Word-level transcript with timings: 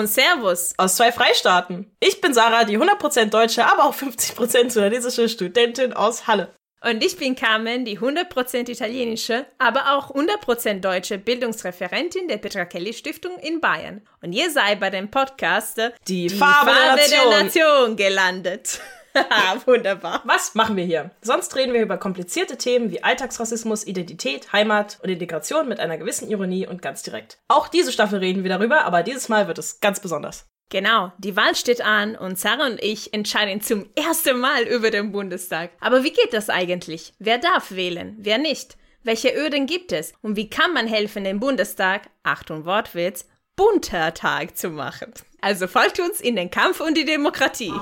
und 0.00 0.08
Servus 0.08 0.74
aus 0.78 0.96
zwei 0.96 1.12
Freistaaten. 1.12 1.90
Ich 2.00 2.20
bin 2.20 2.34
Sarah, 2.34 2.64
die 2.64 2.78
100% 2.78 3.26
deutsche, 3.26 3.64
aber 3.64 3.84
auch 3.84 3.94
50% 3.94 4.70
sudanesische 4.70 5.28
Studentin 5.28 5.92
aus 5.92 6.26
Halle. 6.26 6.52
Und 6.82 7.04
ich 7.04 7.18
bin 7.18 7.36
Carmen, 7.36 7.84
die 7.84 7.98
100% 7.98 8.70
italienische, 8.70 9.44
aber 9.58 9.94
auch 9.94 10.14
100% 10.14 10.80
deutsche 10.80 11.18
Bildungsreferentin 11.18 12.26
der 12.26 12.38
Petra 12.38 12.64
Kelly 12.64 12.94
Stiftung 12.94 13.38
in 13.38 13.60
Bayern. 13.60 14.00
Und 14.22 14.32
ihr 14.32 14.50
seid 14.50 14.80
bei 14.80 14.88
dem 14.88 15.10
Podcast 15.10 15.78
Die, 16.08 16.28
die 16.28 16.30
Farbe, 16.30 16.70
Farbe, 16.70 16.96
der, 16.96 17.18
Nation. 17.18 17.30
der 17.30 17.44
Nation 17.44 17.96
gelandet. 17.96 18.80
Wunderbar. 19.66 20.22
Was 20.24 20.54
machen 20.54 20.76
wir 20.76 20.84
hier? 20.84 21.10
Sonst 21.22 21.54
reden 21.56 21.72
wir 21.72 21.82
über 21.82 21.96
komplizierte 21.96 22.56
Themen 22.56 22.90
wie 22.90 23.02
Alltagsrassismus, 23.02 23.86
Identität, 23.86 24.52
Heimat 24.52 24.98
und 25.02 25.10
Integration 25.10 25.68
mit 25.68 25.80
einer 25.80 25.98
gewissen 25.98 26.28
Ironie 26.30 26.66
und 26.66 26.82
ganz 26.82 27.02
direkt. 27.02 27.38
Auch 27.48 27.68
diese 27.68 27.92
Staffel 27.92 28.18
reden 28.18 28.42
wir 28.42 28.50
darüber, 28.50 28.84
aber 28.84 29.02
dieses 29.02 29.28
Mal 29.28 29.48
wird 29.48 29.58
es 29.58 29.80
ganz 29.80 30.00
besonders. 30.00 30.46
Genau, 30.70 31.10
die 31.18 31.36
Wahl 31.36 31.56
steht 31.56 31.80
an 31.80 32.14
und 32.14 32.38
Sarah 32.38 32.66
und 32.66 32.80
ich 32.80 33.12
entscheiden 33.12 33.60
zum 33.60 33.86
ersten 33.96 34.38
Mal 34.38 34.62
über 34.62 34.92
den 34.92 35.10
Bundestag. 35.10 35.70
Aber 35.80 36.04
wie 36.04 36.12
geht 36.12 36.32
das 36.32 36.48
eigentlich? 36.48 37.12
Wer 37.18 37.38
darf 37.38 37.72
wählen? 37.72 38.16
Wer 38.20 38.38
nicht? 38.38 38.76
Welche 39.02 39.34
Öden 39.34 39.66
gibt 39.66 39.90
es? 39.90 40.12
Und 40.22 40.36
wie 40.36 40.48
kann 40.48 40.72
man 40.72 40.86
helfen, 40.86 41.24
den 41.24 41.40
Bundestag, 41.40 42.02
Achtung 42.22 42.66
Wortwitz, 42.66 43.26
bunter 43.56 44.14
Tag 44.14 44.56
zu 44.56 44.70
machen? 44.70 45.12
Also 45.40 45.66
folgt 45.66 45.98
uns 45.98 46.20
in 46.20 46.36
den 46.36 46.50
Kampf 46.50 46.80
um 46.80 46.94
die 46.94 47.04
Demokratie. 47.04 47.72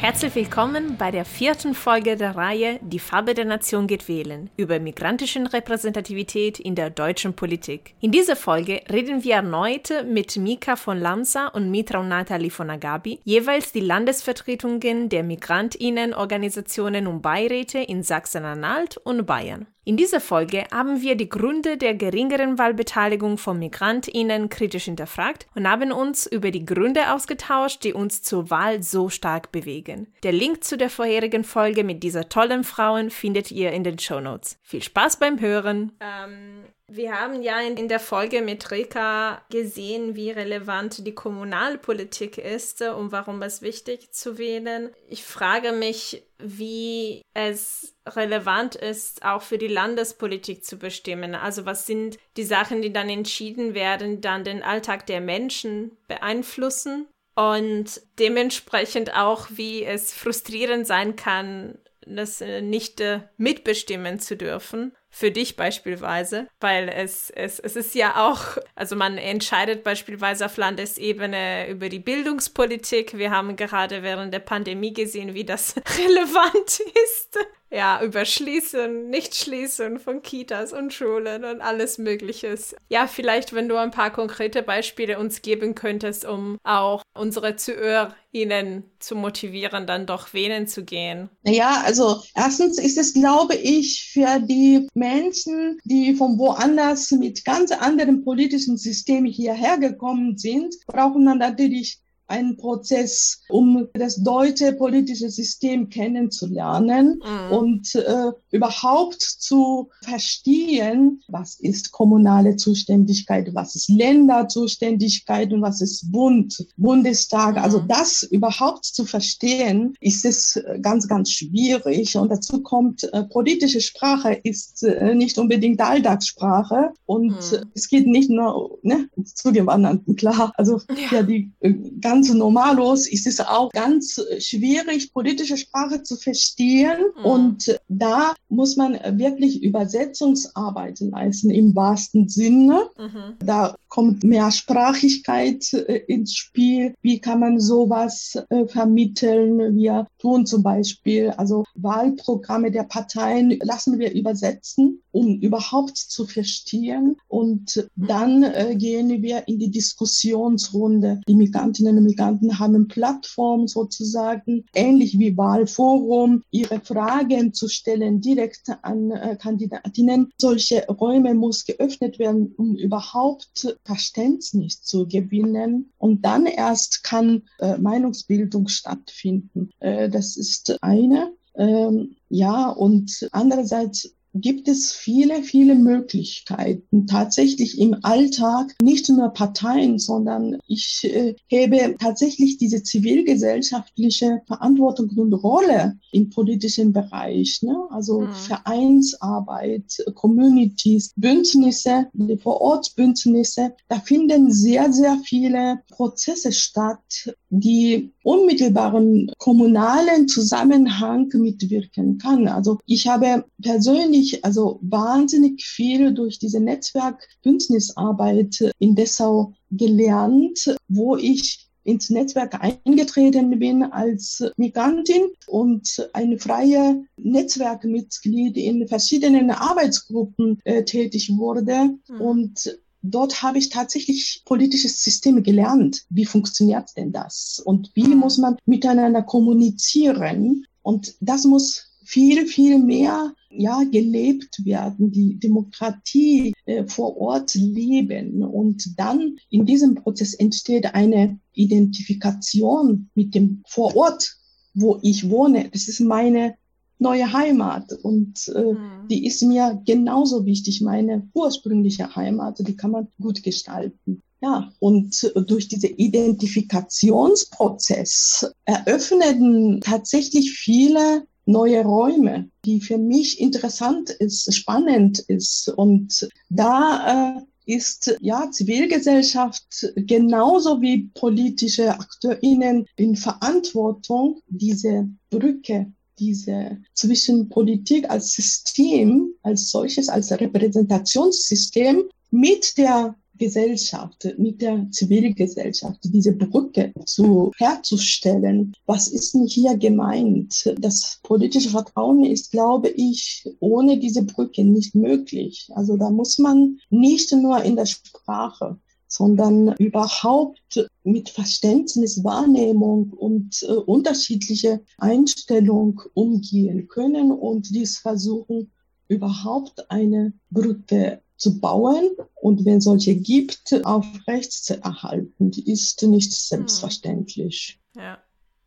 Herzlich 0.00 0.36
willkommen 0.36 0.96
bei 0.96 1.10
der 1.10 1.24
vierten 1.24 1.74
Folge 1.74 2.16
der 2.16 2.36
Reihe 2.36 2.78
Die 2.82 3.00
Farbe 3.00 3.34
der 3.34 3.44
Nation 3.44 3.88
geht 3.88 4.06
wählen 4.06 4.48
über 4.56 4.78
migrantischen 4.78 5.48
Repräsentativität 5.48 6.60
in 6.60 6.76
der 6.76 6.90
deutschen 6.90 7.34
Politik. 7.34 7.94
In 8.00 8.12
dieser 8.12 8.36
Folge 8.36 8.80
reden 8.88 9.24
wir 9.24 9.34
erneut 9.34 9.92
mit 10.06 10.36
Mika 10.36 10.76
von 10.76 11.00
Lamsa 11.00 11.48
und 11.48 11.72
Mitra 11.72 11.98
und 11.98 12.08
Nathalie 12.08 12.52
von 12.52 12.70
Agabi, 12.70 13.18
jeweils 13.24 13.72
die 13.72 13.80
Landesvertretungen 13.80 15.08
der 15.08 15.24
Migrantinnenorganisationen 15.24 17.08
und 17.08 17.20
Beiräte 17.20 17.78
in 17.78 18.04
Sachsen-Anhalt 18.04 18.98
und 18.98 19.26
Bayern. 19.26 19.66
In 19.88 19.96
dieser 19.96 20.20
Folge 20.20 20.66
haben 20.70 21.00
wir 21.00 21.14
die 21.14 21.30
Gründe 21.30 21.78
der 21.78 21.94
geringeren 21.94 22.58
Wahlbeteiligung 22.58 23.38
von 23.38 23.58
MigrantInnen 23.58 24.50
kritisch 24.50 24.84
hinterfragt 24.84 25.46
und 25.54 25.66
haben 25.66 25.92
uns 25.92 26.26
über 26.26 26.50
die 26.50 26.66
Gründe 26.66 27.14
ausgetauscht, 27.14 27.84
die 27.84 27.94
uns 27.94 28.22
zur 28.22 28.50
Wahl 28.50 28.82
so 28.82 29.08
stark 29.08 29.50
bewegen. 29.50 30.12
Der 30.24 30.32
Link 30.32 30.62
zu 30.62 30.76
der 30.76 30.90
vorherigen 30.90 31.42
Folge 31.42 31.84
mit 31.84 32.02
dieser 32.02 32.28
tollen 32.28 32.64
Frauen 32.64 33.08
findet 33.08 33.50
ihr 33.50 33.72
in 33.72 33.82
den 33.82 33.98
Show 33.98 34.20
Notes. 34.20 34.58
Viel 34.60 34.82
Spaß 34.82 35.20
beim 35.20 35.40
Hören! 35.40 35.92
Ähm, 36.00 36.64
wir 36.90 37.20
haben 37.20 37.42
ja 37.42 37.60
in, 37.60 37.88
der 37.88 38.00
Folge 38.00 38.40
mit 38.40 38.70
Rika 38.70 39.42
gesehen, 39.50 40.16
wie 40.16 40.30
relevant 40.30 41.06
die 41.06 41.14
Kommunalpolitik 41.14 42.38
ist 42.38 42.80
und 42.80 43.12
warum 43.12 43.42
es 43.42 43.60
wichtig 43.60 44.10
zu 44.10 44.38
wählen. 44.38 44.90
Ich 45.06 45.22
frage 45.22 45.72
mich, 45.72 46.24
wie 46.38 47.20
es 47.34 47.94
relevant 48.06 48.74
ist, 48.74 49.22
auch 49.22 49.42
für 49.42 49.58
die 49.58 49.68
Landespolitik 49.68 50.64
zu 50.64 50.78
bestimmen. 50.78 51.34
Also 51.34 51.66
was 51.66 51.86
sind 51.86 52.16
die 52.38 52.44
Sachen, 52.44 52.80
die 52.80 52.92
dann 52.92 53.10
entschieden 53.10 53.74
werden, 53.74 54.22
dann 54.22 54.44
den 54.44 54.62
Alltag 54.62 55.06
der 55.06 55.20
Menschen 55.20 55.94
beeinflussen 56.08 57.06
und 57.34 58.00
dementsprechend 58.18 59.14
auch, 59.14 59.48
wie 59.50 59.84
es 59.84 60.14
frustrierend 60.14 60.86
sein 60.86 61.16
kann, 61.16 61.78
das 62.06 62.40
äh, 62.40 62.62
nicht 62.62 63.00
äh, 63.02 63.20
mitbestimmen 63.36 64.18
zu 64.18 64.36
dürfen 64.36 64.96
für 65.18 65.32
dich 65.32 65.56
beispielsweise, 65.56 66.46
weil 66.60 66.88
es, 66.88 67.28
es, 67.30 67.58
es 67.58 67.74
ist 67.74 67.96
ja 67.96 68.28
auch, 68.28 68.56
also 68.76 68.94
man 68.94 69.18
entscheidet 69.18 69.82
beispielsweise 69.82 70.46
auf 70.46 70.56
Landesebene 70.56 71.68
über 71.68 71.88
die 71.88 71.98
Bildungspolitik. 71.98 73.18
Wir 73.18 73.32
haben 73.32 73.56
gerade 73.56 74.04
während 74.04 74.32
der 74.32 74.38
Pandemie 74.38 74.92
gesehen, 74.92 75.34
wie 75.34 75.44
das 75.44 75.74
relevant 75.98 76.80
ist 77.04 77.36
ja, 77.70 78.02
über 78.02 78.24
Schließen, 78.24 79.10
Nichtschließen 79.10 79.98
von 79.98 80.22
Kitas 80.22 80.72
und 80.72 80.92
Schulen 80.92 81.44
und 81.44 81.60
alles 81.60 81.98
Mögliches. 81.98 82.74
Ja, 82.88 83.06
vielleicht, 83.06 83.52
wenn 83.52 83.68
du 83.68 83.76
ein 83.76 83.90
paar 83.90 84.10
konkrete 84.10 84.62
Beispiele 84.62 85.18
uns 85.18 85.42
geben 85.42 85.74
könntest, 85.74 86.24
um 86.24 86.58
auch 86.64 87.02
unsere 87.14 87.56
ZuhörerInnen 87.56 88.84
zu 88.98 89.16
motivieren, 89.16 89.86
dann 89.86 90.06
doch 90.06 90.32
wählen 90.32 90.66
zu 90.66 90.84
gehen. 90.84 91.28
Ja, 91.44 91.82
also 91.84 92.22
erstens 92.34 92.78
ist 92.78 92.98
es, 92.98 93.12
glaube 93.12 93.54
ich, 93.54 94.10
für 94.12 94.40
die 94.40 94.88
Menschen, 94.94 95.78
die 95.84 96.14
von 96.14 96.38
woanders 96.38 97.10
mit 97.10 97.44
ganz 97.44 97.70
anderen 97.72 98.24
politischen 98.24 98.76
Systemen 98.76 99.30
hierher 99.30 99.78
gekommen 99.78 100.38
sind, 100.38 100.74
brauchen 100.86 101.26
dann 101.26 101.38
natürlich 101.38 102.00
ein 102.28 102.56
Prozess, 102.56 103.40
um 103.48 103.88
das 103.94 104.16
deutsche 104.22 104.72
politische 104.72 105.30
System 105.30 105.88
kennenzulernen 105.88 107.20
mhm. 107.24 107.56
und 107.56 107.94
äh, 107.94 108.30
überhaupt 108.50 109.20
zu 109.20 109.88
verstehen, 110.02 111.22
was 111.28 111.58
ist 111.60 111.90
kommunale 111.92 112.56
Zuständigkeit, 112.56 113.48
was 113.54 113.74
ist 113.74 113.88
Länderzuständigkeit 113.88 115.52
und 115.52 115.62
was 115.62 115.80
ist 115.80 116.12
Bund, 116.12 116.66
Bundestag. 116.76 117.56
Mhm. 117.56 117.62
Also 117.62 117.78
das 117.80 118.22
überhaupt 118.22 118.84
zu 118.84 119.04
verstehen, 119.04 119.94
ist 120.00 120.24
es 120.24 120.60
ganz, 120.82 121.08
ganz 121.08 121.30
schwierig. 121.32 122.16
Und 122.16 122.30
dazu 122.30 122.62
kommt, 122.62 123.04
äh, 123.12 123.24
politische 123.24 123.80
Sprache 123.80 124.38
ist 124.44 124.82
äh, 124.82 125.14
nicht 125.14 125.38
unbedingt 125.38 125.80
Alltagssprache 125.80 126.90
und 127.06 127.30
mhm. 127.30 127.70
es 127.74 127.88
geht 127.88 128.06
nicht 128.06 128.28
nur 128.28 128.78
ne, 128.82 129.08
zu 129.24 129.50
dem 129.50 129.68
anderen, 129.68 130.16
klar. 130.16 130.52
Also 130.56 130.80
ja, 130.90 131.18
ja 131.18 131.22
die 131.22 131.50
äh, 131.60 131.72
ganz 132.00 132.17
ganz 132.18 132.34
normalos 132.34 133.06
ist 133.06 133.28
es 133.28 133.38
auch 133.38 133.70
ganz 133.70 134.20
schwierig, 134.40 135.12
politische 135.12 135.56
Sprache 135.56 136.02
zu 136.02 136.16
verstehen. 136.16 136.98
Mhm. 137.16 137.24
Und 137.24 137.80
da 137.88 138.34
muss 138.48 138.76
man 138.76 138.98
wirklich 139.18 139.62
Übersetzungsarbeit 139.62 140.98
leisten 141.00 141.50
im 141.50 141.76
wahrsten 141.76 142.28
Sinne. 142.28 142.88
Mhm. 142.98 143.36
Da 143.38 143.76
kommt 143.88 144.24
Mehrsprachigkeit 144.24 145.72
äh, 145.72 146.02
ins 146.08 146.34
Spiel. 146.34 146.94
Wie 147.02 147.20
kann 147.20 147.40
man 147.40 147.60
sowas 147.60 148.36
äh, 148.50 148.66
vermitteln? 148.66 149.76
Wir 149.76 150.06
tun 150.18 150.46
zum 150.46 150.62
Beispiel, 150.62 151.30
also 151.30 151.64
Wahlprogramme 151.74 152.70
der 152.70 152.84
Parteien 152.84 153.58
lassen 153.62 153.98
wir 153.98 154.12
übersetzen, 154.12 155.02
um 155.12 155.38
überhaupt 155.40 155.96
zu 155.96 156.26
verstehen. 156.26 157.16
Und 157.28 157.88
dann 157.96 158.42
äh, 158.42 158.74
gehen 158.76 159.22
wir 159.22 159.46
in 159.46 159.58
die 159.58 159.70
Diskussionsrunde. 159.70 161.20
Die 161.28 161.34
Migrantinnen 161.34 161.98
und 161.98 162.07
Migranten 162.08 162.58
haben 162.58 162.88
Plattformen 162.88 163.68
sozusagen, 163.68 164.64
ähnlich 164.74 165.18
wie 165.18 165.36
Wahlforum, 165.36 166.42
ihre 166.50 166.80
Fragen 166.80 167.52
zu 167.52 167.68
stellen 167.68 168.20
direkt 168.20 168.70
an 168.82 169.10
äh, 169.10 169.36
Kandidatinnen. 169.40 170.32
Solche 170.38 170.86
Räume 170.86 171.34
muss 171.34 171.66
geöffnet 171.66 172.18
werden, 172.18 172.54
um 172.56 172.74
überhaupt 172.76 173.76
Verständnis 173.84 174.82
zu 174.82 175.06
gewinnen. 175.06 175.92
Und 175.98 176.24
dann 176.24 176.46
erst 176.46 177.04
kann 177.04 177.42
äh, 177.58 177.76
Meinungsbildung 177.78 178.68
stattfinden. 178.68 179.70
Äh, 179.80 180.08
das 180.08 180.36
ist 180.36 180.82
eine. 180.82 181.32
Ähm, 181.56 182.16
ja, 182.28 182.70
und 182.70 183.28
andererseits 183.32 184.14
gibt 184.40 184.68
es 184.68 184.92
viele, 184.92 185.42
viele 185.42 185.74
Möglichkeiten, 185.74 187.06
tatsächlich 187.06 187.78
im 187.78 187.96
Alltag 188.02 188.74
nicht 188.82 189.08
nur 189.08 189.30
Parteien, 189.30 189.98
sondern 189.98 190.58
ich 190.66 191.00
äh, 191.04 191.34
hebe 191.48 191.96
tatsächlich 191.98 192.58
diese 192.58 192.82
zivilgesellschaftliche 192.82 194.42
Verantwortung 194.46 195.10
und 195.16 195.32
Rolle 195.32 195.98
im 196.12 196.30
politischen 196.30 196.92
Bereich, 196.92 197.62
ne? 197.62 197.76
also 197.90 198.20
mhm. 198.20 198.32
Vereinsarbeit, 198.32 200.04
Communities, 200.14 201.12
Bündnisse, 201.16 202.06
die 202.12 202.36
Vorortbündnisse, 202.36 203.74
da 203.88 204.00
finden 204.00 204.50
sehr, 204.50 204.92
sehr 204.92 205.18
viele 205.24 205.80
Prozesse 205.90 206.52
statt, 206.52 207.34
die 207.50 208.12
unmittelbaren 208.22 209.30
kommunalen 209.38 210.28
Zusammenhang 210.28 211.28
mitwirken 211.34 212.18
kann. 212.18 212.46
Also 212.48 212.78
ich 212.86 213.08
habe 213.08 213.44
persönlich 213.62 214.44
also 214.44 214.78
wahnsinnig 214.82 215.64
viel 215.64 216.12
durch 216.12 216.38
diese 216.38 216.60
Netzwerk-Bündnisarbeit 216.60 218.72
in 218.78 218.94
Dessau 218.94 219.54
gelernt, 219.70 220.76
wo 220.88 221.16
ich 221.16 221.68
ins 221.88 222.10
Netzwerk 222.10 222.62
eingetreten 222.62 223.58
bin 223.58 223.82
als 223.82 224.44
Migrantin 224.58 225.30
und 225.46 226.06
ein 226.12 226.38
freie 226.38 227.02
Netzwerkmitglied 227.16 228.58
in 228.58 228.86
verschiedenen 228.86 229.50
Arbeitsgruppen 229.50 230.60
äh, 230.64 230.84
tätig 230.84 231.32
wurde. 231.34 231.96
Mhm. 232.08 232.20
Und 232.20 232.78
dort 233.02 233.42
habe 233.42 233.58
ich 233.58 233.70
tatsächlich 233.70 234.42
politisches 234.44 235.02
System 235.02 235.42
gelernt. 235.42 236.04
Wie 236.10 236.24
funktioniert 236.24 236.90
denn 236.96 237.12
das? 237.12 237.60
Und 237.64 237.90
wie 237.94 238.08
mhm. 238.08 238.18
muss 238.18 238.38
man 238.38 238.56
miteinander 238.66 239.22
kommunizieren? 239.22 240.66
Und 240.82 241.14
das 241.20 241.44
muss 241.44 241.88
viel, 242.04 242.46
viel 242.46 242.78
mehr 242.78 243.34
ja, 243.50 243.82
gelebt 243.84 244.64
werden, 244.64 245.10
die 245.10 245.38
Demokratie 245.38 246.54
äh, 246.64 246.86
vor 246.86 247.16
Ort 247.18 247.54
leben. 247.54 248.42
Und 248.42 248.98
dann 248.98 249.36
in 249.50 249.66
diesem 249.66 249.94
Prozess 249.94 250.34
entsteht 250.34 250.94
eine 250.94 251.38
Identifikation 251.52 253.10
mit 253.14 253.34
dem 253.34 253.62
vor 253.66 253.94
Ort, 253.96 254.36
wo 254.74 254.98
ich 255.02 255.28
wohne. 255.28 255.68
Das 255.70 255.88
ist 255.88 256.00
meine 256.00 256.56
neue 256.98 257.32
Heimat 257.32 257.92
und 258.02 258.50
äh, 258.54 258.72
mhm. 258.72 259.06
die 259.08 259.26
ist 259.26 259.42
mir 259.42 259.80
genauso 259.86 260.44
wichtig, 260.44 260.80
meine 260.80 261.28
ursprüngliche 261.34 262.16
Heimat, 262.16 262.58
die 262.60 262.76
kann 262.76 262.90
man 262.90 263.06
gut 263.20 263.42
gestalten. 263.42 264.22
Ja, 264.40 264.72
und 264.78 265.32
durch 265.46 265.66
diese 265.66 265.88
Identifikationsprozess 265.88 268.48
eröffneten 268.64 269.80
tatsächlich 269.80 270.52
viele 270.52 271.26
neue 271.44 271.82
Räume, 271.82 272.48
die 272.64 272.80
für 272.80 272.98
mich 272.98 273.40
interessant 273.40 274.10
ist, 274.10 274.54
spannend 274.54 275.18
ist. 275.18 275.68
Und 275.68 276.28
da 276.50 277.38
äh, 277.38 277.40
ist 277.68 278.16
ja 278.20 278.50
Zivilgesellschaft 278.50 279.92
genauso 279.96 280.80
wie 280.80 281.10
politische 281.14 281.98
AkteurInnen 281.98 282.86
in 282.96 283.16
Verantwortung, 283.16 284.40
diese 284.46 285.08
Brücke 285.30 285.92
diese 286.18 286.78
zwischen 286.94 287.48
Politik 287.48 288.08
als 288.10 288.32
System, 288.32 289.34
als 289.42 289.70
solches, 289.70 290.08
als 290.08 290.30
Repräsentationssystem 290.32 292.04
mit 292.30 292.76
der 292.76 293.14
Gesellschaft, 293.38 294.34
mit 294.36 294.60
der 294.60 294.88
Zivilgesellschaft, 294.90 296.00
diese 296.02 296.32
Brücke 296.32 296.92
zu 297.06 297.52
herzustellen. 297.56 298.74
Was 298.86 299.08
ist 299.08 299.34
denn 299.34 299.46
hier 299.46 299.76
gemeint? 299.76 300.74
Das 300.78 301.20
politische 301.22 301.70
Vertrauen 301.70 302.24
ist, 302.24 302.50
glaube 302.50 302.88
ich, 302.88 303.48
ohne 303.60 303.98
diese 303.98 304.24
Brücke 304.24 304.64
nicht 304.64 304.94
möglich. 304.94 305.68
Also 305.74 305.96
da 305.96 306.10
muss 306.10 306.38
man 306.38 306.78
nicht 306.90 307.32
nur 307.32 307.62
in 307.62 307.76
der 307.76 307.86
Sprache 307.86 308.78
sondern 309.18 309.74
überhaupt 309.78 310.88
mit 311.02 311.28
Verständnis, 311.28 312.22
Wahrnehmung 312.22 313.10
und 313.10 313.62
äh, 313.64 313.72
unterschiedliche 313.72 314.80
Einstellung 314.98 316.00
umgehen 316.14 316.86
können 316.86 317.32
und 317.32 317.68
dies 317.74 317.98
versuchen, 317.98 318.70
überhaupt 319.08 319.90
eine 319.90 320.32
Brücke 320.50 321.20
zu 321.36 321.58
bauen 321.60 322.10
und 322.36 322.64
wenn 322.64 322.80
solche 322.80 323.16
gibt, 323.16 323.84
aufrecht 323.84 324.52
zu 324.52 324.80
erhalten. 324.82 325.50
Die 325.50 325.68
ist 325.70 326.00
nicht 326.02 326.32
selbstverständlich. 326.32 327.80
Hm. 327.96 328.02
Ja. 328.02 328.18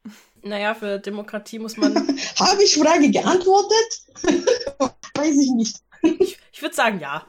Naja, 0.44 0.74
für 0.74 0.98
Demokratie 0.98 1.60
muss 1.60 1.78
man. 1.78 1.96
Habe 2.40 2.64
ich 2.64 2.74
Frage 2.74 3.12
geantwortet? 3.12 3.90
Weiß 5.14 5.38
ich 5.38 5.52
nicht. 5.52 5.78
Ich, 6.02 6.40
ich 6.52 6.62
würde 6.64 6.74
sagen, 6.74 7.00
ja. 7.00 7.28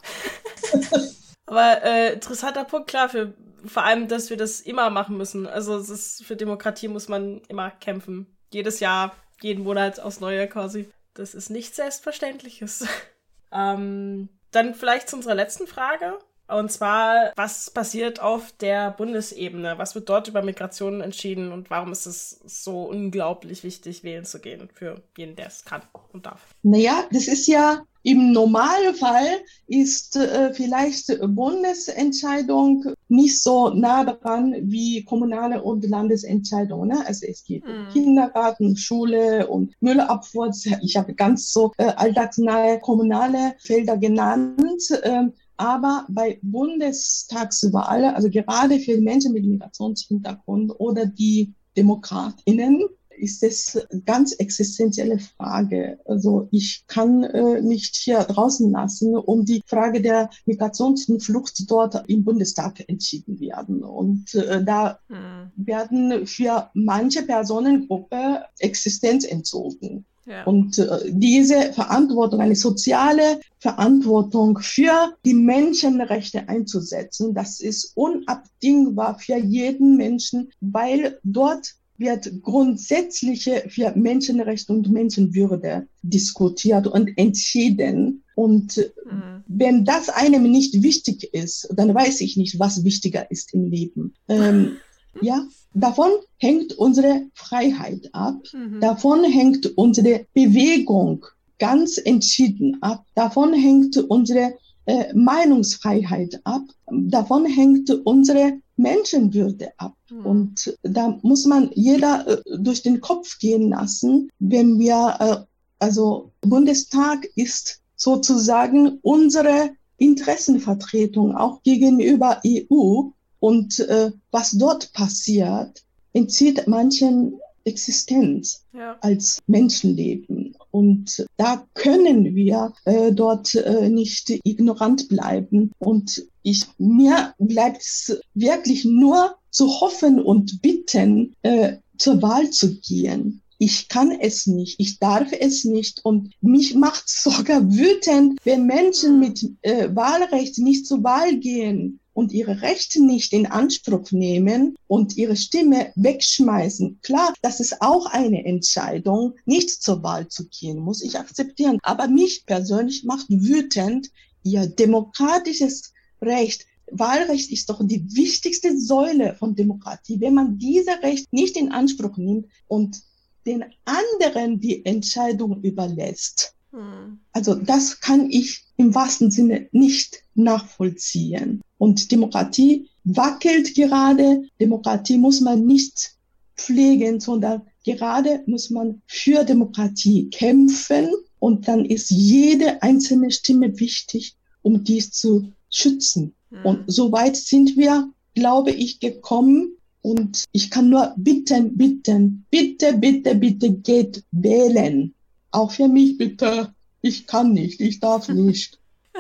Aber 1.47 1.83
äh, 1.83 2.13
interessanter 2.13 2.65
Punkt, 2.65 2.89
klar, 2.89 3.09
für 3.09 3.35
vor 3.65 3.85
allem, 3.85 4.09
dass 4.09 4.31
wir 4.31 4.37
das 4.37 4.61
immer 4.61 4.91
machen 4.91 5.17
müssen. 5.17 5.47
Also 5.47 5.77
es 5.77 5.89
ist 5.89 6.25
für 6.25 6.37
Demokratie 6.37 6.89
muss 6.89 7.09
man 7.09 7.43
immer 7.49 7.71
kämpfen. 7.71 8.27
Jedes 8.53 8.81
Jahr, 8.81 9.15
jeden 9.41 9.65
Monat 9.65 10.01
aufs 10.01 10.21
Neue 10.21 10.49
quasi. 10.49 10.91
Das 11.15 11.35
ist 11.35 11.51
nichts 11.51 11.77
Selbstverständliches. 11.77 12.87
ähm, 13.53 14.29
dann 14.51 14.75
vielleicht 14.75 15.09
zu 15.09 15.17
unserer 15.17 15.35
letzten 15.35 15.67
Frage. 15.67 16.19
Und 16.53 16.71
zwar, 16.71 17.33
was 17.37 17.71
passiert 17.71 18.21
auf 18.21 18.53
der 18.61 18.91
Bundesebene? 18.91 19.75
Was 19.79 19.95
wird 19.95 20.09
dort 20.09 20.29
über 20.29 20.43
Migration 20.43 21.01
entschieden 21.01 21.53
und 21.53 21.71
warum 21.71 21.93
ist 21.93 22.07
es 22.07 22.41
so 22.45 22.83
unglaublich 22.83 23.65
wichtig, 23.65 24.05
wählen 24.05 24.25
zu 24.25 24.41
gehen 24.41 24.69
für 24.73 25.03
jeden, 25.17 25.37
der 25.37 25.47
es 25.47 25.65
kann 25.65 25.83
und 26.13 26.27
darf? 26.27 26.55
Naja, 26.63 27.05
das 27.11 27.29
ist 27.29 27.47
ja 27.47 27.83
im 28.05 28.33
Normalfall 28.33 29.43
ist 29.69 30.17
äh, 30.17 30.53
vielleicht 30.53 31.07
Bundesentscheidung 31.25 32.85
nicht 33.09 33.41
so 33.41 33.71
nah 33.71 34.05
dran 34.05 34.55
wie 34.63 35.05
kommunale 35.05 35.63
und 35.63 35.89
Landesentscheidungen. 35.89 36.89
Ne? 36.89 37.07
Also 37.07 37.27
es 37.27 37.45
geht 37.45 37.65
mhm. 37.65 37.71
um 37.71 37.89
Kindergarten, 37.93 38.77
Schule 38.77 39.47
und 39.47 39.73
Müllabfuhr. 39.81 40.51
Ich 40.83 40.97
habe 40.97 41.15
ganz 41.15 41.53
so 41.53 41.73
äh, 41.77 41.85
alltagsnahe 41.85 42.81
kommunale 42.81 43.55
Felder 43.61 43.97
genannt. 43.97 44.83
Ähm, 45.05 45.33
aber 45.57 46.07
bei 46.09 46.39
Bundestagswahl, 46.43 48.05
also 48.07 48.31
gerade 48.31 48.81
für 48.81 49.01
Menschen 49.01 49.33
mit 49.33 49.45
Migrationshintergrund 49.45 50.73
oder 50.79 51.07
die 51.07 51.55
DemokratInnen, 51.77 52.85
ist 53.23 53.43
es 53.43 53.87
ganz 54.05 54.33
existenzielle 54.33 55.19
Frage. 55.19 56.01
Also 56.07 56.49
ich 56.51 56.85
kann 56.89 57.23
äh, 57.23 57.63
nicht 57.63 57.95
hier 57.97 58.19
draußen 58.19 58.71
lassen, 58.71 59.17
um 59.17 59.45
die 59.45 59.63
Frage 59.67 60.01
der 60.03 60.31
Migrations- 60.47 61.09
und 61.09 61.23
Flucht 61.23 61.71
dort 61.71 62.09
im 62.09 62.25
Bundestag 62.25 62.83
entschieden 62.89 63.39
werden. 63.39 63.85
Und 63.85 64.35
äh, 64.35 64.65
da 64.65 64.99
hm. 65.09 65.53
werden 65.57 66.27
für 66.27 66.71
manche 66.75 67.23
Personengruppe 67.23 68.45
Existenz 68.59 69.25
entzogen. 69.25 70.05
Ja. 70.25 70.45
Und 70.45 70.79
äh, 70.79 70.99
diese 71.09 71.73
Verantwortung, 71.73 72.41
eine 72.41 72.55
soziale 72.55 73.41
Verantwortung 73.59 74.59
für 74.61 75.15
die 75.25 75.35
Menschenrechte 75.35 76.49
einzusetzen, 76.49 77.35
das 77.35 77.61
ist 77.61 77.93
unabdingbar 77.97 79.19
für 79.19 79.37
jeden 79.37 79.97
Menschen, 79.97 80.51
weil 80.61 81.19
dort 81.25 81.75
wird 81.99 82.43
grundsätzliche 82.43 83.65
für 83.69 83.93
Menschenrechte 83.97 84.73
und 84.73 84.91
Menschenwürde 84.91 85.87
diskutiert 86.03 86.87
und 86.87 87.17
entschieden. 87.17 88.23
Und 88.35 88.77
mhm. 88.77 89.45
wenn 89.47 89.85
das 89.85 90.09
einem 90.09 90.51
nicht 90.51 90.83
wichtig 90.83 91.33
ist, 91.33 91.69
dann 91.75 91.95
weiß 91.95 92.21
ich 92.23 92.37
nicht, 92.37 92.59
was 92.59 92.85
wichtiger 92.85 93.31
ist 93.31 93.55
im 93.55 93.71
Leben. 93.71 94.15
Ähm, 94.29 94.77
ja, 95.21 95.47
davon 95.75 96.11
hängt 96.39 96.73
unsere 96.79 97.27
Freiheit 97.35 98.09
ab. 98.13 98.43
Mhm. 98.53 98.81
Davon 98.81 99.25
hängt 99.25 99.67
unsere 99.77 100.27
Bewegung 100.33 101.27
ganz 101.59 101.99
entschieden 101.99 102.79
ab. 102.83 103.05
Davon 103.15 103.53
hängt 103.53 103.97
unsere 103.97 104.55
äh, 104.87 105.15
Meinungsfreiheit 105.15 106.41
ab. 106.45 106.63
Davon 106.91 107.47
hängt 107.47 107.91
unsere 108.05 108.59
Menschenwürde 108.77 109.73
ab. 109.77 109.95
Mhm. 110.11 110.27
Und 110.27 110.79
da 110.83 111.19
muss 111.23 111.47
man 111.47 111.71
jeder 111.75 112.27
äh, 112.27 112.59
durch 112.59 112.83
den 112.83 113.01
Kopf 113.01 113.39
gehen 113.39 113.69
lassen, 113.71 114.31
wenn 114.39 114.79
wir, 114.79 115.17
äh, 115.21 115.37
also 115.79 116.33
Bundestag 116.41 117.27
ist 117.37 117.81
sozusagen 117.97 118.99
unsere 119.03 119.71
Interessenvertretung 119.99 121.37
auch 121.37 121.63
gegenüber 121.63 122.41
EU 122.45 123.11
und 123.43 123.81
äh, 123.81 124.13
was 124.31 124.53
dort 124.53 124.93
passiert, 124.93 125.83
entzieht 126.13 126.69
manchen 126.69 127.41
Existenz 127.65 128.63
ja. 128.73 128.97
als 129.01 129.41
Menschenleben. 129.49 130.57
Und 130.71 131.27
da 131.39 131.67
können 131.75 132.37
wir 132.37 132.73
äh, 132.85 133.11
dort 133.11 133.57
äh, 133.57 133.89
nicht 133.89 134.31
ignorant 134.45 135.09
bleiben. 135.09 135.73
Und 135.81 136.25
ich, 136.45 136.67
mir 136.79 137.35
bleibt 137.39 137.83
es 137.83 138.17
wirklich 138.35 138.85
nur 138.85 139.35
zu 139.51 139.81
hoffen 139.81 140.23
und 140.23 140.63
bitten, 140.63 141.35
äh, 141.43 141.79
zur 141.99 142.23
Wahl 142.23 142.49
zu 142.51 142.79
gehen. 142.79 143.43
Ich 143.59 143.89
kann 143.89 144.13
es 144.13 144.47
nicht, 144.47 144.79
ich 144.79 145.01
darf 145.01 145.33
es 145.33 145.65
nicht 145.65 146.05
und 146.05 146.33
mich 146.41 146.77
macht 146.77 147.09
sogar 147.09 147.69
wütend, 147.73 148.39
wenn 148.45 148.67
Menschen 148.67 149.19
mit 149.19 149.45
äh, 149.63 149.89
Wahlrecht 149.93 150.59
nicht 150.59 150.87
zur 150.87 151.03
Wahl 151.03 151.39
gehen 151.39 151.99
und 152.15 152.33
ihre 152.33 152.63
Rechte 152.63 153.05
nicht 153.05 153.33
in 153.33 153.47
Anspruch 153.47 154.13
nehmen 154.13 154.77
und 154.87 155.17
ihre 155.17 155.37
Stimme 155.37 155.93
wegschmeißen. 155.97 157.01
Klar, 157.03 157.33
das 157.43 157.61
ist 157.61 157.81
auch 157.81 158.07
eine 158.07 158.45
Entscheidung, 158.45 159.35
nicht 159.45 159.71
zur 159.71 160.03
Wahl 160.03 160.29
zu 160.29 160.49
gehen, 160.49 160.79
muss 160.79 161.03
ich 161.03 161.19
akzeptieren. 161.19 161.79
Aber 161.83 162.09
mich 162.09 162.45
persönlich 162.47 163.05
macht 163.05 163.27
wütend 163.29 164.11
ihr 164.43 164.67
demokratisches 164.67 165.93
Recht. 166.21 166.67
Wahlrecht 166.91 167.51
ist 167.51 167.71
doch 167.71 167.81
die 167.83 168.05
wichtigste 168.15 168.79
Säule 168.79 169.35
von 169.35 169.55
Demokratie. 169.55 170.21
Wenn 170.21 170.35
man 170.35 170.59
dieses 170.59 171.03
Recht 171.03 171.33
nicht 171.33 171.57
in 171.57 171.73
Anspruch 171.73 172.17
nimmt 172.17 172.47
und 172.69 173.01
den 173.47 173.65
anderen 173.85 174.61
die 174.61 174.85
Entscheidung 174.85 175.63
überlässt, 175.63 176.55
hm. 176.71 177.21
also 177.33 177.55
das 177.55 178.01
kann 178.01 178.31
ich 178.31 178.65
im 178.83 178.95
wahrsten 178.95 179.31
Sinne 179.31 179.69
nicht 179.73 180.23
nachvollziehen. 180.35 181.63
Und 181.79 182.11
Demokratie 182.11 182.89
wackelt 183.05 183.75
gerade. 183.75 184.43
Demokratie 184.61 185.19
muss 185.19 185.41
man 185.41 185.65
nicht 185.67 186.17
pflegen, 186.57 187.21
sondern 187.21 187.63
gerade 187.85 188.43
muss 188.47 188.71
man 188.71 189.03
für 189.07 189.45
Demokratie 189.45 190.31
kämpfen. 190.31 191.09
Und 191.39 191.69
dann 191.69 191.85
ist 191.85 192.11
jede 192.11 192.83
einzelne 192.83 193.31
Stimme 193.31 193.79
wichtig, 193.81 194.37
um 194.63 194.85
dies 194.85 195.11
zu 195.13 195.53
schützen. 195.71 196.35
Mhm. 196.51 196.67
Und 196.67 196.85
so 196.87 197.13
weit 197.13 197.37
sind 197.37 197.77
wir, 197.77 198.11
glaube 198.35 198.73
ich, 198.73 199.01
gekommen. 199.01 199.77
Und 200.03 200.45
ich 200.53 200.71
kann 200.71 200.89
nur 200.89 201.15
bitten, 201.17 201.77
bitten, 201.77 202.47
bitte, 202.51 202.95
bitte, 202.95 203.37
bitte 203.37 203.73
geht 203.73 204.25
wählen. 204.33 205.15
Auch 205.53 205.71
für 205.71 205.89
mich 205.89 206.19
bitte. 206.19 206.75
Ich 207.03 207.27
kann 207.27 207.53
nicht, 207.53 207.81
ich 207.81 208.01
darf 208.01 208.29
nicht. 208.29 208.79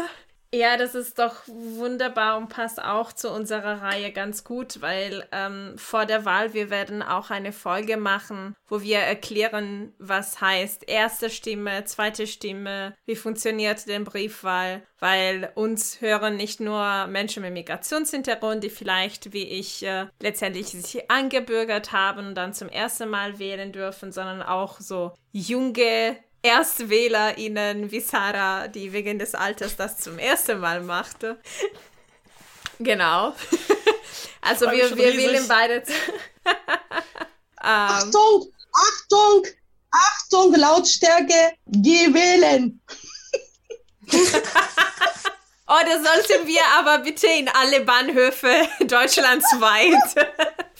Ja, 0.54 0.76
das 0.76 0.94
ist 0.94 1.18
doch 1.18 1.36
wunderbar 1.46 2.36
und 2.36 2.50
passt 2.50 2.78
auch 2.78 3.14
zu 3.14 3.30
unserer 3.30 3.80
Reihe 3.80 4.12
ganz 4.12 4.44
gut, 4.44 4.82
weil 4.82 5.26
ähm, 5.32 5.72
vor 5.78 6.04
der 6.04 6.26
Wahl 6.26 6.52
wir 6.52 6.68
werden 6.68 7.02
auch 7.02 7.30
eine 7.30 7.52
Folge 7.52 7.96
machen, 7.96 8.54
wo 8.68 8.82
wir 8.82 8.98
erklären, 8.98 9.94
was 9.98 10.42
heißt 10.42 10.86
erste 10.86 11.30
Stimme, 11.30 11.86
zweite 11.86 12.26
Stimme, 12.26 12.94
wie 13.06 13.16
funktioniert 13.16 13.88
denn 13.88 14.04
Briefwahl, 14.04 14.82
weil 14.98 15.50
uns 15.54 16.02
hören 16.02 16.36
nicht 16.36 16.60
nur 16.60 17.06
Menschen 17.06 17.40
mit 17.42 17.54
Migrationshintergrund, 17.54 18.62
die 18.62 18.68
vielleicht 18.68 19.32
wie 19.32 19.44
ich 19.44 19.82
äh, 19.86 20.04
letztendlich 20.20 20.66
sich 20.66 21.10
angebürgert 21.10 21.92
haben 21.92 22.26
und 22.26 22.34
dann 22.34 22.52
zum 22.52 22.68
ersten 22.68 23.08
Mal 23.08 23.38
wählen 23.38 23.72
dürfen, 23.72 24.12
sondern 24.12 24.42
auch 24.42 24.80
so 24.80 25.12
junge 25.32 26.18
ErstwählerInnen 26.42 27.90
wie 27.90 28.00
Sarah, 28.00 28.68
die 28.68 28.92
wegen 28.92 29.18
des 29.18 29.34
Alters 29.34 29.76
das 29.76 29.98
zum 29.98 30.18
ersten 30.18 30.58
Mal 30.58 30.80
machte. 30.80 31.40
genau. 32.78 33.34
also 34.40 34.70
wir, 34.70 34.96
wir 34.96 35.16
wählen 35.16 35.46
beide. 35.48 35.82
Ähm. 37.64 37.68
Achtung! 37.68 38.52
Achtung! 38.74 39.46
Achtung! 39.92 40.54
Lautstärke! 40.56 41.54
Geh 41.66 42.12
wählen! 42.12 42.80
Oh, 45.74 45.80
das 45.86 46.02
sollten 46.04 46.46
wir 46.46 46.60
aber 46.76 46.98
bitte 46.98 47.26
in 47.28 47.48
alle 47.48 47.80
Bahnhöfe 47.80 48.68
deutschlandsweit 48.80 50.28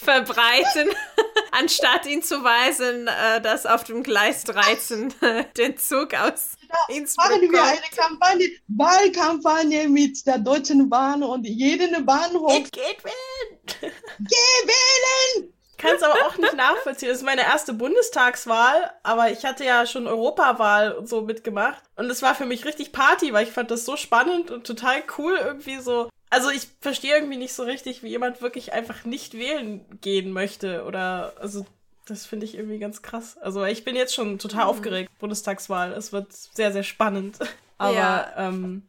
verbreiten, 0.03 0.89
anstatt 1.51 2.05
ihn 2.05 2.21
zu 2.21 2.43
weisen, 2.43 3.07
äh, 3.07 3.41
dass 3.41 3.65
auf 3.65 3.83
dem 3.83 4.03
Gleis 4.03 4.43
13 4.43 5.13
den 5.57 5.77
Zug 5.77 6.13
aus 6.13 6.57
Innsbruck 6.87 7.29
Machen 7.29 7.51
wir 7.51 7.63
eine 7.63 7.81
Kampagne, 7.95 8.49
Wahlkampagne 8.67 9.87
mit 9.87 10.25
der 10.25 10.39
Deutschen 10.39 10.89
Bahn 10.89 11.23
und 11.23 11.45
jeden 11.45 12.05
Bahnhof. 12.05 12.51
Geht 12.71 13.03
wählen! 13.03 13.59
Geh 14.19 14.67
wählen! 14.67 15.53
kann 15.83 15.95
es 15.95 16.03
aber 16.03 16.25
auch 16.25 16.37
nicht 16.37 16.55
nachvollziehen. 16.55 17.09
Das 17.09 17.17
ist 17.17 17.25
meine 17.25 17.41
erste 17.41 17.73
Bundestagswahl, 17.73 18.91
aber 19.03 19.31
ich 19.31 19.43
hatte 19.45 19.65
ja 19.65 19.85
schon 19.85 20.07
Europawahl 20.07 20.93
und 20.93 21.09
so 21.09 21.21
mitgemacht. 21.21 21.83
Und 21.95 22.09
es 22.09 22.21
war 22.21 22.35
für 22.35 22.45
mich 22.45 22.65
richtig 22.65 22.91
Party, 22.91 23.33
weil 23.33 23.45
ich 23.45 23.51
fand 23.51 23.69
das 23.69 23.85
so 23.85 23.97
spannend 23.97 24.49
und 24.49 24.65
total 24.65 25.03
cool 25.17 25.37
irgendwie 25.37 25.79
so. 25.79 26.09
Also 26.33 26.49
ich 26.49 26.67
verstehe 26.81 27.13
irgendwie 27.13 27.37
nicht 27.37 27.53
so 27.53 27.61
richtig, 27.61 28.01
wie 28.01 28.07
jemand 28.07 28.41
wirklich 28.41 28.73
einfach 28.73 29.05
nicht 29.05 29.35
wählen 29.35 29.85
gehen 30.01 30.31
möchte. 30.31 30.83
Oder 30.85 31.33
also 31.39 31.63
das 32.07 32.25
finde 32.25 32.47
ich 32.47 32.55
irgendwie 32.55 32.79
ganz 32.79 33.03
krass. 33.03 33.37
Also 33.37 33.63
ich 33.65 33.83
bin 33.83 33.95
jetzt 33.95 34.15
schon 34.15 34.39
total 34.39 34.63
mhm. 34.63 34.69
aufgeregt, 34.71 35.11
Bundestagswahl. 35.19 35.93
Es 35.93 36.11
wird 36.11 36.33
sehr, 36.33 36.73
sehr 36.73 36.81
spannend. 36.81 37.37
Aber 37.77 37.93
ja. 37.93 38.33
ähm, 38.35 38.81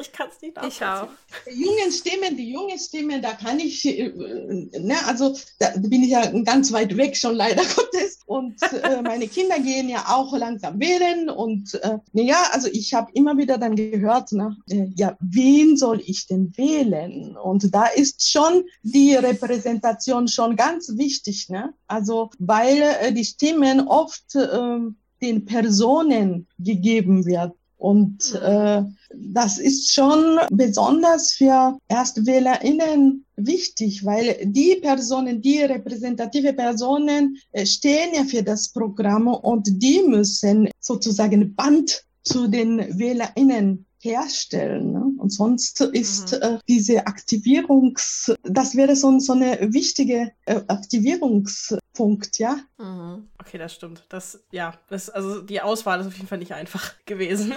ich 0.00 0.12
kann 0.12 0.28
es 0.28 0.40
nicht 0.40 0.56
nachvollziehen. 0.56 0.78
Ich 0.78 0.84
auch. 0.84 1.08
Die 1.46 1.64
jungen 1.64 1.92
Stimmen, 1.92 2.36
die 2.36 2.50
jungen 2.50 2.78
Stimmen, 2.78 3.22
da 3.22 3.32
kann 3.32 3.58
ich, 3.58 3.86
äh, 3.86 4.08
ne, 4.08 4.94
also 5.06 5.36
da 5.58 5.70
bin 5.76 6.02
ich 6.02 6.10
ja 6.10 6.26
ganz 6.42 6.72
weit 6.72 6.96
weg 6.96 7.16
schon 7.16 7.34
leider 7.34 7.62
Gottes. 7.76 8.20
Und 8.26 8.60
äh, 8.62 9.02
meine 9.02 9.26
Kinder 9.28 9.58
gehen 9.58 9.88
ja 9.88 10.04
auch 10.08 10.36
langsam 10.36 10.78
wählen. 10.78 11.30
Und 11.30 11.74
äh, 11.82 11.98
ja, 12.12 12.42
also 12.52 12.68
ich 12.70 12.94
habe 12.94 13.10
immer 13.14 13.36
wieder 13.38 13.58
dann 13.58 13.74
gehört, 13.74 14.32
ne, 14.32 14.56
äh, 14.70 14.86
ja, 14.94 15.16
wen 15.20 15.76
soll 15.76 16.00
ich 16.04 16.26
denn 16.26 16.56
wählen? 16.56 17.36
Und 17.36 17.74
da 17.74 17.86
ist 17.86 18.28
schon 18.30 18.64
die 18.82 19.14
Repräsentation 19.14 20.28
schon 20.28 20.56
ganz 20.56 20.96
wichtig, 20.96 21.48
ne? 21.48 21.74
Also 21.86 22.30
weil 22.38 22.82
äh, 23.00 23.12
die 23.12 23.24
Stimmen 23.24 23.88
oft 23.88 24.34
äh, 24.34 24.78
den 25.22 25.44
Personen 25.44 26.46
gegeben 26.58 27.26
wird. 27.26 27.52
Und 27.78 28.32
mhm. 28.32 28.38
äh, 28.42 28.82
das 29.14 29.58
ist 29.58 29.94
schon 29.94 30.38
besonders 30.50 31.32
für 31.32 31.78
ErstwählerInnen 31.86 33.24
wichtig, 33.36 34.04
weil 34.04 34.36
die 34.44 34.76
Personen, 34.82 35.40
die 35.40 35.60
repräsentative 35.60 36.52
Personen 36.52 37.38
äh, 37.52 37.64
stehen 37.64 38.14
ja 38.14 38.24
für 38.24 38.42
das 38.42 38.68
Programm 38.70 39.28
und 39.28 39.82
die 39.82 40.02
müssen 40.02 40.68
sozusagen 40.80 41.54
Band 41.54 42.04
zu 42.24 42.48
den 42.48 42.98
WählerInnen 42.98 43.86
herstellen. 44.00 44.92
Ne? 44.92 45.07
Und 45.28 45.32
sonst 45.32 45.82
ist 45.82 46.32
mhm. 46.32 46.42
äh, 46.42 46.58
diese 46.66 47.06
Aktivierungs, 47.06 48.34
das 48.44 48.74
wäre 48.76 48.96
so, 48.96 49.18
so 49.18 49.34
eine 49.34 49.58
wichtige 49.74 50.32
äh, 50.46 50.62
Aktivierungspunkt, 50.68 52.38
ja. 52.38 52.60
Mhm. 52.78 53.28
Okay, 53.38 53.58
das 53.58 53.74
stimmt. 53.74 54.06
Das, 54.08 54.42
ja, 54.50 54.72
das, 54.88 55.10
also 55.10 55.42
die 55.42 55.60
Auswahl 55.60 56.00
ist 56.00 56.06
auf 56.06 56.14
jeden 56.14 56.28
Fall 56.28 56.38
nicht 56.38 56.54
einfach 56.54 56.94
gewesen. 57.04 57.52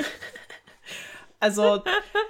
also, 1.39 1.81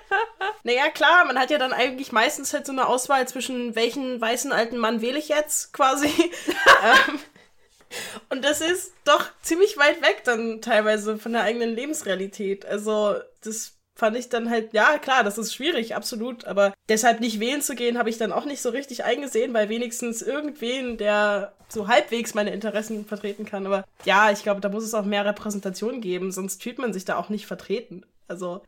naja, 0.63 0.89
klar, 0.93 1.25
man 1.25 1.39
hat 1.39 1.49
ja 1.49 1.57
dann 1.57 1.73
eigentlich 1.73 2.11
meistens 2.11 2.53
halt 2.53 2.67
so 2.67 2.71
eine 2.71 2.85
Auswahl 2.85 3.27
zwischen 3.27 3.73
welchen 3.73 4.21
weißen 4.21 4.51
alten 4.51 4.77
Mann 4.77 5.01
wähle 5.01 5.17
ich 5.17 5.29
jetzt 5.29 5.73
quasi. 5.73 6.05
ähm, 6.83 7.19
und 8.29 8.45
das 8.45 8.61
ist 8.61 8.93
doch 9.05 9.25
ziemlich 9.41 9.75
weit 9.77 10.03
weg 10.03 10.21
dann 10.23 10.61
teilweise 10.61 11.17
von 11.17 11.33
der 11.33 11.41
eigenen 11.41 11.73
Lebensrealität. 11.73 12.63
Also, 12.63 13.15
das 13.43 13.80
fand 13.95 14.17
ich 14.17 14.29
dann 14.29 14.49
halt, 14.49 14.73
ja, 14.73 14.97
klar, 14.97 15.23
das 15.23 15.37
ist 15.37 15.53
schwierig, 15.53 15.95
absolut. 15.95 16.45
Aber 16.45 16.73
deshalb 16.89 17.19
nicht 17.19 17.39
wählen 17.39 17.61
zu 17.61 17.75
gehen, 17.75 17.97
habe 17.97 18.09
ich 18.09 18.17
dann 18.17 18.31
auch 18.31 18.45
nicht 18.45 18.61
so 18.61 18.69
richtig 18.69 19.03
eingesehen, 19.03 19.53
weil 19.53 19.69
wenigstens 19.69 20.21
irgendwen, 20.21 20.97
der 20.97 21.53
so 21.69 21.87
halbwegs 21.87 22.33
meine 22.33 22.51
Interessen 22.51 23.05
vertreten 23.05 23.45
kann. 23.45 23.65
Aber 23.65 23.85
ja, 24.05 24.31
ich 24.31 24.43
glaube, 24.43 24.61
da 24.61 24.69
muss 24.69 24.83
es 24.83 24.93
auch 24.93 25.05
mehr 25.05 25.25
Repräsentation 25.25 26.01
geben, 26.01 26.31
sonst 26.31 26.63
fühlt 26.63 26.79
man 26.79 26.93
sich 26.93 27.05
da 27.05 27.17
auch 27.17 27.29
nicht 27.29 27.45
vertreten. 27.45 28.03
Also. 28.27 28.61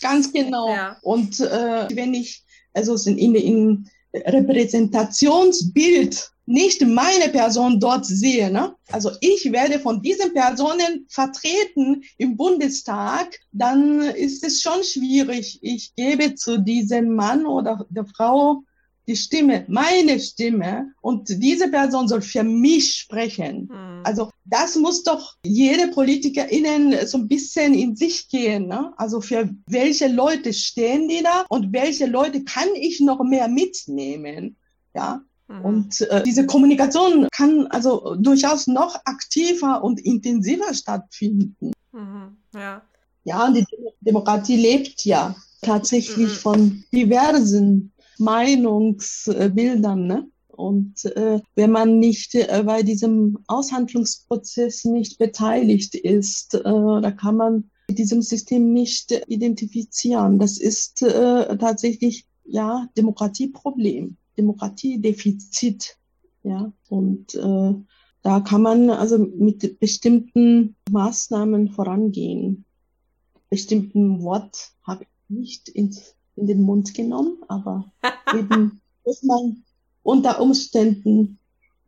Ganz 0.00 0.32
genau. 0.32 0.74
Ja. 0.74 0.96
Und 1.02 1.40
äh, 1.40 1.88
wenn 1.94 2.14
ich, 2.14 2.42
also 2.74 2.96
in, 3.10 3.34
in 3.34 3.90
Repräsentationsbild 4.14 6.30
nicht 6.46 6.80
meine 6.86 7.28
Person 7.28 7.80
dort 7.80 8.06
sehe. 8.06 8.50
Ne? 8.50 8.74
Also 8.90 9.10
ich 9.20 9.52
werde 9.52 9.78
von 9.80 10.00
diesen 10.00 10.32
Personen 10.32 11.06
vertreten 11.08 12.02
im 12.18 12.36
Bundestag, 12.36 13.38
dann 13.52 14.00
ist 14.00 14.44
es 14.44 14.62
schon 14.62 14.82
schwierig. 14.84 15.58
Ich 15.62 15.94
gebe 15.96 16.34
zu 16.36 16.58
diesem 16.58 17.14
Mann 17.14 17.44
oder 17.44 17.84
der 17.90 18.06
Frau 18.06 18.62
die 19.08 19.16
Stimme, 19.16 19.64
meine 19.68 20.18
Stimme, 20.18 20.92
und 21.00 21.28
diese 21.28 21.68
Person 21.68 22.08
soll 22.08 22.22
für 22.22 22.42
mich 22.42 22.94
sprechen. 22.94 23.68
Hm. 23.70 24.00
Also 24.04 24.30
das 24.44 24.76
muss 24.76 25.04
doch 25.04 25.34
jede 25.44 25.88
PolitikerInnen 25.88 27.06
so 27.06 27.18
ein 27.18 27.28
bisschen 27.28 27.74
in 27.74 27.94
sich 27.94 28.28
gehen. 28.28 28.66
Ne? 28.66 28.92
Also 28.96 29.20
für 29.20 29.48
welche 29.68 30.08
Leute 30.08 30.52
stehen 30.52 31.08
die 31.08 31.22
da 31.22 31.44
und 31.48 31.72
welche 31.72 32.06
Leute 32.06 32.42
kann 32.42 32.68
ich 32.74 33.00
noch 33.00 33.22
mehr 33.22 33.48
mitnehmen? 33.48 34.56
Ja, 34.94 35.22
Mhm. 35.48 35.64
Und 35.64 36.00
äh, 36.02 36.22
diese 36.22 36.46
Kommunikation 36.46 37.28
kann 37.30 37.66
also 37.68 38.16
durchaus 38.16 38.66
noch 38.66 38.96
aktiver 39.04 39.82
und 39.84 40.00
intensiver 40.00 40.74
stattfinden. 40.74 41.72
Mhm. 41.92 42.36
Ja. 42.54 42.82
Ja, 43.24 43.50
die 43.50 43.66
Demokratie 44.00 44.56
lebt 44.56 45.04
ja 45.04 45.34
tatsächlich 45.62 46.28
mhm. 46.28 46.36
von 46.36 46.84
diversen 46.92 47.92
Meinungsbildern. 48.18 50.06
Ne? 50.06 50.28
Und 50.48 51.04
äh, 51.04 51.40
wenn 51.54 51.70
man 51.70 51.98
nicht 51.98 52.34
äh, 52.34 52.62
bei 52.64 52.82
diesem 52.82 53.38
Aushandlungsprozess 53.46 54.84
nicht 54.84 55.18
beteiligt 55.18 55.94
ist, 55.94 56.54
äh, 56.54 56.62
da 56.62 57.10
kann 57.10 57.36
man 57.36 57.70
mit 57.88 57.98
diesem 57.98 58.22
System 58.22 58.72
nicht 58.72 59.12
identifizieren. 59.28 60.38
Das 60.38 60.58
ist 60.58 61.02
äh, 61.02 61.56
tatsächlich 61.58 62.26
ja 62.44 62.88
Demokratieproblem. 62.96 64.16
Demokratiedefizit. 64.38 65.96
Ja, 66.42 66.72
und 66.88 67.34
äh, 67.34 67.74
da 68.22 68.40
kann 68.40 68.62
man 68.62 68.90
also 68.90 69.18
mit 69.18 69.78
bestimmten 69.80 70.76
Maßnahmen 70.90 71.70
vorangehen. 71.70 72.64
Bestimmten 73.50 74.22
Wort 74.22 74.72
habe 74.84 75.04
ich 75.04 75.08
nicht 75.28 75.68
in, 75.68 75.96
in 76.36 76.46
den 76.46 76.62
Mund 76.62 76.94
genommen, 76.94 77.38
aber 77.48 77.92
eben 78.34 78.80
muss 79.04 79.22
man 79.22 79.64
unter 80.02 80.40
Umständen 80.40 81.38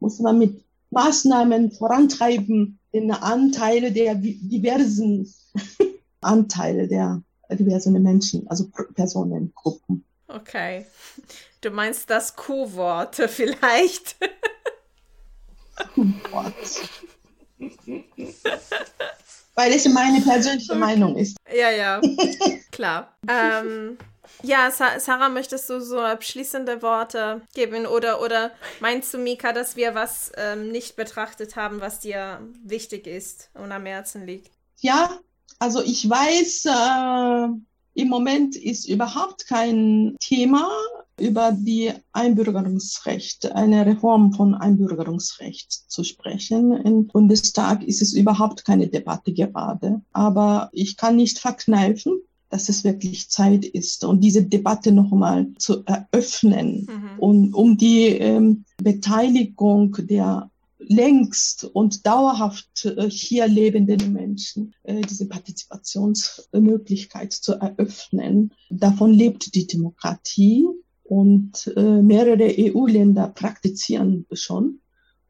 muss 0.00 0.19
man 0.19 0.38
mit 0.38 0.64
Maßnahmen 0.90 1.73
vorantreiben, 1.73 2.78
den 2.93 3.11
Anteile 3.11 3.93
der 3.93 4.14
diversen 4.14 5.33
Anteile 6.21 6.88
der 6.88 7.23
diversen 7.50 8.00
Menschen, 8.02 8.47
also 8.49 8.69
Personengruppen. 8.95 10.05
Okay. 10.28 10.87
Du 11.61 11.70
meinst 11.70 12.08
das 12.11 12.37
Q-Wort 12.37 13.16
vielleicht? 13.28 14.16
Weil 19.54 19.73
es 19.73 19.87
meine 19.87 20.20
persönliche 20.20 20.75
Meinung 20.75 21.16
ist. 21.16 21.37
Ja, 21.52 21.70
ja, 21.70 22.00
klar. 22.70 23.16
ähm, 23.28 23.99
Ja, 24.42 24.70
Sarah, 24.70 25.28
möchtest 25.30 25.68
du 25.70 25.80
so 25.80 25.99
abschließende 26.00 26.82
Worte 26.82 27.42
geben 27.54 27.87
oder, 27.87 28.20
oder 28.20 28.52
meinst 28.80 29.12
du, 29.14 29.18
Mika, 29.18 29.52
dass 29.52 29.75
wir 29.75 29.94
was 29.94 30.30
ähm, 30.37 30.70
nicht 30.70 30.94
betrachtet 30.97 31.56
haben, 31.56 31.80
was 31.80 32.00
dir 32.00 32.40
wichtig 32.62 33.06
ist 33.06 33.50
und 33.54 33.73
am 33.73 33.87
Herzen 33.87 34.26
liegt? 34.26 34.52
Ja, 34.80 35.18
also 35.58 35.82
ich 35.82 36.08
weiß, 36.08 36.66
äh, 36.66 37.49
im 37.99 38.09
Moment 38.09 38.55
ist 38.55 38.88
überhaupt 38.88 39.49
kein 39.49 40.17
Thema 40.21 40.71
über 41.19 41.50
die 41.50 41.90
Einbürgerungsrecht, 42.12 43.50
eine 43.50 43.85
Reform 43.87 44.33
von 44.33 44.55
Einbürgerungsrecht 44.55 45.73
zu 45.90 46.05
sprechen. 46.05 46.71
Im 46.73 47.09
Bundestag 47.09 47.83
ist 47.83 48.00
es 48.00 48.12
überhaupt 48.12 48.64
keine 48.64 48.87
Debatte 48.87 49.33
gerade. 49.33 50.00
Aber 50.12 50.71
ich 50.73 50.97
kann 50.97 51.17
nicht 51.17 51.40
verkneifen, 51.40 52.21
dass 52.50 52.69
es 52.69 52.85
wirklich 52.85 53.31
Zeit 53.31 53.64
ist 53.64 54.05
und 54.05 54.23
diese 54.23 54.45
Debatte 54.45 54.93
nochmal 54.93 55.49
zu 55.59 55.85
eröffnen 55.85 56.87
mhm. 56.88 57.19
und 57.19 57.52
um 57.52 57.76
die 57.76 58.07
ähm, 58.07 58.64
Beteiligung 58.81 59.97
der 59.99 60.50
längst 60.78 61.64
und 61.64 62.06
dauerhaft 62.06 62.85
äh, 62.85 63.11
hier 63.11 63.49
lebenden 63.49 64.12
Menschen 64.12 64.75
äh, 64.85 65.00
diese 65.00 65.28
Partizipationsmöglichkeit 65.28 67.32
zu 67.32 67.54
eröffnen. 67.54 68.52
Davon 68.70 69.12
lebt 69.12 69.54
die 69.54 69.66
Demokratie 69.66 70.66
und 71.02 71.73
äh, 71.76 72.02
mehrere 72.02 72.54
EU-Länder 72.58 73.28
praktizieren 73.28 74.26
schon. 74.32 74.80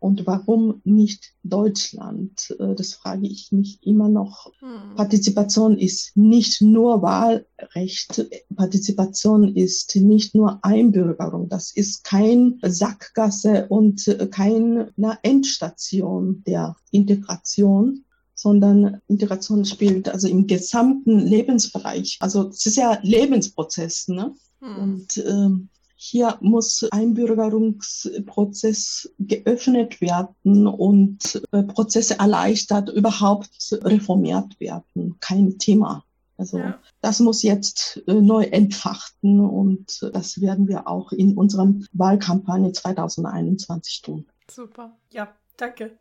Und 0.00 0.26
warum 0.26 0.80
nicht 0.84 1.34
Deutschland? 1.42 2.54
Äh, 2.58 2.74
das 2.74 2.94
frage 2.94 3.26
ich 3.26 3.50
mich 3.52 3.78
immer 3.82 4.08
noch. 4.08 4.52
Hm. 4.60 4.94
Partizipation 4.96 5.76
ist 5.76 6.16
nicht 6.16 6.62
nur 6.62 7.02
Wahlrecht. 7.02 8.28
Partizipation 8.54 9.56
ist 9.56 9.96
nicht 9.96 10.34
nur 10.34 10.58
Einbürgerung. 10.62 11.48
Das 11.48 11.72
ist 11.72 12.04
kein 12.04 12.58
Sackgasse 12.62 13.66
und 13.68 14.18
keine 14.30 14.92
Endstation 15.22 16.42
der 16.46 16.76
Integration 16.90 18.04
sondern 18.38 19.00
Integration 19.08 19.64
spielt 19.64 20.08
also 20.08 20.28
im 20.28 20.46
gesamten 20.46 21.18
Lebensbereich. 21.18 22.18
Also 22.20 22.50
es 22.50 22.66
ist 22.66 22.76
ja 22.76 23.00
Lebensprozess, 23.02 24.06
ne? 24.06 24.32
Hm. 24.60 24.76
Und 24.76 25.18
ähm, 25.26 25.68
hier 26.00 26.38
muss 26.40 26.86
Einbürgerungsprozess 26.92 29.12
geöffnet 29.18 30.00
werden 30.00 30.68
und 30.68 31.42
äh, 31.50 31.64
Prozesse 31.64 32.20
erleichtert, 32.20 32.88
überhaupt 32.88 33.50
reformiert 33.72 34.60
werden. 34.60 35.16
Kein 35.18 35.58
Thema. 35.58 36.04
Also 36.36 36.58
ja. 36.58 36.78
das 37.00 37.18
muss 37.18 37.42
jetzt 37.42 38.00
äh, 38.06 38.14
neu 38.14 38.44
entfachten 38.44 39.40
und 39.40 40.08
das 40.12 40.40
werden 40.40 40.68
wir 40.68 40.86
auch 40.86 41.10
in 41.10 41.36
unserem 41.36 41.84
Wahlkampagne 41.92 42.70
2021 42.70 44.02
tun. 44.02 44.24
Super. 44.48 44.96
Ja, 45.10 45.34
danke. 45.56 45.98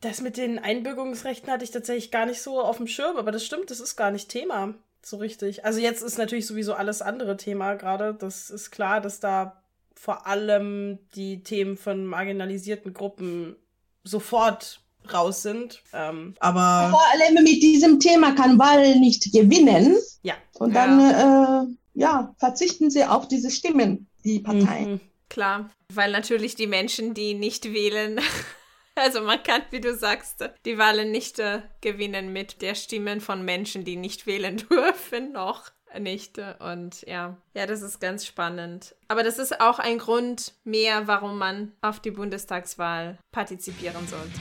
Das 0.00 0.20
mit 0.20 0.36
den 0.36 0.58
Einbürgerungsrechten 0.58 1.48
hatte 1.48 1.62
ich 1.62 1.70
tatsächlich 1.70 2.10
gar 2.10 2.26
nicht 2.26 2.42
so 2.42 2.60
auf 2.60 2.78
dem 2.78 2.88
Schirm, 2.88 3.16
aber 3.16 3.30
das 3.30 3.44
stimmt, 3.44 3.70
das 3.70 3.78
ist 3.78 3.94
gar 3.94 4.10
nicht 4.10 4.28
Thema 4.28 4.74
so 5.02 5.16
richtig. 5.16 5.64
Also 5.64 5.80
jetzt 5.80 6.02
ist 6.02 6.18
natürlich 6.18 6.46
sowieso 6.46 6.74
alles 6.74 7.02
andere 7.02 7.36
Thema 7.36 7.74
gerade. 7.74 8.14
Das 8.14 8.50
ist 8.50 8.70
klar, 8.70 9.00
dass 9.00 9.20
da 9.20 9.62
vor 9.94 10.26
allem 10.26 10.98
die 11.14 11.42
Themen 11.42 11.76
von 11.76 12.06
marginalisierten 12.06 12.94
Gruppen 12.94 13.56
sofort 14.04 14.80
raus 15.12 15.42
sind. 15.42 15.82
Ähm, 15.92 16.34
aber 16.40 16.90
vor 16.90 17.04
allem 17.12 17.42
mit 17.42 17.62
diesem 17.62 18.00
Thema 18.00 18.32
kann 18.32 18.58
Wahl 18.58 18.98
nicht 18.98 19.32
gewinnen. 19.32 19.96
Ja. 20.22 20.34
Und 20.58 20.74
dann 20.74 21.00
ja. 21.00 21.62
Äh, 21.62 21.66
ja 21.94 22.34
verzichten 22.38 22.90
sie 22.90 23.04
auf 23.04 23.28
diese 23.28 23.50
Stimmen, 23.50 24.08
die 24.24 24.40
Parteien. 24.40 24.92
Mhm. 24.92 25.00
Klar, 25.28 25.70
weil 25.92 26.10
natürlich 26.10 26.54
die 26.54 26.66
Menschen, 26.66 27.14
die 27.14 27.34
nicht 27.34 27.72
wählen, 27.72 28.20
Also 28.98 29.20
man 29.20 29.42
kann, 29.42 29.62
wie 29.70 29.80
du 29.80 29.94
sagst, 29.94 30.50
die 30.64 30.76
Wahlen 30.76 31.10
nicht 31.10 31.38
äh, 31.38 31.62
gewinnen 31.80 32.32
mit 32.32 32.62
der 32.62 32.74
Stimmen 32.74 33.20
von 33.20 33.44
Menschen, 33.44 33.84
die 33.84 33.96
nicht 33.96 34.26
wählen 34.26 34.56
dürfen, 34.70 35.32
noch 35.32 35.70
nicht. 35.98 36.38
Und 36.58 37.02
ja, 37.02 37.36
ja, 37.54 37.66
das 37.66 37.82
ist 37.82 38.00
ganz 38.00 38.26
spannend. 38.26 38.94
Aber 39.06 39.22
das 39.22 39.38
ist 39.38 39.60
auch 39.60 39.78
ein 39.78 39.98
Grund 39.98 40.54
mehr, 40.64 41.06
warum 41.06 41.38
man 41.38 41.72
auf 41.80 42.00
die 42.00 42.10
Bundestagswahl 42.10 43.18
partizipieren 43.32 44.06
sollte. 44.06 44.40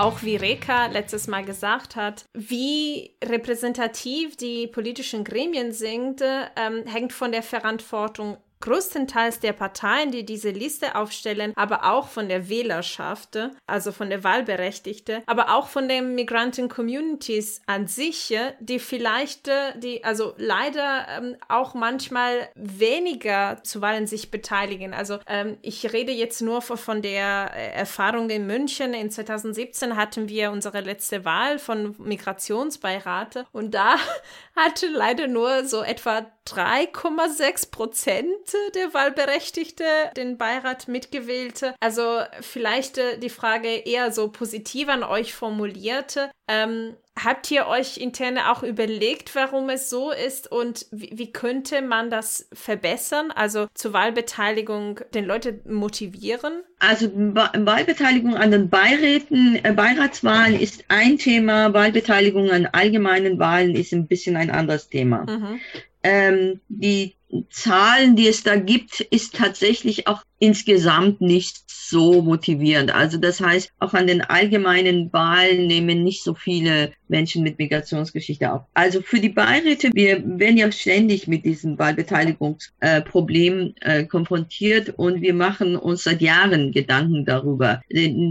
Auch 0.00 0.22
wie 0.22 0.36
Reka 0.36 0.86
letztes 0.86 1.26
Mal 1.26 1.44
gesagt 1.44 1.94
hat, 1.94 2.24
wie 2.32 3.16
repräsentativ 3.22 4.36
die 4.36 4.66
politischen 4.66 5.24
Gremien 5.24 5.72
sind, 5.72 6.22
ähm, 6.22 6.86
hängt 6.86 7.12
von 7.12 7.32
der 7.32 7.42
Verantwortung 7.42 8.38
größtenteils 8.60 9.40
der 9.40 9.52
Parteien, 9.52 10.10
die 10.10 10.24
diese 10.24 10.50
Liste 10.50 10.94
aufstellen, 10.94 11.52
aber 11.56 11.90
auch 11.92 12.08
von 12.08 12.28
der 12.28 12.48
Wählerschaft, 12.48 13.38
also 13.66 13.92
von 13.92 14.10
der 14.10 14.22
Wahlberechtigte, 14.22 15.22
aber 15.26 15.54
auch 15.54 15.68
von 15.68 15.88
den 15.88 16.14
Migranten-Communities 16.14 17.62
an 17.66 17.86
sich, 17.86 18.36
die 18.60 18.78
vielleicht, 18.78 19.50
die 19.76 20.04
also 20.04 20.34
leider 20.36 21.06
ähm, 21.08 21.36
auch 21.48 21.74
manchmal 21.74 22.48
weniger 22.54 23.62
zu 23.62 23.80
Wahlen 23.80 24.06
sich 24.06 24.30
beteiligen. 24.30 24.94
Also 24.94 25.18
ähm, 25.26 25.56
ich 25.62 25.92
rede 25.92 26.12
jetzt 26.12 26.42
nur 26.42 26.60
von 26.62 27.02
der 27.02 27.52
äh, 27.54 27.72
Erfahrung 27.72 28.28
in 28.30 28.46
München. 28.46 28.94
In 28.94 29.10
2017 29.10 29.96
hatten 29.96 30.28
wir 30.28 30.50
unsere 30.52 30.80
letzte 30.80 31.24
Wahl 31.24 31.58
von 31.58 31.94
Migrationsbeirate 31.98 33.46
und 33.52 33.74
da 33.74 33.96
hatte 34.56 34.88
leider 34.88 35.26
nur 35.26 35.64
so 35.64 35.82
etwa 35.82 36.26
3,6 36.50 37.70
Prozent 37.70 38.30
der 38.74 38.92
Wahlberechtigte 38.94 39.84
den 40.16 40.38
Beirat 40.38 40.88
mitgewählte. 40.88 41.74
Also 41.80 42.20
vielleicht 42.40 42.98
äh, 42.98 43.18
die 43.18 43.30
Frage 43.30 43.68
eher 43.68 44.12
so 44.12 44.28
positiv 44.28 44.88
an 44.88 45.02
euch 45.02 45.34
formulierte. 45.34 46.30
Ähm, 46.48 46.96
habt 47.24 47.50
ihr 47.50 47.66
euch 47.66 47.98
intern 47.98 48.38
auch 48.38 48.62
überlegt, 48.62 49.34
warum 49.34 49.68
es 49.68 49.90
so 49.90 50.10
ist 50.10 50.50
und 50.50 50.86
wie, 50.90 51.10
wie, 51.14 51.32
könnte 51.32 51.82
man 51.82 52.10
das 52.10 52.48
verbessern? 52.52 53.30
Also 53.30 53.68
zur 53.74 53.92
Wahlbeteiligung 53.92 55.00
den 55.14 55.26
Leute 55.26 55.60
motivieren? 55.68 56.62
Also 56.78 57.10
Wahlbeteiligung 57.14 58.36
an 58.36 58.50
den 58.50 58.68
Beiräten, 58.68 59.60
äh, 59.62 59.72
Beiratswahlen 59.72 60.58
ist 60.58 60.84
ein 60.88 61.18
Thema, 61.18 61.72
Wahlbeteiligung 61.74 62.50
an 62.50 62.66
allgemeinen 62.66 63.38
Wahlen 63.38 63.74
ist 63.74 63.92
ein 63.92 64.06
bisschen 64.06 64.36
ein 64.36 64.50
anderes 64.50 64.88
Thema. 64.88 65.26
Mhm. 65.28 65.60
Ähm, 66.02 66.60
die 66.68 67.14
Zahlen, 67.50 68.16
die 68.16 68.26
es 68.28 68.42
da 68.42 68.56
gibt, 68.56 69.00
ist 69.00 69.36
tatsächlich 69.36 70.08
auch 70.08 70.22
insgesamt 70.38 71.20
nicht 71.20 71.58
so 71.68 72.22
motivierend. 72.22 72.94
Also 72.94 73.18
das 73.18 73.40
heißt, 73.40 73.70
auch 73.78 73.94
an 73.94 74.06
den 74.06 74.22
allgemeinen 74.22 75.12
Wahlen 75.12 75.66
nehmen 75.66 76.02
nicht 76.02 76.24
so 76.24 76.34
viele 76.34 76.92
Menschen 77.08 77.42
mit 77.42 77.58
Migrationsgeschichte 77.58 78.52
auf. 78.52 78.62
Also 78.74 79.02
für 79.02 79.20
die 79.20 79.28
Beiräte, 79.28 79.90
wir 79.92 80.22
werden 80.24 80.56
ja 80.56 80.70
ständig 80.72 81.26
mit 81.28 81.44
diesem 81.44 81.78
Wahlbeteiligungsproblem 81.78 83.74
äh, 83.80 84.00
äh, 84.00 84.04
konfrontiert 84.06 84.94
und 84.96 85.20
wir 85.20 85.34
machen 85.34 85.76
uns 85.76 86.04
seit 86.04 86.20
Jahren 86.22 86.72
Gedanken 86.72 87.24
darüber. 87.24 87.82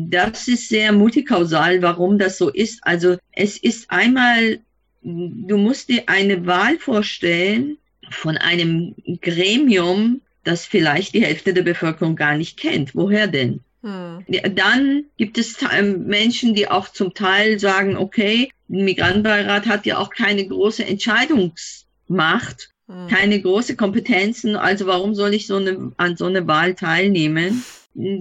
Das 0.10 0.48
ist 0.48 0.70
sehr 0.70 0.92
multikausal, 0.92 1.82
warum 1.82 2.18
das 2.18 2.38
so 2.38 2.50
ist. 2.50 2.80
Also 2.84 3.18
es 3.34 3.58
ist 3.58 3.92
einmal, 3.92 4.60
du 5.02 5.58
musst 5.58 5.90
dir 5.90 6.04
eine 6.08 6.46
Wahl 6.46 6.78
vorstellen, 6.78 7.78
von 8.12 8.38
einem 8.38 8.96
Gremium, 9.22 10.22
das 10.44 10.66
vielleicht 10.66 11.14
die 11.14 11.24
Hälfte 11.24 11.54
der 11.54 11.64
Bevölkerung 11.64 12.16
gar 12.16 12.36
nicht 12.36 12.58
kennt. 12.58 12.96
Woher 12.96 13.28
denn? 13.28 13.62
Hm. 13.82 14.26
Dann 14.56 15.06
gibt 15.18 15.38
es 15.38 15.58
Menschen, 15.84 16.54
die 16.54 16.68
auch 16.68 16.90
zum 16.90 17.14
Teil 17.14 17.60
sagen, 17.60 17.98
okay, 17.98 18.52
ein 18.70 18.86
Migrantenbeirat 18.86 19.68
hat 19.68 19.86
ja 19.86 19.98
auch 19.98 20.10
keine 20.10 20.46
große 20.46 20.86
Entscheidungsmacht, 20.86 22.72
hm. 22.88 23.08
keine 23.08 23.42
große 23.42 23.76
Kompetenzen, 23.76 24.56
also 24.56 24.86
warum 24.86 25.16
soll 25.16 25.34
ich 25.34 25.48
so 25.48 25.58
eine, 25.58 25.92
an 25.98 26.18
so 26.18 26.26
eine 26.26 26.48
Wahl 26.48 26.76
teilnehmen? 26.76 27.64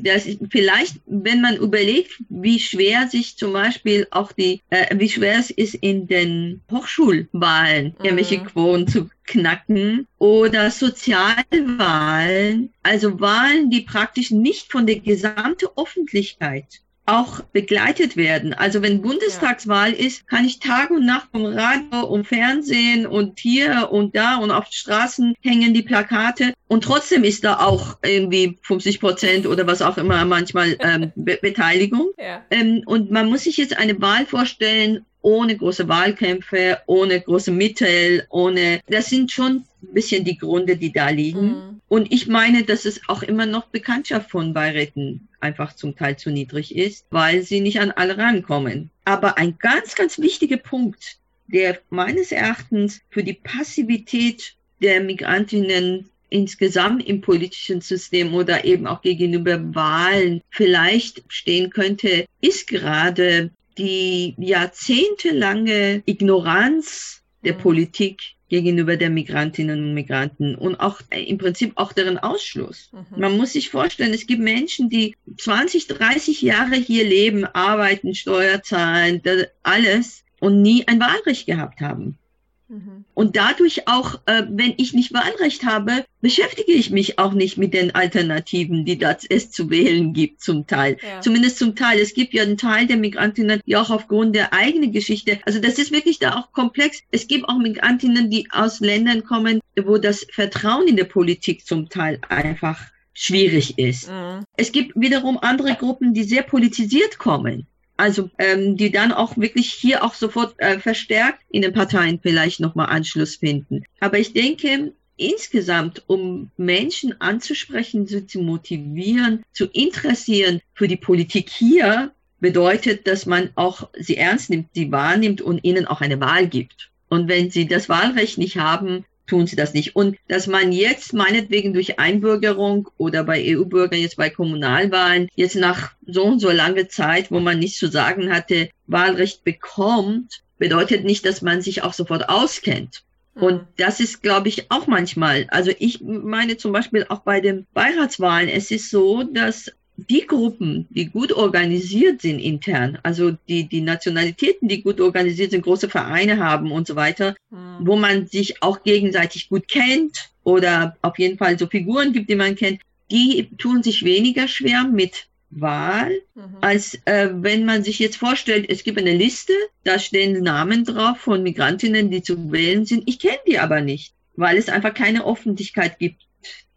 Das 0.02 0.26
vielleicht, 0.50 0.96
wenn 1.06 1.40
man 1.40 1.54
überlegt, 1.56 2.20
wie 2.28 2.58
schwer 2.58 3.06
sich 3.08 3.36
zum 3.36 3.52
Beispiel 3.52 4.08
auch 4.10 4.32
die, 4.32 4.60
äh, 4.70 4.98
wie 4.98 5.08
schwer 5.08 5.38
es 5.38 5.50
ist 5.50 5.74
in 5.74 6.08
den 6.08 6.62
Hochschulwahlen, 6.70 7.94
mhm. 7.98 8.04
irgendwelche 8.04 8.42
Quoten 8.42 8.88
zu 8.88 9.08
knacken 9.24 10.06
oder 10.18 10.70
Sozialwahlen, 10.70 12.70
also 12.82 13.18
Wahlen, 13.20 13.70
die 13.70 13.82
praktisch 13.82 14.32
nicht 14.32 14.72
von 14.72 14.86
der 14.86 15.00
gesamten 15.00 15.68
Öffentlichkeit 15.76 16.80
auch 17.08 17.40
begleitet 17.52 18.16
werden. 18.16 18.52
Also 18.52 18.82
wenn 18.82 19.02
Bundestagswahl 19.02 19.92
ja. 19.92 20.06
ist, 20.06 20.28
kann 20.28 20.44
ich 20.44 20.60
Tag 20.60 20.90
und 20.90 21.06
Nacht 21.06 21.28
vom 21.32 21.46
Radio 21.46 22.04
und 22.06 22.26
Fernsehen 22.26 23.06
und 23.06 23.38
hier 23.40 23.88
und 23.90 24.14
da 24.14 24.36
und 24.36 24.50
auf 24.50 24.66
Straßen 24.70 25.34
hängen 25.40 25.72
die 25.72 25.82
Plakate 25.82 26.52
und 26.68 26.84
trotzdem 26.84 27.24
ist 27.24 27.44
da 27.44 27.60
auch 27.60 27.96
irgendwie 28.04 28.58
50 28.62 29.00
Prozent 29.00 29.46
oder 29.46 29.66
was 29.66 29.80
auch 29.80 29.96
immer 29.96 30.24
manchmal 30.24 30.76
ähm, 30.80 31.12
Be 31.16 31.38
Beteiligung. 31.40 32.10
Ja. 32.18 32.44
Ähm, 32.50 32.82
und 32.84 33.10
man 33.10 33.28
muss 33.30 33.44
sich 33.44 33.56
jetzt 33.56 33.76
eine 33.76 34.00
Wahl 34.00 34.26
vorstellen 34.26 35.04
ohne 35.20 35.56
große 35.56 35.88
Wahlkämpfe, 35.88 36.78
ohne 36.86 37.20
große 37.20 37.50
Mittel, 37.50 38.26
ohne, 38.30 38.80
das 38.88 39.10
sind 39.10 39.32
schon 39.32 39.64
ein 39.82 39.92
bisschen 39.94 40.24
die 40.24 40.38
Gründe, 40.38 40.76
die 40.76 40.92
da 40.92 41.08
liegen. 41.08 41.46
Mhm. 41.46 41.77
Und 41.88 42.12
ich 42.12 42.28
meine, 42.28 42.64
dass 42.64 42.84
es 42.84 43.00
auch 43.08 43.22
immer 43.22 43.46
noch 43.46 43.68
Bekanntschaft 43.68 44.30
von 44.30 44.52
Beiräten 44.52 45.28
einfach 45.40 45.74
zum 45.74 45.96
Teil 45.96 46.16
zu 46.18 46.30
niedrig 46.30 46.76
ist, 46.76 47.06
weil 47.10 47.42
sie 47.42 47.60
nicht 47.60 47.80
an 47.80 47.90
alle 47.92 48.18
rankommen. 48.18 48.90
Aber 49.04 49.38
ein 49.38 49.56
ganz, 49.58 49.94
ganz 49.94 50.18
wichtiger 50.18 50.58
Punkt, 50.58 51.16
der 51.46 51.78
meines 51.88 52.30
Erachtens 52.30 53.00
für 53.08 53.24
die 53.24 53.32
Passivität 53.32 54.54
der 54.82 55.00
Migrantinnen 55.00 56.10
insgesamt 56.28 57.06
im 57.06 57.22
politischen 57.22 57.80
System 57.80 58.34
oder 58.34 58.66
eben 58.66 58.86
auch 58.86 59.00
gegenüber 59.00 59.74
Wahlen 59.74 60.42
vielleicht 60.50 61.22
stehen 61.28 61.70
könnte, 61.70 62.26
ist 62.42 62.68
gerade 62.68 63.50
die 63.78 64.34
jahrzehntelange 64.36 66.02
Ignoranz 66.04 67.22
der 67.44 67.54
mhm. 67.54 67.58
Politik 67.58 68.34
gegenüber 68.48 68.96
der 68.96 69.10
Migrantinnen 69.10 69.80
und 69.80 69.94
Migranten 69.94 70.54
und 70.54 70.76
auch 70.76 71.00
äh, 71.10 71.22
im 71.22 71.38
Prinzip 71.38 71.72
auch 71.76 71.92
deren 71.92 72.18
Ausschluss. 72.18 72.90
Mhm. 72.92 73.20
Man 73.20 73.36
muss 73.36 73.52
sich 73.52 73.70
vorstellen, 73.70 74.14
es 74.14 74.26
gibt 74.26 74.42
Menschen, 74.42 74.88
die 74.88 75.16
20, 75.36 75.86
30 75.86 76.42
Jahre 76.42 76.76
hier 76.76 77.04
leben, 77.04 77.44
arbeiten, 77.44 78.14
Steuer 78.14 78.62
zahlen, 78.62 79.22
alles 79.62 80.24
und 80.40 80.62
nie 80.62 80.86
ein 80.86 81.00
Wahlrecht 81.00 81.46
gehabt 81.46 81.80
haben. 81.80 82.18
Mhm. 82.68 83.04
Und 83.14 83.36
dadurch 83.36 83.88
auch, 83.88 84.20
äh, 84.26 84.44
wenn 84.48 84.74
ich 84.76 84.92
nicht 84.92 85.12
Wahlrecht 85.14 85.64
habe, 85.64 86.04
beschäftige 86.20 86.72
ich 86.72 86.90
mich 86.90 87.18
auch 87.18 87.32
nicht 87.32 87.56
mit 87.56 87.72
den 87.72 87.94
Alternativen, 87.94 88.84
die 88.84 88.98
das 88.98 89.24
es 89.28 89.50
zu 89.50 89.70
wählen 89.70 90.12
gibt, 90.12 90.42
zum 90.42 90.66
Teil. 90.66 90.98
Ja. 91.02 91.20
Zumindest 91.20 91.58
zum 91.58 91.74
Teil. 91.74 91.98
Es 91.98 92.12
gibt 92.12 92.34
ja 92.34 92.42
einen 92.42 92.58
Teil 92.58 92.86
der 92.86 92.98
Migrantinnen, 92.98 93.60
die 93.66 93.76
auch 93.76 93.90
aufgrund 93.90 94.36
der 94.36 94.52
eigenen 94.52 94.92
Geschichte, 94.92 95.38
also 95.46 95.60
das 95.60 95.78
ist 95.78 95.92
wirklich 95.92 96.18
da 96.18 96.36
auch 96.36 96.52
komplex. 96.52 97.02
Es 97.10 97.26
gibt 97.26 97.48
auch 97.48 97.58
Migrantinnen, 97.58 98.30
die 98.30 98.48
aus 98.50 98.80
Ländern 98.80 99.24
kommen, 99.24 99.60
wo 99.82 99.96
das 99.96 100.26
Vertrauen 100.30 100.88
in 100.88 100.96
der 100.96 101.04
Politik 101.04 101.64
zum 101.64 101.88
Teil 101.88 102.20
einfach 102.28 102.78
schwierig 103.14 103.78
ist. 103.78 104.08
Mhm. 104.08 104.44
Es 104.56 104.72
gibt 104.72 104.92
wiederum 104.94 105.38
andere 105.38 105.74
Gruppen, 105.74 106.14
die 106.14 106.24
sehr 106.24 106.42
politisiert 106.42 107.18
kommen. 107.18 107.66
Also 107.98 108.30
ähm, 108.38 108.76
die 108.76 108.92
dann 108.92 109.12
auch 109.12 109.36
wirklich 109.36 109.72
hier 109.72 110.04
auch 110.04 110.14
sofort 110.14 110.54
äh, 110.58 110.78
verstärkt 110.78 111.42
in 111.50 111.62
den 111.62 111.72
Parteien 111.72 112.20
vielleicht 112.22 112.60
nochmal 112.60 112.86
Anschluss 112.86 113.36
finden. 113.36 113.84
Aber 113.98 114.18
ich 114.18 114.32
denke, 114.32 114.92
insgesamt, 115.16 116.04
um 116.06 116.50
Menschen 116.56 117.20
anzusprechen, 117.20 118.06
sie 118.06 118.24
zu 118.26 118.38
motivieren, 118.40 119.42
zu 119.52 119.66
interessieren 119.66 120.60
für 120.74 120.86
die 120.86 120.96
Politik 120.96 121.50
hier, 121.50 122.12
bedeutet, 122.38 123.08
dass 123.08 123.26
man 123.26 123.50
auch 123.56 123.88
sie 123.98 124.16
ernst 124.16 124.48
nimmt, 124.48 124.68
sie 124.74 124.92
wahrnimmt 124.92 125.40
und 125.40 125.64
ihnen 125.64 125.88
auch 125.88 126.00
eine 126.00 126.20
Wahl 126.20 126.46
gibt. 126.46 126.90
Und 127.08 127.26
wenn 127.26 127.50
sie 127.50 127.66
das 127.66 127.88
Wahlrecht 127.88 128.38
nicht 128.38 128.58
haben, 128.58 129.04
tun 129.28 129.46
sie 129.46 129.56
das 129.56 129.74
nicht. 129.74 129.94
Und 129.94 130.16
dass 130.26 130.46
man 130.46 130.72
jetzt 130.72 131.12
meinetwegen 131.12 131.72
durch 131.72 131.98
Einbürgerung 131.98 132.88
oder 132.96 133.22
bei 133.22 133.56
EU-Bürgern 133.56 134.00
jetzt 134.00 134.16
bei 134.16 134.30
Kommunalwahlen 134.30 135.28
jetzt 135.36 135.56
nach 135.56 135.92
so 136.06 136.24
und 136.24 136.40
so 136.40 136.50
langer 136.50 136.88
Zeit, 136.88 137.30
wo 137.30 137.38
man 137.38 137.58
nichts 137.58 137.78
zu 137.78 137.88
sagen 137.88 138.32
hatte, 138.32 138.70
Wahlrecht 138.86 139.44
bekommt, 139.44 140.42
bedeutet 140.58 141.04
nicht, 141.04 141.24
dass 141.24 141.42
man 141.42 141.62
sich 141.62 141.82
auch 141.82 141.92
sofort 141.92 142.28
auskennt. 142.28 143.04
Mhm. 143.34 143.42
Und 143.42 143.66
das 143.76 144.00
ist, 144.00 144.22
glaube 144.22 144.48
ich, 144.48 144.70
auch 144.70 144.86
manchmal. 144.86 145.46
Also 145.50 145.72
ich 145.78 146.00
meine 146.00 146.56
zum 146.56 146.72
Beispiel 146.72 147.06
auch 147.08 147.20
bei 147.20 147.40
den 147.40 147.66
Beiratswahlen, 147.74 148.48
es 148.48 148.70
ist 148.70 148.90
so, 148.90 149.22
dass 149.22 149.70
die 149.98 150.26
Gruppen, 150.26 150.86
die 150.90 151.06
gut 151.06 151.32
organisiert 151.32 152.22
sind 152.22 152.38
intern, 152.38 152.98
also 153.02 153.32
die, 153.48 153.68
die 153.68 153.80
Nationalitäten, 153.80 154.68
die 154.68 154.82
gut 154.82 155.00
organisiert 155.00 155.50
sind, 155.50 155.64
große 155.64 155.88
Vereine 155.88 156.38
haben 156.38 156.70
und 156.70 156.86
so 156.86 156.94
weiter, 156.94 157.34
mhm. 157.50 157.78
wo 157.80 157.96
man 157.96 158.26
sich 158.28 158.62
auch 158.62 158.84
gegenseitig 158.84 159.48
gut 159.48 159.66
kennt 159.66 160.30
oder 160.44 160.96
auf 161.02 161.18
jeden 161.18 161.36
Fall 161.36 161.58
so 161.58 161.66
Figuren 161.66 162.12
gibt, 162.12 162.30
die 162.30 162.36
man 162.36 162.54
kennt, 162.54 162.80
die 163.10 163.48
tun 163.58 163.82
sich 163.82 164.04
weniger 164.04 164.46
schwer 164.46 164.84
mit 164.84 165.26
Wahl, 165.50 166.12
mhm. 166.34 166.58
als 166.60 166.94
äh, 167.06 167.30
wenn 167.32 167.64
man 167.64 167.82
sich 167.82 167.98
jetzt 167.98 168.16
vorstellt, 168.16 168.66
es 168.68 168.84
gibt 168.84 168.98
eine 168.98 169.14
Liste, 169.14 169.54
da 169.82 169.98
stehen 169.98 170.42
Namen 170.42 170.84
drauf 170.84 171.18
von 171.18 171.42
Migrantinnen, 171.42 172.10
die 172.10 172.22
zu 172.22 172.52
wählen 172.52 172.84
sind. 172.84 173.02
Ich 173.06 173.18
kenne 173.18 173.38
die 173.48 173.58
aber 173.58 173.80
nicht, 173.80 174.14
weil 174.36 174.58
es 174.58 174.68
einfach 174.68 174.94
keine 174.94 175.26
Öffentlichkeit 175.26 175.98
gibt 175.98 176.27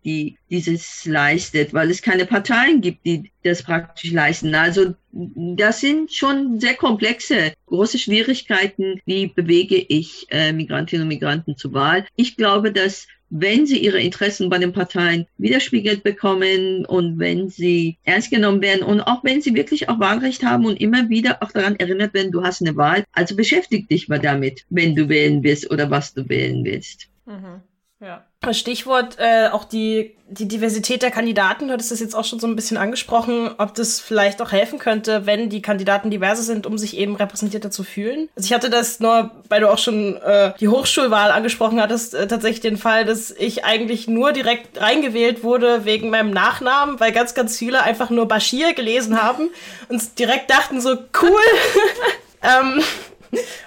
die 0.04 0.38
dieses 0.50 1.06
leistet, 1.06 1.74
weil 1.74 1.90
es 1.90 2.02
keine 2.02 2.26
Parteien 2.26 2.82
gibt, 2.82 3.06
die 3.06 3.32
das 3.44 3.64
praktisch 3.64 4.12
leisten. 4.12 4.54
Also 4.56 4.96
das 5.12 5.80
sind 5.82 6.12
schon 6.12 6.60
sehr 6.60 6.76
komplexe, 6.76 7.54
große 7.68 8.00
Schwierigkeiten. 8.00 9.02
Wie 9.06 9.28
bewege 9.28 9.78
ich 9.78 10.28
äh, 10.30 10.54
Migrantinnen 10.54 11.04
und 11.04 11.10
Migranten 11.10 11.58
zur 11.58 11.74
Wahl? 11.74 12.06
Ich 12.16 12.38
glaube, 12.38 12.72
dass 12.72 13.08
wenn 13.32 13.66
sie 13.66 13.78
ihre 13.78 14.02
Interessen 14.02 14.50
bei 14.50 14.58
den 14.58 14.74
Parteien 14.74 15.26
widerspiegelt 15.38 16.04
bekommen 16.04 16.86
und 16.86 17.18
wenn 17.18 17.50
sie 17.50 17.98
ernst 18.04 18.30
genommen 18.30 18.62
werden 18.62 18.84
und 18.84 19.00
auch 19.00 19.24
wenn 19.24 19.42
sie 19.42 19.56
wirklich 19.56 19.88
auch 19.88 20.00
Wahlrecht 20.00 20.44
haben 20.44 20.66
und 20.66 20.82
immer 20.82 21.10
wieder 21.10 21.42
auch 21.42 21.52
daran 21.52 21.78
erinnert 21.78 22.14
werden, 22.14 22.34
du 22.34 22.44
hast 22.44 22.62
eine 22.62 22.76
Wahl, 22.76 23.06
also 23.14 23.38
beschäftig 23.38 23.88
dich 23.88 24.10
mal 24.10 24.20
damit, 24.20 24.66
wenn 24.70 24.96
du 24.96 25.08
wählen 25.08 25.44
willst 25.44 25.72
oder 25.72 25.90
was 25.90 26.14
du 26.14 26.28
wählen 26.28 26.66
willst. 26.66 27.08
Mhm. 27.26 27.62
Ja. 28.02 28.28
Stichwort 28.52 29.18
äh, 29.20 29.50
auch 29.52 29.64
die, 29.64 30.16
die 30.28 30.48
Diversität 30.48 31.04
der 31.04 31.12
Kandidaten, 31.12 31.68
du 31.68 31.74
hattest 31.74 31.92
das 31.92 32.00
jetzt 32.00 32.16
auch 32.16 32.26
schon 32.26 32.40
so 32.40 32.48
ein 32.48 32.56
bisschen 32.56 32.76
angesprochen, 32.78 33.52
ob 33.60 33.76
das 33.76 34.00
vielleicht 34.00 34.42
auch 34.42 34.52
helfen 34.52 34.80
könnte, 34.80 35.28
wenn 35.28 35.50
die 35.50 35.62
Kandidaten 35.62 36.10
diverse 36.10 36.42
sind, 36.42 36.66
um 36.66 36.78
sich 36.80 36.98
eben 36.98 37.16
repräsentierter 37.16 37.70
zu 37.70 37.84
fühlen. 37.84 38.30
Also 38.36 38.48
ich 38.48 38.54
hatte 38.54 38.72
das 38.72 39.00
nur, 39.00 39.30
weil 39.48 39.62
du 39.62 39.70
auch 39.70 39.78
schon 39.78 40.18
äh, 40.18 40.54
die 40.60 40.70
Hochschulwahl 40.70 41.30
angesprochen 41.30 41.80
hattest, 41.80 42.16
äh, 42.16 42.28
tatsächlich 42.28 42.62
den 42.62 42.78
Fall, 42.78 43.06
dass 43.06 43.30
ich 43.30 43.64
eigentlich 43.64 44.08
nur 44.08 44.32
direkt 44.32 44.82
reingewählt 44.82 45.44
wurde 45.44 45.86
wegen 45.86 46.10
meinem 46.10 46.32
Nachnamen, 46.32 47.00
weil 47.00 47.12
ganz, 47.12 47.36
ganz 47.36 47.58
viele 47.58 47.84
einfach 47.84 48.10
nur 48.10 48.28
Bashir 48.28 48.74
gelesen 48.74 49.22
haben 49.22 49.50
und 49.88 50.18
direkt 50.18 50.50
dachten 50.50 50.82
so, 50.82 50.98
cool. 51.22 51.42
ähm, 52.42 52.84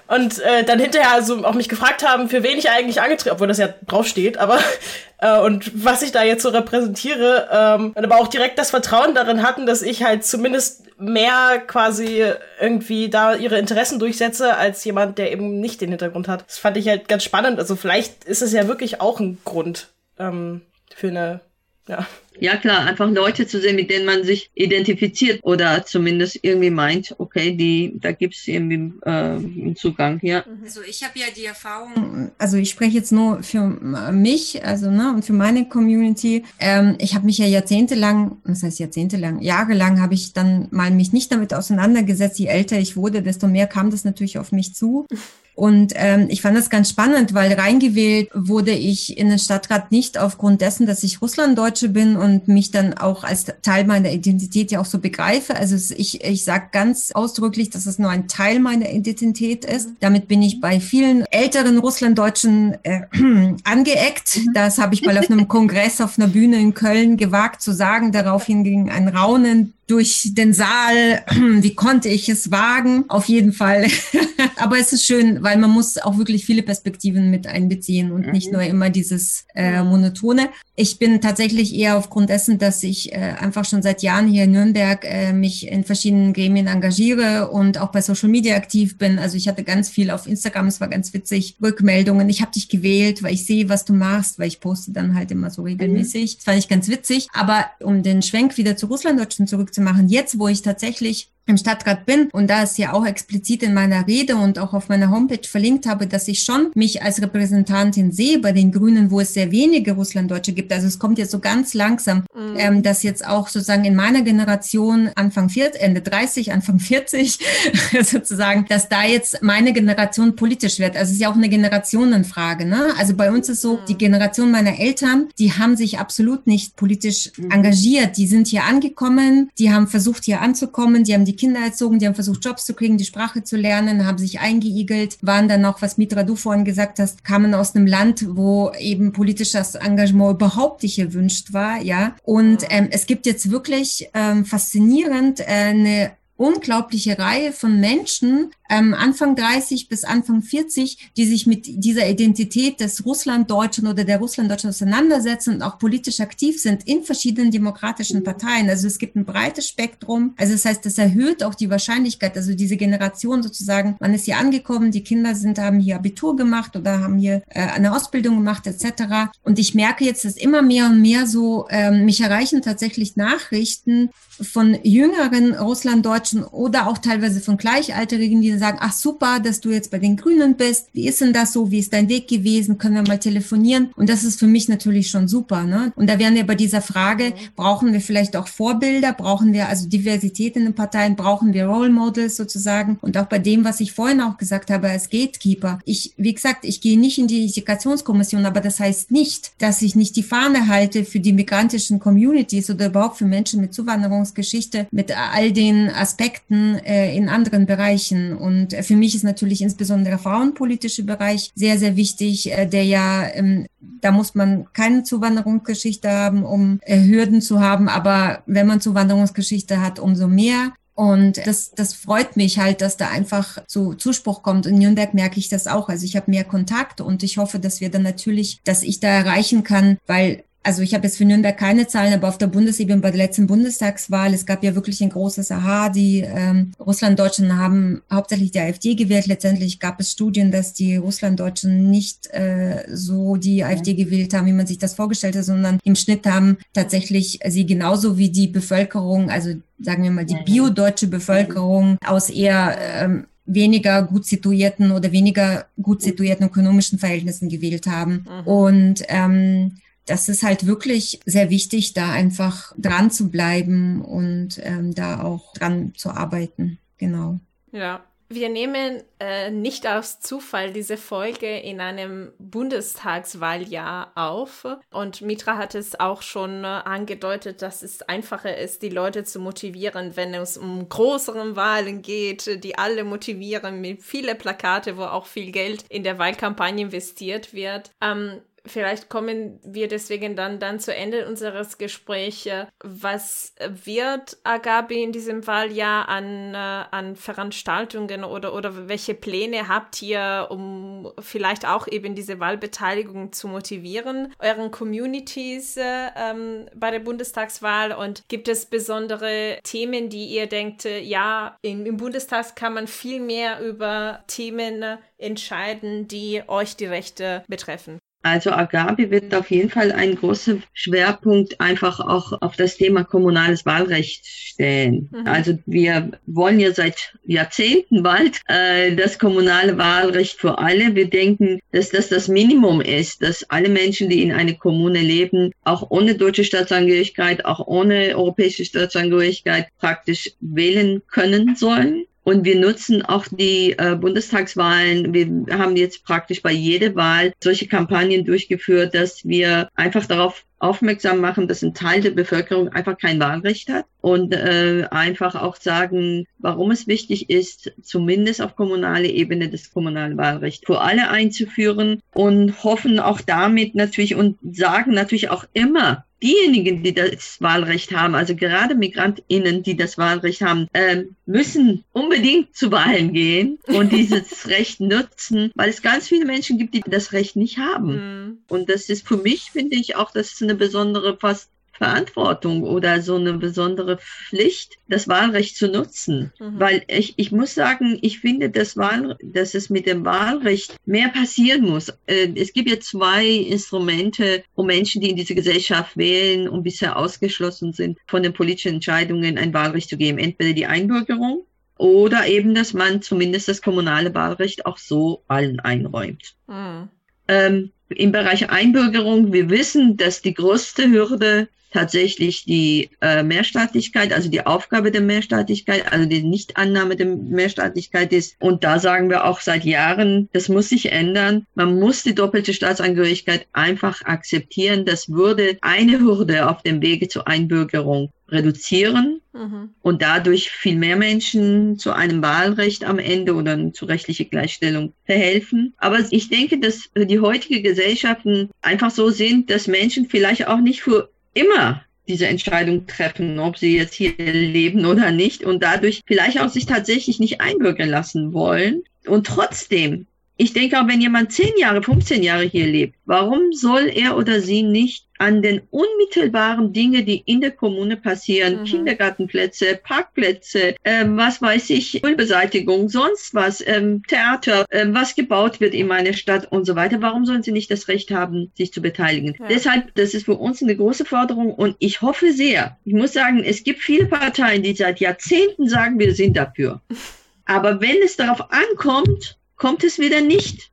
und 0.09 0.41
äh, 0.41 0.65
dann 0.65 0.79
hinterher 0.79 1.13
also 1.13 1.45
auch 1.45 1.55
mich 1.55 1.69
gefragt 1.69 2.07
haben, 2.07 2.29
für 2.29 2.43
wen 2.43 2.59
ich 2.59 2.71
eigentlich 2.71 3.01
angetreten, 3.01 3.35
obwohl 3.35 3.49
das 3.49 3.59
ja 3.59 3.69
draufsteht, 3.87 4.39
aber 4.39 4.59
äh, 5.19 5.39
und 5.39 5.85
was 5.85 6.03
ich 6.03 6.13
da 6.13 6.23
jetzt 6.23 6.43
so 6.43 6.51
repräsentiere, 6.51 7.49
ähm, 7.51 7.93
und 7.95 8.05
aber 8.05 8.19
auch 8.19 8.29
direkt 8.29 8.59
das 8.59 8.71
Vertrauen 8.71 9.15
darin 9.15 9.43
hatten, 9.43 9.67
dass 9.67 9.83
ich 9.83 10.05
halt 10.05 10.25
zumindest 10.25 10.85
mehr 10.99 11.63
quasi 11.67 12.25
irgendwie 12.61 13.09
da 13.09 13.35
ihre 13.35 13.59
Interessen 13.59 13.99
durchsetze, 13.99 14.57
als 14.57 14.85
jemand, 14.85 15.19
der 15.19 15.33
eben 15.33 15.61
nicht 15.61 15.81
den 15.81 15.91
Hintergrund 15.91 16.29
hat. 16.29 16.45
Das 16.47 16.59
fand 16.59 16.77
ich 16.77 16.89
halt 16.89 17.09
ganz 17.09 17.25
spannend. 17.25 17.59
Also 17.59 17.77
vielleicht 17.77 18.25
ist 18.25 18.43
es 18.43 18.53
ja 18.53 18.69
wirklich 18.69 19.01
auch 19.01 19.21
ein 19.21 19.39
Grund 19.45 19.89
ähm, 20.19 20.63
für 20.95 21.09
eine, 21.09 21.41
ja. 21.89 22.07
Ja 22.41 22.57
klar, 22.57 22.85
einfach 22.85 23.09
Leute 23.11 23.47
zu 23.47 23.61
sehen, 23.61 23.77
mit 23.77 23.91
denen 23.91 24.07
man 24.07 24.25
sich 24.25 24.51
identifiziert 24.55 25.39
oder 25.45 25.85
zumindest 25.87 26.41
irgendwie 26.43 26.71
meint, 26.71 27.15
okay, 27.19 27.57
die, 27.57 27.93
da 28.01 28.11
gibt's 28.11 28.49
irgendwie 28.49 28.93
äh, 29.03 29.11
einen 29.11 29.77
Zugang, 29.77 30.19
ja. 30.21 30.45
Mhm. 30.45 30.65
Also 30.65 30.81
ich 30.83 31.05
habe 31.05 31.17
ja 31.17 31.27
die 31.35 31.45
Erfahrung, 31.45 32.33
also 32.39 32.57
ich 32.57 32.71
spreche 32.71 32.97
jetzt 32.97 33.13
nur 33.13 33.43
für 33.45 33.61
mich, 33.61 34.65
also 34.65 34.91
ne, 34.91 35.13
und 35.15 35.25
für 35.25 35.33
meine 35.33 35.69
Community. 35.69 36.45
Ähm, 36.59 36.97
ich 36.99 37.15
habe 37.15 37.27
mich 37.27 37.39
ja 37.39 37.47
jahrzehntelang, 37.47 38.39
was 38.45 38.65
heißt 38.65 38.81
jahrzehntelang, 38.81 39.41
jahrelang 39.41 40.01
habe 40.01 40.15
ich 40.15 40.33
dann 40.33 40.67
mal 40.73 40.91
mich 40.91 41.13
nicht 41.13 41.31
damit 41.31 41.55
auseinandergesetzt. 41.55 42.39
Je 42.41 42.47
älter 42.47 42.79
ich 42.79 42.97
wurde, 42.97 43.23
desto 43.23 43.47
mehr 43.47 43.69
kam 43.69 43.91
das 43.91 44.05
natürlich 44.05 44.39
auf 44.39 44.51
mich 44.51 44.75
zu. 44.75 45.07
Und 45.55 45.93
ähm, 45.95 46.27
ich 46.31 46.43
fand 46.43 46.57
das 46.57 46.69
ganz 46.69 46.91
spannend, 46.91 47.33
weil 47.33 47.53
reingewählt 47.53 48.29
wurde 48.35 48.73
ich 48.73 49.17
in 49.17 49.29
den 49.29 49.39
Stadtrat 49.39 49.93
nicht 49.93 50.19
aufgrund 50.19 50.61
dessen, 50.61 50.87
dass 50.87 51.05
ich 51.05 51.23
Russlanddeutsche 51.23 51.89
bin 51.89 52.17
und 52.17 52.49
mich 52.49 52.73
dann 52.73 52.95
auch 52.95 53.23
als 53.23 53.47
Teil 53.63 53.85
meiner 53.85 54.11
Identität 54.11 54.73
ja 54.73 54.81
auch 54.81 54.85
so 54.85 54.99
begreife. 54.99 55.55
Also 55.55 55.77
ich, 55.97 56.25
ich 56.25 56.45
sage 56.45 56.67
ganz 56.73 57.13
ausdrücklich, 57.13 57.71
dass 57.71 57.87
es 57.87 58.01
nur 58.01 58.11
ein 58.11 58.27
Teil 58.27 58.59
meiner 58.59 58.91
Identität 58.91 59.65
ist. 59.65 59.91
Damit 60.01 60.27
bin 60.27 60.43
ich 60.43 60.61
bei 60.61 60.81
vielen 60.81 61.25
älteren 61.31 61.79
Russlanddeutschen 61.79 62.77
äh, 62.83 63.03
angeeckt. 63.65 64.39
Mhm. 64.39 64.55
Das 64.55 64.79
habe 64.79 64.95
ich 64.95 65.03
mal 65.03 65.17
auf 65.17 65.31
einem 65.31 65.47
Kongress 65.55 66.01
auf 66.01 66.19
einer 66.19 66.29
Bühne 66.29 66.59
in 66.59 66.75
Köln 66.75 67.17
gewagt 67.17 67.63
zu 67.63 67.73
sagen. 67.73 68.11
Daraufhin 68.11 68.65
ging 68.65 68.91
ein 68.91 69.07
Raunen 69.07 69.75
durch 69.87 70.31
den 70.33 70.53
Saal. 70.53 71.25
Wie 71.61 71.75
konnte 71.75 72.09
ich 72.09 72.29
es 72.29 72.51
wagen? 72.51 73.05
Auf 73.09 73.27
jeden 73.27 73.53
Fall. 73.53 73.87
Aber 74.57 74.79
es 74.79 74.93
ist 74.93 75.05
schön, 75.05 75.43
weil 75.43 75.59
man 75.59 75.71
muss 75.71 75.99
auch 75.99 76.19
wirklich 76.19 76.45
viele 76.45 76.63
Perspektiven 76.63 77.31
mit 77.31 77.47
einbeziehen 77.47 78.13
und 78.13 78.27
mhm. 78.27 78.33
nicht 78.33 78.53
nur 78.53 78.63
immer 78.63 78.91
dieses 78.91 79.45
äh, 79.55 79.83
monotone. 79.83 80.49
Ich 80.77 80.99
bin 80.99 81.21
tatsächlich 81.21 81.75
eher 81.75 81.97
aufgrund 81.97 82.31
dessen, 82.31 82.59
dass 82.59 82.83
ich 82.83 83.13
äh, 83.13 83.17
einfach 83.17 83.65
schon 83.65 83.83
seit 83.83 84.03
Jahren 84.03 84.29
hier 84.29 84.45
in 84.45 84.53
Nürnberg 84.53 85.05
äh, 85.05 85.33
mich 85.33 85.69
in 85.69 85.85
verschiedenen 85.85 86.33
Gremien 86.33 86.67
engagiere 86.67 87.51
und 87.51 87.79
auch 87.79 87.93
bei 87.93 88.03
Social 88.03 88.29
Media 88.29 88.57
aktiv 88.57 88.99
bin. 88.99 89.19
Also 89.19 89.37
ich 89.37 89.49
hatte 89.49 89.65
ganz 89.65 89.89
viel 89.89 90.11
auf 90.11 90.27
Instagram, 90.27 90.67
es 90.67 90.81
war 90.81 90.89
ganz 90.89 91.13
witzig, 91.15 91.57
Rückmeldungen. 91.63 92.29
Ich 92.29 92.41
habe 92.41 92.53
dich 92.53 92.69
gewählt, 92.69 93.23
weil 93.23 93.35
ich 93.35 93.47
sehe, 93.47 93.69
was 93.69 93.85
du 93.85 93.93
machst, 93.93 94.39
weil 94.39 94.49
ich 94.49 94.61
poste 94.61 94.93
dann 94.93 95.15
halt 95.15 95.31
immer 95.31 95.51
so 95.51 95.63
regelmäßig. 95.63 96.33
Mhm. 96.33 96.37
Das 96.37 96.45
fand 96.45 96.59
ich 96.59 96.69
ganz 96.69 96.89
witzig. 96.89 97.29
Aber 97.33 97.67
um 97.81 98.03
den 98.03 98.23
Schwenk 98.23 98.57
wieder 98.57 98.77
zu 98.77 98.87
Russlanddeutschen 98.87 99.47
zurückzumachen, 99.75 100.09
jetzt, 100.09 100.39
wo 100.39 100.49
ich 100.49 100.63
tatsächlich 100.63 101.31
im 101.47 101.57
Stadtrat 101.57 102.07
bin 102.07 102.29
und 102.33 102.49
da 102.49 102.63
es 102.63 102.79
ja 102.79 102.93
auch 102.93 103.05
explizit 103.07 103.63
in 103.63 103.75
meiner 103.75 104.07
Rede 104.07 104.37
und 104.37 104.59
auch 104.59 104.73
auf 104.73 104.89
meiner 104.89 105.11
Homepage 105.11 105.47
verlinkt 105.47 105.87
habe, 105.87 106.07
dass 106.07 106.29
ich 106.29 106.43
schon 106.43 106.71
mich 106.75 107.03
als 107.03 107.21
Repräsentantin 107.21 108.13
sehe 108.13 108.39
bei 108.39 108.53
den 108.53 108.73
Grünen, 108.73 109.11
wo 109.11 109.21
es 109.21 109.35
sehr 109.35 109.51
wenige 109.51 109.93
Russlanddeutsche 109.93 110.53
gibt. 110.53 110.73
Also 110.73 110.87
es 110.87 110.99
kommt 110.99 111.19
jetzt 111.19 111.31
so 111.31 111.41
ganz 111.41 111.75
langsam, 111.75 112.25
mhm. 112.35 112.57
ähm, 112.57 112.83
dass 112.83 113.03
jetzt 113.03 113.27
auch 113.27 113.49
sozusagen 113.49 113.85
in 113.85 113.95
meiner 113.95 114.23
Generation 114.23 115.11
Anfang 115.15 115.51
40, 115.51 115.81
Ende 115.81 116.01
30, 116.01 116.53
Anfang 116.53 116.79
40 116.79 117.39
sozusagen, 118.03 118.65
dass 118.69 118.89
da 118.89 119.05
jetzt 119.05 119.43
meine 119.43 119.73
Generation 119.73 120.37
politisch 120.37 120.79
wird. 120.79 120.97
Also 120.97 121.11
es 121.11 121.17
ist 121.17 121.21
ja 121.21 121.31
auch 121.31 121.37
eine 121.37 121.49
Generationenfrage. 121.49 122.65
Ne? 122.65 122.89
Also 122.99 123.15
bei 123.15 123.31
uns 123.31 123.49
ist 123.49 123.61
so, 123.61 123.79
die 123.89 123.99
Generation 123.99 124.51
meiner 124.51 124.79
Eltern, 124.79 125.29
die 125.39 125.53
haben 125.53 125.77
sich 125.77 125.99
absolut 125.99 126.47
nicht 126.47 126.77
politisch 126.77 127.33
mhm. 127.37 127.51
engagiert. 127.51 128.17
Die 128.17 128.27
sind 128.27 128.47
hier 128.47 128.65
angekommen, 128.65 129.51
die 129.59 129.73
haben 129.73 129.89
versucht 129.89 130.25
hier 130.25 130.41
anzukommen, 130.41 131.05
die 131.05 131.13
haben 131.13 131.25
die 131.25 131.34
die 131.35 131.47
Kinder 131.47 131.61
erzogen, 131.61 131.99
die 131.99 132.07
haben 132.07 132.15
versucht, 132.15 132.45
Jobs 132.45 132.65
zu 132.65 132.75
kriegen, 132.75 132.97
die 132.97 133.05
Sprache 133.05 133.43
zu 133.43 133.57
lernen, 133.57 134.07
haben 134.07 134.19
sich 134.19 134.39
eingeigelt, 134.39 135.19
waren 135.21 135.49
dann 135.49 135.63
noch, 135.63 135.83
was 135.83 135.99
Mitra, 135.99 136.23
du 136.23 136.37
vorhin 136.37 136.65
gesagt 136.65 137.01
hast, 137.01 137.25
kamen 137.25 137.55
aus 137.55 137.75
einem 137.75 137.87
Land, 137.89 138.25
wo 138.37 138.71
eben 138.79 139.13
politisches 139.13 139.75
Engagement 139.75 140.35
überhaupt 140.35 140.85
nicht 140.85 140.99
erwünscht 140.99 141.53
war, 141.53 141.83
ja. 141.83 142.15
Und 142.23 142.65
ähm, 142.71 142.89
es 142.91 143.07
gibt 143.07 143.27
jetzt 143.27 143.51
wirklich 143.51 144.09
ähm, 144.15 144.45
faszinierend 144.45 145.41
äh, 145.41 145.45
eine 145.45 146.13
unglaubliche 146.37 147.19
Reihe 147.19 147.53
von 147.53 147.81
Menschen, 147.81 148.51
ähm, 148.75 148.95
Anfang 148.95 149.37
30 149.37 149.89
bis 149.89 150.05
Anfang 150.05 150.43
40, 150.43 151.11
die 151.17 151.27
sich 151.27 151.47
mit 151.47 151.67
dieser 151.67 152.09
Identität 152.09 152.81
des 152.81 153.05
Russlanddeutschen 153.05 153.87
oder 153.87 154.05
der 154.05 154.19
Russlanddeutschen 154.19 154.71
auseinandersetzen 154.71 155.55
und 155.55 155.63
auch 155.63 155.79
politisch 155.79 156.21
aktiv 156.21 156.61
sind 156.61 156.87
in 156.87 157.05
verschiedenen 157.05 157.51
demokratischen 157.51 158.25
Parteien. 158.25 158.69
Also 158.69 158.87
es 158.87 158.99
gibt 158.99 159.17
ein 159.17 159.25
breites 159.25 159.69
Spektrum. 159.69 160.35
Also 160.37 160.53
das 160.55 160.65
heißt, 160.65 160.85
das 160.85 160.99
erhöht 160.99 161.45
auch 161.45 161.55
die 161.55 161.71
Wahrscheinlichkeit, 161.71 162.37
also 162.37 162.55
diese 162.55 162.77
Generation 162.77 163.43
sozusagen, 163.43 163.97
man 164.01 164.15
ist 164.15 164.25
hier 164.25 164.39
angekommen, 164.39 164.91
die 164.91 165.05
Kinder 165.05 165.35
sind, 165.35 165.59
haben 165.59 165.79
hier 165.79 165.97
Abitur 165.97 166.37
gemacht 166.37 166.77
oder 166.77 167.01
haben 167.01 167.19
hier 167.19 167.43
äh, 167.49 167.61
eine 167.61 167.95
Ausbildung 167.95 168.37
gemacht 168.37 168.67
etc. 168.67 169.31
Und 169.43 169.59
ich 169.59 169.75
merke 169.75 170.05
jetzt, 170.05 170.25
dass 170.25 170.37
immer 170.37 170.63
mehr 170.63 170.87
und 170.87 171.01
mehr 171.01 171.27
so, 171.27 171.67
ähm, 171.71 172.05
mich 172.05 172.21
erreichen 172.21 172.63
tatsächlich 172.63 173.17
Nachrichten 173.17 174.11
von 174.41 174.77
jüngeren 174.83 175.55
Russlanddeutschen 175.55 176.43
oder 176.43 176.89
auch 176.89 176.99
teilweise 176.99 177.41
von 177.41 177.57
Gleichaltrigen, 177.57 178.41
die 178.41 178.51
sagen, 178.65 178.79
ach 178.81 178.95
super, 178.95 179.41
dass 179.41 179.61
du 179.61 179.71
jetzt 179.71 179.91
bei 179.91 179.99
den 179.99 180.17
Grünen 180.17 180.57
bist. 180.57 180.89
Wie 180.95 181.07
ist 181.07 181.21
denn 181.21 181.35
das 181.35 181.53
so? 181.53 181.71
Wie 181.71 181.81
ist 181.81 181.93
dein 181.93 182.09
Weg 182.09 182.29
gewesen? 182.29 182.79
Können 182.79 182.95
wir 182.95 183.03
mal 183.03 183.19
telefonieren? 183.19 183.91
Und 183.95 184.09
das 184.09 184.25
ist 184.25 184.41
für 184.41 184.47
mich 184.47 184.69
natürlich 184.71 185.11
schon 185.11 185.29
super. 185.29 185.65
Ne? 185.65 185.93
Und 185.97 186.09
da 186.09 186.19
wären 186.19 186.35
wir 186.35 186.47
bei 186.47 186.55
dieser 186.55 186.81
Frage, 186.81 187.35
brauchen 187.57 187.93
wir 187.93 188.01
vielleicht 188.01 188.37
auch 188.37 188.49
Vorbilder? 188.49 189.13
Brauchen 189.13 189.53
wir 189.53 189.69
also 189.69 189.87
Diversität 189.87 190.57
in 190.57 190.65
den 190.65 190.75
Parteien? 190.75 191.15
Brauchen 191.15 191.53
wir 191.53 191.67
Role 191.67 191.91
Models 191.91 192.37
sozusagen? 192.37 192.99
Und 193.03 193.19
auch 193.19 193.27
bei 193.27 193.39
dem, 193.39 193.65
was 193.65 193.81
ich 193.81 193.93
vorhin 193.93 194.23
auch 194.23 194.39
gesagt 194.39 194.71
habe 194.71 194.89
als 194.89 195.11
Gatekeeper. 195.11 195.79
Ich, 195.85 196.15
wie 196.17 196.33
gesagt, 196.33 196.65
ich 196.65 196.81
gehe 196.81 196.99
nicht 196.99 197.19
in 197.19 197.27
die 197.27 197.45
Integrationskommission, 197.45 198.47
aber 198.47 198.63
das 198.63 198.81
heißt 198.81 199.11
nicht, 199.11 199.53
dass 199.59 199.83
ich 199.83 199.95
nicht 199.95 200.17
die 200.17 200.23
Fahne 200.23 200.69
halte 200.69 201.05
für 201.05 201.21
die 201.21 201.35
migrantischen 201.35 201.99
Communities 201.99 202.71
oder 202.71 202.87
überhaupt 202.87 203.19
für 203.19 203.27
Menschen 203.27 203.61
mit 203.61 203.75
Zuwanderungsgeschichte, 203.75 204.87
mit 204.91 205.15
all 205.15 205.53
den 205.53 205.91
Aspekten 205.91 206.77
äh, 206.77 207.15
in 207.15 207.29
anderen 207.29 207.67
Bereichen. 207.67 208.35
Und 208.45 208.75
für 208.75 208.95
mich 208.95 209.15
ist 209.15 209.25
natürlich 209.25 209.63
insbesondere 209.63 210.11
der 210.11 210.19
frauenpolitische 210.19 211.03
Bereich 211.03 211.51
sehr, 211.55 211.79
sehr 211.79 211.97
wichtig, 211.97 212.53
äh, 212.53 212.67
der 212.67 212.85
ja, 212.85 213.27
ähm, 213.33 213.67
da 213.81 214.13
muss 214.13 214.35
man 214.35 214.67
keine 214.75 215.03
Zuwanderungsgeschichte 215.03 216.11
haben, 216.11 216.45
um 216.45 216.79
äh, 216.83 217.03
Hürden 217.03 217.41
zu 217.41 217.61
haben. 217.61 217.89
Aber 217.89 218.43
wenn 218.45 218.67
man 218.67 218.83
Zuwanderungsgeschichte 218.83 219.81
hat, 219.81 219.99
umso 219.99 220.29
mehr. 220.29 220.73
Und 220.95 221.45
das, 221.47 221.71
das 221.71 221.95
freut 221.95 222.37
mich 222.37 222.59
halt, 222.59 222.83
dass 222.83 222.99
da 222.99 223.09
einfach 223.09 223.59
so 223.67 223.95
Zuspruch 223.95 224.43
kommt. 224.43 224.67
In 224.67 224.79
Nürnberg 224.79 225.15
merke 225.15 225.41
ich 225.41 225.49
das 225.49 225.67
auch. 225.67 225.89
Also 225.89 226.05
ich 226.05 226.15
habe 226.15 226.31
mehr 226.31 226.45
Kontakt 226.45 227.01
und 227.01 227.23
ich 227.23 227.39
hoffe, 227.39 227.59
dass 227.59 227.81
wir 227.81 227.91
dann 227.91 228.03
natürlich, 228.03 228.61
dass 228.65 228.83
ich 228.83 229.01
da 229.01 229.09
erreichen 229.09 229.65
kann, 229.65 229.97
weil 230.07 230.45
also 230.65 230.83
ich 230.83 230.95
habe 230.95 231.05
jetzt 231.05 231.19
für 231.19 231.27
Nürnberg 231.27 231.57
keine 231.57 231.87
Zahlen, 231.87 232.15
aber 232.15 232.29
auf 232.29 232.39
der 232.39 232.47
Bundesebene 232.47 233.01
bei 233.01 233.11
der 233.11 233.19
letzten 233.19 233.47
Bundestagswahl, 233.47 234.33
es 234.33 234.47
gab 234.47 234.65
ja 234.65 234.75
wirklich 234.75 235.03
ein 235.03 235.11
großes 235.11 235.51
Aha. 235.51 235.91
Die 235.91 236.21
ähm, 236.21 236.73
Russlanddeutschen 236.81 237.59
haben 237.59 238.03
hauptsächlich 238.11 238.51
die 238.51 238.61
AfD 238.61 238.95
gewählt. 238.95 239.27
Letztendlich 239.27 239.79
gab 239.79 240.01
es 240.01 240.13
Studien, 240.13 240.51
dass 240.51 240.73
die 240.73 240.97
Russlanddeutschen 240.97 241.91
nicht 241.91 242.29
äh, 242.33 242.85
so 242.91 243.37
die 243.37 243.63
AfD 243.63 243.95
gewählt 243.95 244.33
haben, 244.33 244.47
wie 244.47 244.53
man 244.53 244.67
sich 244.67 244.79
das 244.79 244.95
vorgestellt 244.95 245.37
hat, 245.37 245.45
sondern 245.45 245.79
im 245.85 245.97
Schnitt 245.97 246.27
haben 246.27 246.57
tatsächlich 246.73 247.41
sie 247.47 247.67
genauso 247.67 248.17
wie 248.17 248.31
die 248.31 248.49
Bevölkerung, 248.49 249.29
also 249.29 249.51
sagen 249.79 250.03
wir 250.03 250.11
mal 250.11 250.25
die 250.25 250.39
biodeutsche 250.47 251.09
Bevölkerung 251.09 251.99
aus 252.07 252.31
eher 252.31 252.79
ähm, 252.81 253.27
weniger 253.47 254.03
gut 254.03 254.25
situierten 254.25 254.93
oder 254.93 255.13
weniger 255.13 255.67
gut 255.81 256.01
situierten 256.01 256.47
ökonomischen 256.47 256.99
Verhältnissen 256.99 257.51
gewählt 257.51 257.87
haben. 257.87 258.25
Mhm. 258.27 258.47
Und 258.47 259.03
ähm, 259.09 259.73
das 260.07 260.29
ist 260.29 260.43
halt 260.43 260.67
wirklich 260.67 261.21
sehr 261.25 261.51
wichtig, 261.51 261.95
da 261.95 262.11
einfach 262.11 262.73
dran 262.77 263.11
zu 263.11 263.31
bleiben 263.31 264.03
und 264.03 264.61
ähm, 264.63 264.95
da 264.95 265.23
auch 265.23 265.53
dran 265.55 265.93
zu 265.97 266.11
arbeiten. 266.11 266.79
Genau. 266.99 267.39
Ja. 267.73 268.05
Wir 268.31 268.49
nehmen 268.49 269.03
äh, 269.21 269.51
nicht 269.51 269.87
aus 269.87 270.19
Zufall 270.19 270.73
diese 270.73 270.97
Folge 270.97 271.59
in 271.59 271.81
einem 271.81 272.33
Bundestagswahljahr 272.39 274.13
auf. 274.15 274.67
Und 274.91 275.21
Mitra 275.21 275.59
hat 275.59 275.75
es 275.75 276.01
auch 276.01 276.23
schon 276.23 276.65
äh, 276.65 276.67
angedeutet, 276.67 277.61
dass 277.61 277.83
es 277.83 278.01
einfacher 278.03 278.57
ist, 278.57 278.83
die 278.83 278.89
Leute 278.89 279.25
zu 279.25 279.41
motivieren, 279.41 280.17
wenn 280.17 280.33
es 280.33 280.57
um 280.57 280.89
größere 280.89 281.55
Wahlen 281.55 282.01
geht, 282.01 282.65
die 282.65 282.79
alle 282.79 283.05
motivieren 283.05 283.83
mit 283.83 284.03
viele 284.03 284.35
Plakate, 284.35 284.97
wo 284.97 285.03
auch 285.03 285.27
viel 285.27 285.53
Geld 285.53 285.85
in 285.91 286.03
der 286.03 286.19
Wahlkampagne 286.19 286.87
investiert 286.87 287.53
wird. 287.53 287.91
Ähm, 288.01 288.41
Vielleicht 288.67 289.11
kommen 289.11 289.61
wir 289.63 289.89
deswegen 289.89 290.37
dann, 290.37 290.59
dann 290.59 290.81
zu 290.81 290.95
Ende 290.95 291.29
unseres 291.29 291.77
Gesprächs. 291.77 292.49
Was 292.83 293.55
wird 293.69 294.39
Agabi 294.43 295.03
in 295.03 295.13
diesem 295.13 295.47
Wahljahr 295.47 296.09
an, 296.09 296.55
äh, 296.55 296.57
an 296.57 297.15
Veranstaltungen 297.15 298.25
oder, 298.25 298.55
oder 298.55 298.89
welche 298.89 299.15
Pläne 299.15 299.69
habt 299.69 300.01
ihr, 300.01 300.47
um 300.51 301.13
vielleicht 301.21 301.67
auch 301.67 301.87
eben 301.89 302.15
diese 302.15 302.41
Wahlbeteiligung 302.41 303.33
zu 303.33 303.49
motivieren, 303.49 304.33
euren 304.39 304.71
Communities 304.71 305.77
äh, 305.77 306.09
ähm, 306.17 306.67
bei 306.75 306.91
der 306.91 307.01
Bundestagswahl? 307.01 307.93
Und 307.93 308.27
gibt 308.29 308.49
es 308.49 308.65
besondere 308.65 309.59
Themen, 309.63 310.09
die 310.09 310.27
ihr 310.27 310.47
denkt, 310.47 310.87
äh, 310.87 311.01
ja, 311.01 311.59
im, 311.61 311.85
im 311.85 311.99
Bundestag 311.99 312.57
kann 312.57 312.73
man 312.73 312.87
viel 312.87 313.21
mehr 313.21 313.61
über 313.61 314.25
Themen 314.27 314.99
entscheiden, 315.19 316.09
die 316.09 316.43
euch 316.47 316.77
die 316.77 316.87
Rechte 316.87 317.45
betreffen? 317.47 317.99
Also 318.25 318.53
Agabi 318.53 319.11
wird 319.11 319.35
auf 319.35 319.51
jeden 319.51 319.69
Fall 319.69 319.93
ein 319.93 320.17
großer 320.17 320.57
Schwerpunkt 320.73 321.61
einfach 321.61 322.01
auch 322.01 322.41
auf 322.41 322.57
das 322.57 322.79
Thema 322.79 323.05
kommunales 323.05 323.67
Wahlrecht 323.67 324.25
stellen. 324.25 325.11
Mhm. 325.13 325.27
Also 325.27 325.59
wir 325.67 326.11
wollen 326.25 326.59
ja 326.59 326.73
seit 326.73 327.13
Jahrzehnten 327.25 328.03
bald 328.03 328.41
äh, 328.49 328.97
das 328.97 329.19
kommunale 329.19 329.77
Wahlrecht 329.77 330.41
für 330.41 330.59
alle. 330.59 330.95
Wir 330.95 331.11
denken, 331.11 331.61
dass 331.73 331.91
das 331.91 332.09
das 332.09 332.29
Minimum 332.29 332.81
ist, 332.81 333.23
dass 333.23 333.45
alle 333.51 333.69
Menschen, 333.69 334.09
die 334.09 334.23
in 334.23 334.33
einer 334.33 334.55
Kommune 334.55 335.01
leben, 335.01 335.51
auch 335.63 335.91
ohne 335.91 336.15
deutsche 336.15 336.45
Staatsangehörigkeit, 336.45 337.45
auch 337.45 337.67
ohne 337.67 338.17
europäische 338.17 338.65
Staatsangehörigkeit 338.65 339.67
praktisch 339.79 340.31
wählen 340.41 341.03
können 341.09 341.57
sollen. 341.57 342.07
Und 342.25 342.45
wir 342.45 342.59
nutzen 342.59 343.03
auch 343.03 343.27
die 343.31 343.73
äh, 343.79 343.97
Bundestagswahlen. 343.97 345.13
Wir 345.13 345.59
haben 345.59 345.77
jetzt 345.77 346.05
praktisch 346.05 346.43
bei 346.43 346.53
jeder 346.53 346.95
Wahl 346.95 347.35
solche 347.43 347.69
Kampagnen 347.69 348.25
durchgeführt, 348.25 348.95
dass 348.95 349.25
wir 349.25 349.69
einfach 349.75 350.07
darauf 350.07 350.45
aufmerksam 350.59 351.21
machen, 351.21 351.47
dass 351.47 351.63
ein 351.63 351.75
Teil 351.75 352.01
der 352.01 352.13
Bevölkerung 352.13 352.69
einfach 352.69 352.97
kein 352.97 353.21
Wahlrecht 353.21 353.69
hat 353.69 353.85
und 354.01 354.33
äh, 354.33 354.87
einfach 354.91 355.35
auch 355.35 355.57
sagen, 355.57 356.27
warum 356.39 356.71
es 356.71 356.87
wichtig 356.87 357.29
ist, 357.29 357.73
zumindest 357.83 358.41
auf 358.41 358.57
kommunaler 358.57 359.11
Ebene 359.11 359.51
das 359.51 359.71
kommunale 359.71 360.17
Wahlrecht 360.17 360.65
für 360.65 360.81
alle 360.81 361.11
einzuführen 361.11 362.01
und 362.15 362.65
hoffen 362.65 362.99
auch 362.99 363.21
damit 363.21 363.75
natürlich 363.75 364.15
und 364.15 364.39
sagen 364.51 364.95
natürlich 364.95 365.29
auch 365.29 365.45
immer, 365.53 366.07
diejenigen, 366.25 366.83
die 366.83 366.95
das 366.95 367.41
Wahlrecht 367.41 367.93
haben, 367.93 368.15
also 368.15 368.35
gerade 368.35 368.75
MigrantInnen, 368.75 369.63
die 369.63 369.77
das 369.77 369.99
Wahlrecht 369.99 370.41
haben, 370.41 370.67
äh, 370.73 371.05
müssen 371.27 371.85
unbedingt 371.93 372.57
zu 372.57 372.73
Wahlen 372.73 373.13
gehen 373.13 373.59
und 373.67 373.93
dieses 373.93 374.49
Recht 374.49 374.81
nutzen, 374.81 375.53
weil 375.55 375.69
es 375.69 375.83
ganz 375.83 376.09
viele 376.09 376.25
Menschen 376.25 376.59
gibt, 376.59 376.75
die 376.75 376.83
das 376.87 377.13
Recht 377.13 377.37
nicht 377.37 377.59
haben. 377.59 377.95
Mhm. 377.95 378.39
Und 378.49 378.71
das 378.71 378.89
ist 378.89 379.07
für 379.07 379.19
mich, 379.19 379.51
finde 379.51 379.77
ich, 379.77 379.97
auch, 379.97 380.11
das 380.11 380.33
ist 380.33 380.43
eine 380.43 380.55
besondere, 380.55 381.19
fast 381.21 381.51
Verantwortung 381.77 382.63
oder 382.63 383.03
so 383.03 383.17
eine 383.17 383.35
besondere 383.35 383.99
Pflicht, 383.99 384.79
das 384.89 385.09
Wahlrecht 385.09 385.57
zu 385.57 385.69
nutzen. 385.69 386.33
Mhm. 386.39 386.61
Weil 386.61 386.85
ich, 386.89 387.15
ich 387.17 387.33
muss 387.33 387.55
sagen, 387.55 387.99
ich 388.03 388.21
finde, 388.21 388.51
das 388.51 388.77
Wahl, 388.77 389.17
dass 389.23 389.55
es 389.55 389.71
mit 389.71 389.87
dem 389.87 390.05
Wahlrecht 390.05 390.77
mehr 390.87 391.09
passieren 391.09 391.63
muss. 391.63 391.89
Äh, 392.07 392.29
es 392.37 392.53
gibt 392.53 392.71
ja 392.71 392.79
zwei 392.81 393.27
Instrumente, 393.27 394.45
um 394.55 394.67
Menschen, 394.67 395.01
die 395.01 395.11
in 395.11 395.17
diese 395.17 395.35
Gesellschaft 395.35 395.97
wählen 395.97 396.49
und 396.49 396.63
bisher 396.63 396.97
ausgeschlossen 396.97 397.73
sind, 397.73 397.99
von 398.07 398.23
den 398.23 398.33
politischen 398.33 398.75
Entscheidungen 398.75 399.39
ein 399.39 399.53
Wahlrecht 399.53 399.89
zu 399.89 399.97
geben. 399.97 400.19
Entweder 400.19 400.53
die 400.53 400.67
Einbürgerung 400.67 401.45
oder 401.77 402.27
eben, 402.27 402.55
dass 402.55 402.73
man 402.73 403.03
zumindest 403.03 403.49
das 403.49 403.63
kommunale 403.63 404.15
Wahlrecht 404.15 404.67
auch 404.67 404.79
so 404.79 405.25
allen 405.29 405.61
einräumt. 405.61 406.35
Mhm. 406.47 406.89
Ähm, 407.27 407.73
Im 407.89 408.13
Bereich 408.13 408.51
Einbürgerung, 408.51 409.33
wir 409.33 409.51
wissen, 409.51 409.97
dass 409.97 410.23
die 410.23 410.35
größte 410.35 410.91
Hürde 410.91 411.49
tatsächlich 411.75 412.45
die 412.45 412.89
äh, 413.03 413.23
Mehrstaatlichkeit, 413.23 414.13
also 414.13 414.31
die 414.31 414.47
Aufgabe 414.47 414.93
der 414.93 415.01
Mehrstaatlichkeit, 415.03 415.93
also 415.93 416.07
die 416.07 416.23
Nichtannahme 416.23 416.97
der 416.97 417.07
Mehrstaatlichkeit 417.07 418.13
ist. 418.13 418.37
Und 418.41 418.65
da 418.65 418.79
sagen 418.79 419.11
wir 419.11 419.25
auch 419.25 419.41
seit 419.41 419.65
Jahren, 419.65 420.29
das 420.33 420.49
muss 420.49 420.69
sich 420.69 420.93
ändern. 420.93 421.47
Man 421.55 421.79
muss 421.79 422.05
die 422.05 422.15
doppelte 422.15 422.55
Staatsangehörigkeit 422.55 423.49
einfach 423.53 424.03
akzeptieren. 424.05 424.85
Das 424.85 425.11
würde 425.11 425.59
eine 425.61 425.99
Hürde 425.99 426.49
auf 426.49 426.63
dem 426.63 426.81
Wege 426.81 427.09
zur 427.09 427.27
Einbürgerung 427.27 428.11
reduzieren 428.29 429.21
mhm. 429.33 429.71
und 429.83 430.01
dadurch 430.01 430.51
viel 430.51 430.77
mehr 430.77 430.97
Menschen 430.97 431.79
zu 431.79 431.93
einem 431.93 432.23
Wahlrecht 432.23 432.85
am 432.85 432.99
Ende 432.99 433.35
oder 433.35 433.73
zu 433.73 433.85
rechtlicher 433.85 434.25
Gleichstellung 434.25 434.95
verhelfen. 435.05 435.75
Aber 435.77 435.99
ich 436.11 436.31
denke, 436.31 436.59
dass 436.59 436.91
die 436.97 437.21
heutige 437.21 437.63
Gesellschaften 437.63 438.51
einfach 438.63 438.91
so 438.91 439.11
sind, 439.11 439.51
dass 439.51 439.67
Menschen 439.67 440.07
vielleicht 440.07 440.49
auch 440.49 440.61
nicht 440.61 440.83
für 440.83 441.11
immer 441.35 441.85
diese 442.09 442.27
Entscheidung 442.27 442.87
treffen, 442.87 443.39
ob 443.39 443.57
sie 443.57 443.77
jetzt 443.77 443.95
hier 443.95 444.13
leben 444.17 444.85
oder 444.85 445.11
nicht 445.11 445.43
und 445.43 445.63
dadurch 445.63 446.03
vielleicht 446.07 446.41
auch 446.41 446.49
sich 446.49 446.67
tatsächlich 446.67 447.19
nicht 447.19 447.41
einbürgern 447.41 447.89
lassen 447.89 448.33
wollen. 448.33 448.83
Und 449.07 449.27
trotzdem, 449.27 450.07
ich 450.37 450.53
denke 450.53 450.81
auch, 450.81 450.89
wenn 450.89 451.01
jemand 451.01 451.33
10 451.33 451.53
Jahre, 451.59 451.83
15 451.83 452.23
Jahre 452.23 452.45
hier 452.45 452.67
lebt, 452.67 452.97
warum 453.07 453.53
soll 453.53 453.91
er 453.95 454.17
oder 454.17 454.41
sie 454.41 454.63
nicht 454.63 455.07
an 455.19 455.43
den 455.43 455.63
unmittelbaren 455.71 456.73
Dinge, 456.73 457.05
die 457.05 457.23
in 457.27 457.41
der 457.41 457.53
Kommune 457.53 457.97
passieren, 457.97 458.61
mhm. 458.61 458.65
Kindergartenplätze, 458.65 459.79
Parkplätze, 459.83 460.75
ähm, 460.85 461.17
was 461.17 461.41
weiß 461.41 461.71
ich, 461.71 462.03
Müllbeseitigung, 462.03 462.89
sonst 462.89 463.35
was, 463.35 463.63
ähm, 463.67 464.03
Theater, 464.09 464.67
ähm, 464.71 464.95
was 464.95 465.15
gebaut 465.15 465.61
wird 465.61 465.75
in 465.75 465.87
meiner 465.87 466.13
Stadt 466.13 466.51
und 466.51 466.65
so 466.65 466.75
weiter. 466.75 467.01
Warum 467.01 467.25
sollen 467.25 467.43
sie 467.43 467.53
nicht 467.53 467.71
das 467.71 467.89
Recht 467.89 468.11
haben, 468.11 468.51
sich 468.57 468.73
zu 468.73 468.83
beteiligen? 468.83 469.37
Ja. 469.39 469.47
Deshalb, 469.49 469.95
das 469.95 470.15
ist 470.15 470.25
für 470.25 470.35
uns 470.35 470.63
eine 470.63 470.77
große 470.77 471.05
Forderung 471.05 471.55
und 471.55 471.77
ich 471.79 472.03
hoffe 472.03 472.33
sehr. 472.33 472.77
Ich 472.85 472.95
muss 472.95 473.13
sagen, 473.13 473.43
es 473.45 473.63
gibt 473.63 473.81
viele 473.81 474.07
Parteien, 474.07 474.63
die 474.63 474.75
seit 474.75 475.01
Jahrzehnten 475.01 475.69
sagen, 475.69 475.99
wir 475.99 476.15
sind 476.15 476.37
dafür. 476.37 476.81
Aber 477.47 477.81
wenn 477.81 477.97
es 478.03 478.17
darauf 478.17 478.51
ankommt, 478.51 479.39
kommt 479.57 479.85
es 479.85 479.99
wieder 479.99 480.21
nicht 480.21 480.71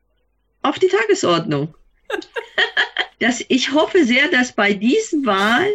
auf 0.61 0.79
die 0.79 0.87
Tagesordnung. 0.87 1.75
dass 3.19 3.43
ich 3.47 3.71
hoffe 3.71 4.05
sehr, 4.05 4.27
dass 4.29 4.51
bei 4.51 4.73
diesen 4.73 5.25
Wahlen 5.25 5.73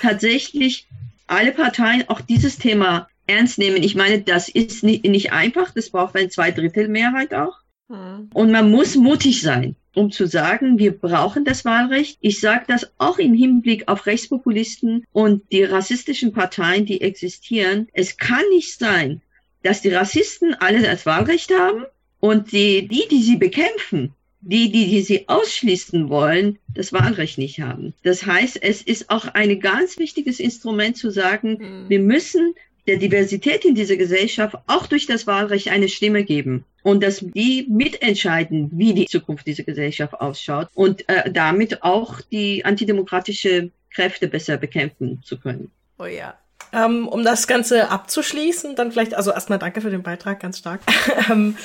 tatsächlich 0.00 0.86
alle 1.26 1.52
Parteien 1.52 2.08
auch 2.08 2.20
dieses 2.20 2.58
Thema 2.58 3.08
ernst 3.26 3.58
nehmen. 3.58 3.82
Ich 3.82 3.94
meine, 3.94 4.22
das 4.22 4.48
ist 4.48 4.82
nicht, 4.82 5.04
nicht 5.04 5.32
einfach, 5.32 5.72
das 5.72 5.90
braucht 5.90 6.16
eine 6.16 6.28
Zweidrittelmehrheit 6.28 7.34
auch. 7.34 7.58
Hm. 7.88 8.30
Und 8.32 8.50
man 8.50 8.70
muss 8.70 8.96
mutig 8.96 9.42
sein, 9.42 9.76
um 9.94 10.10
zu 10.10 10.26
sagen, 10.26 10.78
wir 10.78 10.96
brauchen 10.96 11.44
das 11.44 11.64
Wahlrecht. 11.64 12.18
Ich 12.20 12.40
sage 12.40 12.64
das 12.68 12.90
auch 12.98 13.18
im 13.18 13.34
Hinblick 13.34 13.88
auf 13.88 14.06
Rechtspopulisten 14.06 15.04
und 15.12 15.42
die 15.52 15.64
rassistischen 15.64 16.32
Parteien, 16.32 16.86
die 16.86 17.00
existieren. 17.00 17.88
Es 17.92 18.16
kann 18.16 18.42
nicht 18.50 18.78
sein, 18.78 19.22
dass 19.62 19.82
die 19.82 19.92
Rassisten 19.92 20.54
alle 20.54 20.82
das 20.82 21.06
Wahlrecht 21.06 21.52
haben 21.52 21.84
und 22.20 22.52
die, 22.52 22.88
die, 22.88 23.08
die 23.10 23.22
sie 23.22 23.36
bekämpfen, 23.36 24.12
die, 24.48 24.70
die, 24.70 24.86
die 24.86 25.02
sie 25.02 25.28
ausschließen 25.28 26.08
wollen, 26.08 26.58
das 26.72 26.92
Wahlrecht 26.92 27.36
nicht 27.36 27.60
haben. 27.60 27.94
Das 28.04 28.26
heißt, 28.26 28.62
es 28.62 28.80
ist 28.80 29.10
auch 29.10 29.26
ein 29.26 29.58
ganz 29.60 29.98
wichtiges 29.98 30.38
Instrument 30.38 30.96
zu 30.96 31.10
sagen, 31.10 31.58
mhm. 31.58 31.88
wir 31.88 32.00
müssen 32.00 32.54
der 32.86 32.98
Diversität 32.98 33.64
in 33.64 33.74
dieser 33.74 33.96
Gesellschaft 33.96 34.56
auch 34.68 34.86
durch 34.86 35.06
das 35.06 35.26
Wahlrecht 35.26 35.68
eine 35.68 35.88
Stimme 35.88 36.22
geben 36.22 36.64
und 36.84 37.02
dass 37.02 37.18
die 37.18 37.66
mitentscheiden, 37.68 38.70
wie 38.72 38.94
die 38.94 39.06
Zukunft 39.06 39.48
dieser 39.48 39.64
Gesellschaft 39.64 40.14
ausschaut 40.14 40.68
und 40.74 41.08
äh, 41.08 41.32
damit 41.32 41.82
auch 41.82 42.20
die 42.20 42.64
antidemokratische 42.64 43.70
Kräfte 43.90 44.28
besser 44.28 44.56
bekämpfen 44.56 45.20
zu 45.24 45.40
können. 45.40 45.72
Oh 45.98 46.04
ja, 46.04 46.38
ähm, 46.72 47.08
um 47.08 47.24
das 47.24 47.46
Ganze 47.46 47.90
abzuschließen, 47.90 48.76
dann 48.76 48.92
vielleicht, 48.92 49.14
also 49.14 49.30
erstmal 49.30 49.58
danke 49.58 49.80
für 49.80 49.90
den 49.90 50.02
Beitrag, 50.02 50.40
ganz 50.40 50.58
stark. 50.58 50.80
ähm, 51.30 51.56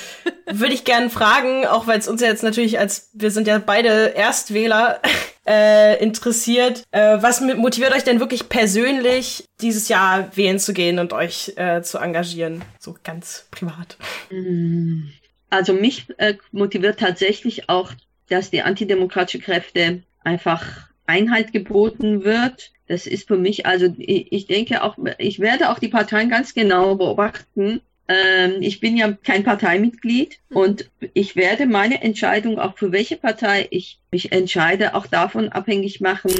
Würde 0.46 0.74
ich 0.74 0.84
gerne 0.84 1.10
fragen, 1.10 1.66
auch 1.66 1.86
weil 1.86 1.98
es 1.98 2.08
uns 2.08 2.20
ja 2.20 2.28
jetzt 2.28 2.42
natürlich 2.42 2.78
als, 2.78 3.10
wir 3.12 3.30
sind 3.30 3.46
ja 3.46 3.58
beide 3.58 4.14
Erstwähler 4.14 5.00
äh, 5.46 6.02
interessiert, 6.02 6.84
äh, 6.90 7.18
was 7.20 7.40
motiviert 7.40 7.94
euch 7.94 8.04
denn 8.04 8.20
wirklich 8.20 8.48
persönlich, 8.48 9.44
dieses 9.60 9.88
Jahr 9.88 10.36
wählen 10.36 10.58
zu 10.58 10.72
gehen 10.72 10.98
und 10.98 11.12
euch 11.12 11.52
äh, 11.56 11.82
zu 11.82 11.98
engagieren? 11.98 12.62
So 12.78 12.96
ganz 13.02 13.46
privat. 13.50 13.96
Mm. 14.30 15.08
Also 15.50 15.74
mich 15.74 16.06
äh, 16.16 16.34
motiviert 16.50 16.98
tatsächlich 16.98 17.68
auch, 17.68 17.92
dass 18.30 18.50
die 18.50 18.62
antidemokratische 18.62 19.38
Kräfte 19.38 20.02
einfach 20.24 20.64
Einhalt 21.06 21.52
geboten 21.52 22.24
wird 22.24 22.72
das 22.92 23.06
ist 23.06 23.26
für 23.26 23.38
mich, 23.38 23.64
also 23.64 23.94
ich 23.96 24.46
denke 24.46 24.82
auch, 24.82 24.98
ich 25.16 25.40
werde 25.40 25.70
auch 25.70 25.78
die 25.78 25.88
Parteien 25.88 26.28
ganz 26.28 26.52
genau 26.52 26.94
beobachten. 26.96 27.80
Ähm, 28.06 28.56
ich 28.60 28.80
bin 28.80 28.98
ja 28.98 29.12
kein 29.12 29.44
Parteimitglied 29.44 30.38
mhm. 30.50 30.56
und 30.58 30.90
ich 31.14 31.34
werde 31.34 31.64
meine 31.64 32.02
Entscheidung 32.02 32.58
auch 32.58 32.76
für 32.76 32.92
welche 32.92 33.16
Partei 33.16 33.66
ich 33.70 33.98
mich 34.10 34.30
entscheide, 34.32 34.94
auch 34.94 35.06
davon 35.06 35.48
abhängig 35.48 36.02
machen, 36.02 36.32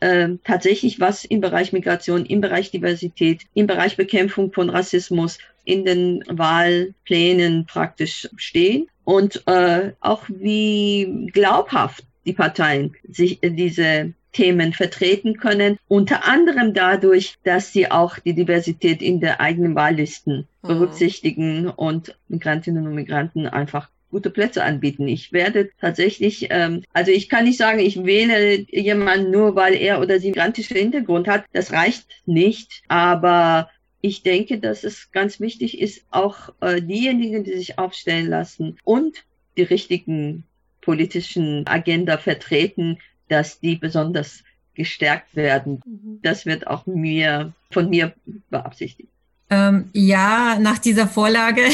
äh, 0.00 0.30
tatsächlich 0.42 0.98
was 0.98 1.24
im 1.24 1.40
Bereich 1.40 1.72
Migration, 1.72 2.26
im 2.26 2.40
Bereich 2.40 2.72
Diversität, 2.72 3.42
im 3.54 3.68
Bereich 3.68 3.96
Bekämpfung 3.96 4.52
von 4.52 4.70
Rassismus 4.70 5.38
in 5.64 5.84
den 5.84 6.24
Wahlplänen 6.26 7.66
praktisch 7.66 8.28
stehen 8.34 8.88
und 9.04 9.46
äh, 9.46 9.92
auch 10.00 10.24
wie 10.26 11.28
glaubhaft 11.32 12.04
die 12.26 12.32
Parteien 12.32 12.96
sich 13.08 13.38
diese 13.40 14.14
Themen 14.32 14.72
vertreten 14.72 15.36
können, 15.36 15.78
unter 15.88 16.24
anderem 16.26 16.74
dadurch, 16.74 17.36
dass 17.44 17.72
sie 17.72 17.90
auch 17.90 18.18
die 18.18 18.34
Diversität 18.34 19.02
in 19.02 19.20
der 19.20 19.40
eigenen 19.40 19.74
Wahllisten 19.74 20.48
mhm. 20.62 20.68
berücksichtigen 20.68 21.68
und 21.68 22.16
Migrantinnen 22.28 22.86
und 22.86 22.94
Migranten 22.94 23.46
einfach 23.46 23.88
gute 24.12 24.30
Plätze 24.30 24.62
anbieten. 24.62 25.08
Ich 25.08 25.32
werde 25.32 25.70
tatsächlich, 25.80 26.48
ähm, 26.50 26.84
also 26.92 27.10
ich 27.10 27.28
kann 27.28 27.44
nicht 27.44 27.58
sagen, 27.58 27.80
ich 27.80 28.04
wähle 28.04 28.66
jemanden 28.70 29.30
nur, 29.30 29.56
weil 29.56 29.74
er 29.74 30.00
oder 30.00 30.20
sie 30.20 30.28
migrantische 30.28 30.74
Hintergrund 30.74 31.26
hat. 31.26 31.44
Das 31.52 31.72
reicht 31.72 32.06
nicht. 32.26 32.82
Aber 32.88 33.70
ich 34.02 34.22
denke, 34.22 34.58
dass 34.58 34.84
es 34.84 35.10
ganz 35.12 35.40
wichtig 35.40 35.80
ist, 35.80 36.04
auch 36.10 36.50
äh, 36.60 36.82
diejenigen, 36.82 37.42
die 37.42 37.56
sich 37.56 37.78
aufstellen 37.78 38.28
lassen 38.28 38.78
und 38.84 39.24
die 39.56 39.62
richtigen 39.62 40.44
politischen 40.82 41.66
Agenda 41.66 42.18
vertreten, 42.18 42.98
dass 43.32 43.58
die 43.60 43.76
besonders 43.76 44.44
gestärkt 44.74 45.34
werden. 45.34 45.80
Mhm. 45.84 46.20
Das 46.22 46.46
wird 46.46 46.66
auch 46.66 46.86
mir, 46.86 47.52
von 47.70 47.88
mir 47.88 48.12
beabsichtigt. 48.50 49.08
Ähm, 49.50 49.90
ja, 49.92 50.58
nach 50.60 50.78
dieser 50.78 51.06
Vorlage. 51.06 51.62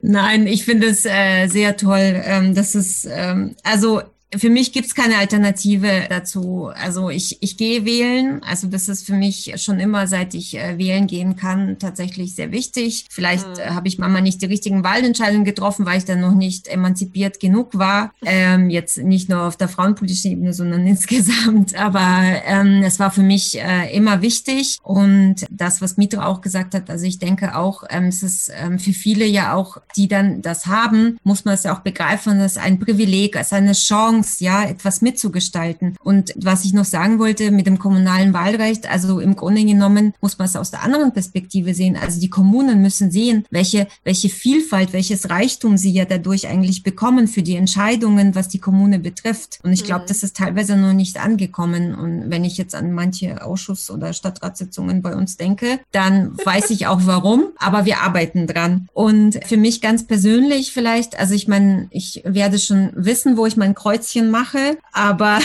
Nein, 0.00 0.46
ich 0.46 0.64
finde 0.64 0.86
es 0.88 1.04
äh, 1.04 1.48
sehr 1.48 1.76
toll. 1.76 2.22
Ähm, 2.24 2.54
das 2.54 2.74
ist, 2.74 3.06
ähm, 3.10 3.56
also 3.62 4.02
für 4.36 4.50
mich 4.50 4.72
gibt's 4.72 4.94
keine 4.94 5.16
Alternative 5.16 6.06
dazu. 6.08 6.70
Also 6.74 7.08
ich, 7.08 7.38
ich 7.42 7.56
gehe 7.56 7.84
wählen. 7.86 8.42
Also 8.42 8.66
das 8.66 8.88
ist 8.88 9.06
für 9.06 9.14
mich 9.14 9.54
schon 9.56 9.80
immer, 9.80 10.06
seit 10.06 10.34
ich 10.34 10.56
äh, 10.56 10.76
wählen 10.76 11.06
gehen 11.06 11.36
kann, 11.36 11.78
tatsächlich 11.78 12.34
sehr 12.34 12.52
wichtig. 12.52 13.06
Vielleicht 13.10 13.48
mhm. 13.48 13.60
äh, 13.60 13.70
habe 13.70 13.88
ich 13.88 13.98
manchmal 13.98 14.22
nicht 14.22 14.42
die 14.42 14.46
richtigen 14.46 14.84
Wahlentscheidungen 14.84 15.44
getroffen, 15.44 15.86
weil 15.86 15.98
ich 15.98 16.04
dann 16.04 16.20
noch 16.20 16.34
nicht 16.34 16.68
emanzipiert 16.68 17.40
genug 17.40 17.78
war. 17.78 18.12
Ähm, 18.24 18.68
jetzt 18.68 18.98
nicht 18.98 19.30
nur 19.30 19.42
auf 19.42 19.56
der 19.56 19.68
frauenpolitischen 19.68 20.32
Ebene, 20.32 20.52
sondern 20.52 20.86
insgesamt. 20.86 21.74
Aber 21.74 22.22
ähm, 22.44 22.82
es 22.82 23.00
war 23.00 23.10
für 23.10 23.22
mich 23.22 23.58
äh, 23.58 23.94
immer 23.96 24.20
wichtig. 24.20 24.78
Und 24.82 25.46
das, 25.50 25.80
was 25.80 25.96
Mitra 25.96 26.26
auch 26.26 26.42
gesagt 26.42 26.74
hat, 26.74 26.90
also 26.90 27.06
ich 27.06 27.18
denke 27.18 27.56
auch, 27.56 27.84
ähm, 27.88 28.04
es 28.04 28.22
ist 28.22 28.52
ähm, 28.54 28.78
für 28.78 28.92
viele 28.92 29.24
ja 29.24 29.54
auch, 29.54 29.78
die 29.96 30.08
dann 30.08 30.42
das 30.42 30.66
haben, 30.66 31.18
muss 31.22 31.46
man 31.46 31.54
es 31.54 31.62
ja 31.62 31.74
auch 31.74 31.80
begreifen, 31.80 32.38
das 32.38 32.52
ist 32.52 32.58
ein 32.58 32.78
Privileg, 32.78 33.34
es 33.36 33.48
ist 33.48 33.52
eine 33.54 33.72
Chance, 33.72 34.17
Chance, 34.18 34.44
ja, 34.44 34.64
etwas 34.64 35.00
mitzugestalten. 35.00 35.96
Und 36.02 36.32
was 36.36 36.64
ich 36.64 36.72
noch 36.72 36.84
sagen 36.84 37.18
wollte 37.18 37.50
mit 37.50 37.66
dem 37.66 37.78
kommunalen 37.78 38.32
Wahlrecht, 38.32 38.88
also 38.88 39.20
im 39.20 39.36
Grunde 39.36 39.64
genommen 39.64 40.14
muss 40.20 40.38
man 40.38 40.46
es 40.46 40.56
aus 40.56 40.70
der 40.70 40.82
anderen 40.82 41.12
Perspektive 41.12 41.74
sehen. 41.74 41.96
Also 41.96 42.20
die 42.20 42.30
Kommunen 42.30 42.82
müssen 42.82 43.10
sehen, 43.10 43.44
welche, 43.50 43.88
welche 44.04 44.28
Vielfalt, 44.28 44.92
welches 44.92 45.30
Reichtum 45.30 45.76
sie 45.76 45.92
ja 45.92 46.04
dadurch 46.04 46.48
eigentlich 46.48 46.82
bekommen 46.82 47.28
für 47.28 47.42
die 47.42 47.56
Entscheidungen, 47.56 48.34
was 48.34 48.48
die 48.48 48.58
Kommune 48.58 48.98
betrifft. 48.98 49.58
Und 49.62 49.72
ich 49.72 49.84
glaube, 49.84 50.02
mhm. 50.02 50.08
das 50.08 50.22
ist 50.22 50.36
teilweise 50.36 50.76
noch 50.76 50.92
nicht 50.92 51.18
angekommen. 51.18 51.94
Und 51.94 52.30
wenn 52.30 52.44
ich 52.44 52.56
jetzt 52.56 52.74
an 52.74 52.92
manche 52.92 53.44
Ausschuss- 53.44 53.90
oder 53.90 54.12
Stadtratssitzungen 54.12 55.02
bei 55.02 55.14
uns 55.14 55.36
denke, 55.36 55.80
dann 55.92 56.36
weiß 56.44 56.70
ich 56.70 56.86
auch 56.86 57.00
warum, 57.04 57.48
aber 57.56 57.84
wir 57.84 58.00
arbeiten 58.00 58.46
dran. 58.46 58.88
Und 58.92 59.40
für 59.44 59.56
mich 59.56 59.80
ganz 59.80 60.06
persönlich 60.06 60.72
vielleicht, 60.72 61.18
also 61.18 61.34
ich 61.34 61.48
meine, 61.48 61.88
ich 61.90 62.22
werde 62.24 62.58
schon 62.58 62.90
wissen, 62.94 63.36
wo 63.36 63.46
ich 63.46 63.56
mein 63.56 63.74
Kreuzchen 64.08 64.30
mache, 64.30 64.78
aber 64.92 65.38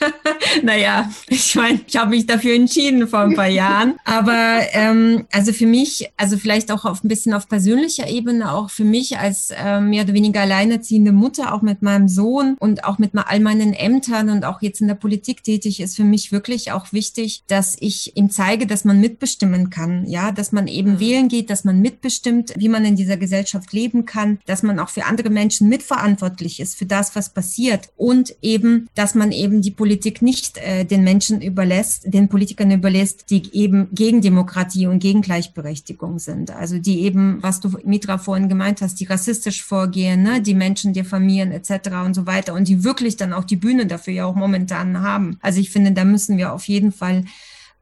naja, 0.62 1.10
ich 1.28 1.54
meine, 1.54 1.80
ich 1.86 1.96
habe 1.96 2.10
mich 2.10 2.26
dafür 2.26 2.54
entschieden 2.54 3.06
vor 3.06 3.20
ein 3.20 3.34
paar 3.34 3.48
Jahren. 3.48 3.94
Aber 4.04 4.60
ähm, 4.72 5.26
also 5.32 5.52
für 5.52 5.66
mich, 5.66 6.10
also 6.16 6.36
vielleicht 6.36 6.72
auch 6.72 6.84
auf 6.84 7.04
ein 7.04 7.08
bisschen 7.08 7.34
auf 7.34 7.48
persönlicher 7.48 8.08
Ebene, 8.08 8.52
auch 8.52 8.70
für 8.70 8.84
mich 8.84 9.18
als 9.18 9.50
äh, 9.50 9.80
mehr 9.80 10.04
oder 10.04 10.14
weniger 10.14 10.40
alleinerziehende 10.40 11.12
Mutter, 11.12 11.54
auch 11.54 11.62
mit 11.62 11.82
meinem 11.82 12.08
Sohn 12.08 12.56
und 12.58 12.84
auch 12.84 12.98
mit 12.98 13.12
all 13.14 13.40
meinen 13.40 13.72
Ämtern 13.72 14.30
und 14.30 14.44
auch 14.44 14.62
jetzt 14.62 14.80
in 14.80 14.88
der 14.88 14.94
Politik 14.94 15.42
tätig, 15.42 15.80
ist 15.80 15.96
für 15.96 16.04
mich 16.04 16.32
wirklich 16.32 16.72
auch 16.72 16.92
wichtig, 16.92 17.42
dass 17.48 17.76
ich 17.80 18.16
ihm 18.16 18.30
zeige, 18.30 18.66
dass 18.66 18.84
man 18.84 19.00
mitbestimmen 19.00 19.70
kann, 19.70 20.06
ja, 20.06 20.30
dass 20.30 20.52
man 20.52 20.66
eben 20.66 20.92
mhm. 20.92 21.00
wählen 21.00 21.28
geht, 21.28 21.50
dass 21.50 21.64
man 21.64 21.80
mitbestimmt, 21.80 22.54
wie 22.56 22.68
man 22.68 22.84
in 22.84 22.96
dieser 22.96 23.16
Gesellschaft 23.16 23.72
leben 23.72 24.04
kann, 24.04 24.38
dass 24.46 24.62
man 24.62 24.78
auch 24.78 24.88
für 24.88 25.04
andere 25.04 25.30
Menschen 25.30 25.68
mitverantwortlich 25.68 26.60
ist 26.60 26.76
für 26.76 26.86
das, 26.86 27.16
was 27.16 27.30
passiert 27.30 27.90
und 27.98 28.34
eben, 28.42 28.88
dass 28.94 29.16
man 29.16 29.32
eben 29.32 29.60
die 29.60 29.72
Politik 29.72 30.22
nicht 30.22 30.56
äh, 30.58 30.84
den 30.84 31.02
Menschen 31.02 31.42
überlässt, 31.42 32.04
den 32.06 32.28
Politikern 32.28 32.70
überlässt, 32.70 33.28
die 33.28 33.54
eben 33.54 33.88
gegen 33.92 34.22
Demokratie 34.22 34.86
und 34.86 35.00
gegen 35.00 35.20
Gleichberechtigung 35.20 36.20
sind. 36.20 36.52
Also 36.52 36.78
die 36.78 37.00
eben, 37.00 37.42
was 37.42 37.58
du 37.58 37.76
Mitra 37.84 38.16
vorhin 38.16 38.48
gemeint 38.48 38.80
hast, 38.82 39.00
die 39.00 39.04
rassistisch 39.04 39.64
vorgehen, 39.64 40.22
ne, 40.22 40.40
die 40.40 40.54
Menschen 40.54 40.92
diffamieren 40.92 41.50
etc. 41.50 41.90
und 42.06 42.14
so 42.14 42.24
weiter 42.26 42.54
und 42.54 42.68
die 42.68 42.84
wirklich 42.84 43.16
dann 43.16 43.32
auch 43.32 43.44
die 43.44 43.56
Bühne 43.56 43.86
dafür 43.86 44.14
ja 44.14 44.24
auch 44.26 44.36
momentan 44.36 45.02
haben. 45.02 45.38
Also 45.42 45.60
ich 45.60 45.70
finde, 45.70 45.90
da 45.90 46.04
müssen 46.04 46.38
wir 46.38 46.52
auf 46.52 46.68
jeden 46.68 46.92
Fall 46.92 47.24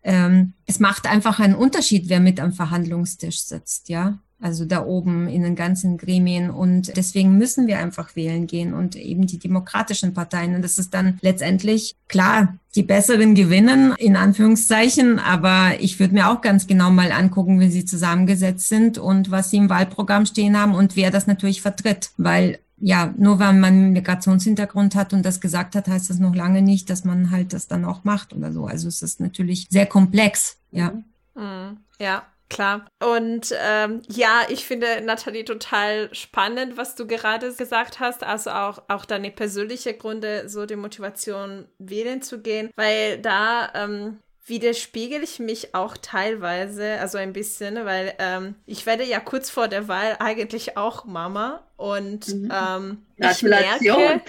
ähm, 0.02 0.54
es 0.66 0.78
macht 0.78 1.06
einfach 1.06 1.40
einen 1.40 1.56
Unterschied, 1.56 2.08
wer 2.08 2.20
mit 2.20 2.38
am 2.38 2.52
Verhandlungstisch 2.52 3.40
sitzt, 3.42 3.88
ja. 3.88 4.20
Also 4.41 4.66
da 4.66 4.84
oben 4.84 5.28
in 5.28 5.43
den 5.43 5.57
ganzen 5.57 5.97
Gremien. 5.97 6.51
Und 6.51 6.97
deswegen 6.97 7.39
müssen 7.39 7.66
wir 7.66 7.78
einfach 7.78 8.16
wählen 8.16 8.47
gehen 8.47 8.74
und 8.74 8.95
eben 8.95 9.26
die 9.26 9.39
demokratischen 9.39 10.12
Parteien. 10.12 10.55
Und 10.55 10.62
das 10.62 10.78
ist 10.78 10.93
dann 10.93 11.18
letztendlich 11.22 11.95
klar, 12.09 12.55
die 12.74 12.82
besseren 12.82 13.34
gewinnen, 13.34 13.95
in 13.99 14.14
Anführungszeichen. 14.14 15.18
Aber 15.18 15.80
ich 15.80 15.99
würde 15.99 16.14
mir 16.14 16.28
auch 16.28 16.43
ganz 16.43 16.66
genau 16.66 16.91
mal 16.91 17.12
angucken, 17.12 17.61
wie 17.61 17.70
sie 17.70 17.87
zusammengesetzt 17.87 18.68
sind 18.68 18.99
und 18.99 19.30
was 19.30 19.51
sie 19.51 19.57
im 19.57 19.70
Wahlprogramm 19.70 20.26
stehen 20.26 20.59
haben 20.59 20.74
und 20.74 20.97
wer 20.97 21.11
das 21.11 21.26
natürlich 21.26 21.62
vertritt. 21.62 22.11
Weil 22.18 22.59
ja, 22.78 23.14
nur 23.16 23.39
weil 23.39 23.55
man 23.55 23.72
einen 23.72 23.93
Migrationshintergrund 23.95 24.95
hat 24.95 25.14
und 25.14 25.24
das 25.24 25.41
gesagt 25.41 25.74
hat, 25.74 25.89
heißt 25.89 26.11
das 26.11 26.18
noch 26.18 26.34
lange 26.34 26.61
nicht, 26.61 26.91
dass 26.91 27.05
man 27.05 27.30
halt 27.30 27.55
das 27.55 27.68
dann 27.68 27.87
auch 27.87 28.05
macht 28.05 28.34
oder 28.34 28.53
so. 28.53 28.66
Also 28.66 28.89
es 28.89 29.01
ist 29.01 29.18
natürlich 29.18 29.66
sehr 29.70 29.87
komplex, 29.87 30.59
ja. 30.72 30.93
Mhm. 31.34 31.78
Ja, 31.99 32.24
Klar. 32.49 32.86
Und 33.03 33.53
ähm, 33.61 34.03
ja, 34.09 34.42
ich 34.49 34.64
finde 34.64 35.01
Nathalie 35.03 35.44
total 35.44 36.14
spannend, 36.14 36.76
was 36.76 36.94
du 36.94 37.07
gerade 37.07 37.53
gesagt 37.53 37.99
hast. 37.99 38.22
Also 38.22 38.51
auch, 38.51 38.82
auch 38.88 39.05
deine 39.05 39.30
persönliche 39.30 39.94
Gründe, 39.94 40.49
so 40.49 40.64
die 40.64 40.76
Motivation 40.76 41.66
wählen 41.78 42.22
zu 42.22 42.40
gehen, 42.40 42.70
weil 42.76 43.18
da 43.18 43.72
ähm, 43.74 44.20
widerspiegel 44.47 45.22
ich 45.24 45.40
mich 45.40 45.74
auch 45.74 45.97
teilweise, 45.97 46.99
also 47.01 47.18
ein 47.18 47.32
bisschen, 47.32 47.84
weil 47.84 48.14
ähm, 48.18 48.55
ich 48.64 48.86
werde 48.86 49.05
ja 49.05 49.18
kurz 49.18 49.51
vor 49.51 49.66
der 49.66 49.88
Wahl 49.88 50.16
eigentlich 50.20 50.76
auch 50.76 51.05
Mama 51.05 51.66
und 51.76 52.28
mhm. 52.28 52.53
ähm, 52.55 53.07
ich 53.16 53.42
merke, 53.42 53.84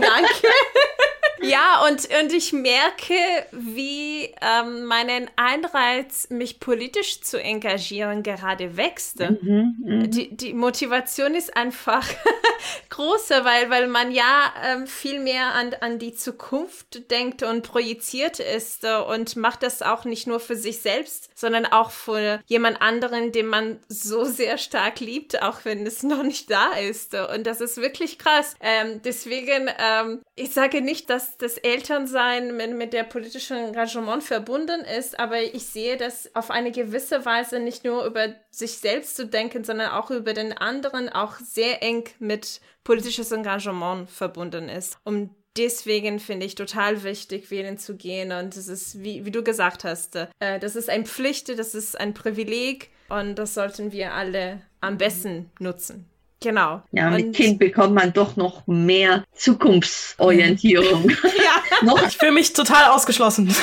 danke. 0.00 0.48
Ja, 1.42 1.84
und, 1.86 2.08
und 2.20 2.32
ich 2.32 2.52
merke, 2.52 3.14
wie 3.52 4.32
ähm, 4.40 4.84
meinen 4.84 5.30
Anreiz, 5.36 6.28
mich 6.30 6.60
politisch 6.60 7.22
zu 7.22 7.40
engagieren, 7.40 8.22
gerade 8.22 8.76
wächst. 8.76 9.20
Mhm, 9.20 9.76
mh. 9.84 10.06
die, 10.08 10.36
die 10.36 10.52
Motivation 10.52 11.34
ist 11.34 11.56
einfach 11.56 12.06
großer, 12.90 13.44
weil, 13.44 13.70
weil 13.70 13.88
man 13.88 14.12
ja 14.12 14.52
ähm, 14.64 14.86
viel 14.86 15.18
mehr 15.20 15.54
an, 15.54 15.74
an 15.80 15.98
die 15.98 16.14
Zukunft 16.14 17.10
denkt 17.10 17.42
und 17.42 17.62
projiziert 17.62 18.38
ist 18.38 18.84
äh, 18.84 18.96
und 18.96 19.36
macht 19.36 19.62
das 19.62 19.82
auch 19.82 20.04
nicht 20.04 20.26
nur 20.26 20.40
für 20.40 20.56
sich 20.56 20.80
selbst, 20.80 21.30
sondern 21.34 21.66
auch 21.66 21.90
für 21.90 22.40
jemand 22.46 22.82
anderen, 22.82 23.32
den 23.32 23.46
man 23.46 23.80
so 23.88 24.24
sehr 24.24 24.58
stark 24.58 25.00
liebt, 25.00 25.42
auch 25.42 25.64
wenn 25.64 25.86
es 25.86 26.02
noch 26.02 26.22
nicht 26.22 26.50
da 26.50 26.72
ist. 26.72 27.14
Und 27.14 27.46
das 27.46 27.60
ist 27.60 27.78
wirklich 27.78 28.18
krass. 28.18 28.54
Ähm, 28.60 29.00
deswegen, 29.02 29.70
ähm, 29.78 30.20
ich 30.36 30.50
sage 30.52 30.82
nicht, 30.82 31.08
dass 31.08 31.29
das 31.38 31.58
Elternsein 31.58 32.56
mit, 32.56 32.74
mit 32.76 32.92
der 32.92 33.04
politischen 33.04 33.56
Engagement 33.56 34.22
verbunden 34.22 34.80
ist, 34.82 35.18
aber 35.18 35.42
ich 35.42 35.66
sehe 35.66 35.96
das 35.96 36.34
auf 36.34 36.50
eine 36.50 36.72
gewisse 36.72 37.24
Weise 37.24 37.60
nicht 37.60 37.84
nur 37.84 38.04
über 38.04 38.34
sich 38.50 38.78
selbst 38.78 39.16
zu 39.16 39.26
denken, 39.26 39.64
sondern 39.64 39.90
auch 39.90 40.10
über 40.10 40.34
den 40.34 40.52
anderen 40.52 41.08
auch 41.08 41.36
sehr 41.38 41.82
eng 41.82 42.04
mit 42.18 42.60
politisches 42.84 43.32
Engagement 43.32 44.10
verbunden 44.10 44.68
ist. 44.68 44.98
Und 45.04 45.30
deswegen 45.56 46.18
finde 46.18 46.46
ich 46.46 46.54
total 46.54 47.02
wichtig, 47.04 47.50
wählen 47.50 47.78
zu 47.78 47.96
gehen. 47.96 48.32
Und 48.32 48.56
das 48.56 48.68
ist, 48.68 49.02
wie, 49.02 49.24
wie 49.24 49.30
du 49.30 49.42
gesagt 49.42 49.84
hast, 49.84 50.16
äh, 50.16 50.58
das 50.58 50.76
ist 50.76 50.90
ein 50.90 51.06
Pflicht, 51.06 51.48
das 51.48 51.74
ist 51.74 51.98
ein 51.98 52.14
Privileg 52.14 52.90
und 53.08 53.36
das 53.36 53.54
sollten 53.54 53.92
wir 53.92 54.14
alle 54.14 54.62
am 54.80 54.98
besten 54.98 55.50
nutzen. 55.58 56.09
Genau. 56.42 56.82
Ja, 56.92 57.10
mit 57.10 57.26
und 57.26 57.36
Kind 57.36 57.58
bekommt 57.58 57.94
man 57.94 58.14
doch 58.14 58.34
noch 58.36 58.66
mehr 58.66 59.24
Zukunftsorientierung. 59.34 61.10
ja, 61.22 61.82
noch, 61.82 62.06
ich 62.06 62.16
fühle 62.16 62.32
mich 62.32 62.52
total 62.54 62.90
ausgeschlossen. 62.90 63.54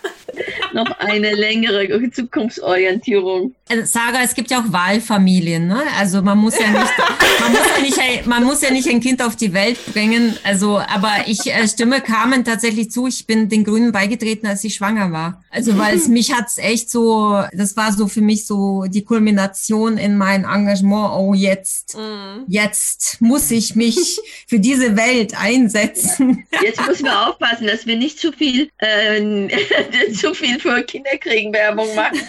noch 0.72 0.90
eine 0.98 1.34
längere 1.34 2.10
Zukunftsorientierung. 2.10 3.54
Also 3.68 3.84
Sarah, 3.84 4.22
es 4.24 4.34
gibt 4.34 4.50
ja 4.50 4.60
auch 4.60 4.72
Wahlfamilien, 4.72 5.68
ne? 5.68 5.82
Also 5.98 6.22
man 6.22 6.38
muss 6.38 6.58
ja 6.58 6.68
nicht, 6.68 6.92
man 7.40 7.52
muss 7.52 7.60
ja 7.76 7.82
nicht, 7.82 8.26
man 8.26 8.44
muss 8.44 8.62
ja 8.62 8.70
nicht 8.70 8.88
ein 8.88 9.00
Kind 9.00 9.22
auf 9.22 9.36
die 9.36 9.52
Welt 9.52 9.78
bringen. 9.92 10.36
Also, 10.42 10.78
aber 10.78 11.12
ich 11.26 11.46
äh, 11.46 11.66
stimme 11.68 12.00
Carmen 12.00 12.44
tatsächlich 12.44 12.90
zu. 12.90 13.06
Ich 13.06 13.26
bin 13.26 13.48
den 13.48 13.64
Grünen 13.64 13.92
beigetreten, 13.92 14.46
als 14.46 14.64
ich 14.64 14.74
schwanger 14.74 15.12
war. 15.12 15.44
Also, 15.50 15.76
weil 15.76 15.96
es 15.96 16.08
mich 16.08 16.32
hat's 16.32 16.58
echt 16.58 16.90
so, 16.90 17.44
das 17.52 17.76
war 17.76 17.92
so 17.92 18.06
für 18.06 18.20
mich 18.20 18.46
so 18.46 18.84
die 18.86 19.04
Kulmination 19.04 19.98
in 19.98 20.16
mein 20.16 20.44
Engagement. 20.44 21.12
Oh, 21.16 21.34
jetzt, 21.34 21.96
mm. 21.96 22.44
jetzt 22.46 23.20
muss 23.20 23.50
ich 23.50 23.74
mich 23.74 24.20
für 24.48 24.60
diese 24.60 24.96
Welt 24.96 25.34
einsetzen. 25.36 26.46
Jetzt 26.62 26.86
müssen 26.86 27.04
wir 27.04 27.28
aufpassen, 27.28 27.66
dass 27.66 27.86
wir 27.86 27.96
nicht 27.96 28.20
zu 28.20 28.32
viel, 28.32 28.70
äh, 28.78 29.48
zu 30.14 30.34
viel 30.34 30.60
für 30.60 30.82
Kinderkriegen 30.82 31.52
Werbung 31.52 31.92
machen. 31.94 32.20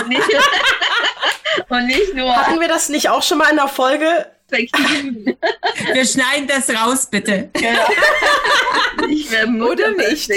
Und 0.00 0.08
nicht, 0.08 0.22
und 1.68 1.86
nicht 1.86 2.14
nur. 2.14 2.34
Hatten 2.34 2.60
wir 2.60 2.68
das 2.68 2.88
nicht 2.88 3.10
auch 3.10 3.22
schon 3.22 3.38
mal 3.38 3.50
in 3.50 3.56
der 3.56 3.68
Folge? 3.68 4.26
Wir 4.52 6.04
schneiden 6.04 6.46
das 6.46 6.70
raus, 6.70 7.08
bitte. 7.10 7.50
Genau. 7.52 7.88
Nicht 9.08 9.30
mehr 9.30 9.46
Oder 9.66 9.90
nicht. 9.92 10.30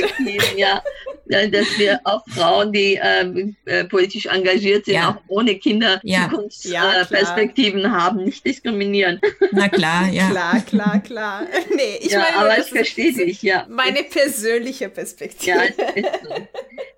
Ja. 0.57 0.81
Dass 1.25 1.77
wir 1.77 1.99
auch 2.03 2.21
Frauen, 2.27 2.71
die 2.73 2.99
ähm, 3.01 3.55
äh, 3.65 3.85
politisch 3.85 4.25
engagiert 4.25 4.85
sind, 4.85 4.95
ja. 4.95 5.09
auch 5.09 5.15
ohne 5.27 5.55
Kinder 5.55 5.99
ja. 6.03 6.29
Zukunftsperspektiven 6.29 7.81
ja, 7.81 7.87
äh, 7.87 7.91
haben, 7.91 8.23
nicht 8.23 8.45
diskriminieren. 8.45 9.19
Na 9.51 9.69
klar, 9.69 10.09
ja. 10.09 10.29
Klar, 10.29 10.61
klar, 10.61 10.99
klar. 10.99 11.41
Nee, 11.75 11.97
ich 12.01 12.11
ja, 12.11 12.19
meine, 12.19 12.37
aber 12.37 12.57
ich 12.59 12.67
verstehe 12.67 13.13
dich, 13.13 13.41
ja. 13.41 13.65
Meine 13.69 14.03
persönliche 14.03 14.89
Perspektive. 14.89 15.57
Ja, 15.57 15.63
es 15.63 15.95
ist 15.95 16.23
so. 16.23 16.47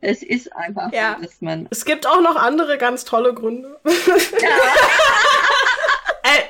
Es 0.02 0.24
ist 0.24 0.56
einfach 0.56 0.92
ja. 0.92 1.16
so, 1.18 1.26
dass 1.26 1.42
man. 1.42 1.68
Es 1.70 1.86
gibt 1.86 2.08
auch 2.08 2.22
noch 2.22 2.36
andere 2.36 2.78
ganz 2.78 3.06
tolle 3.06 3.34
Gründe. 3.34 3.80
Ja. 3.86 4.50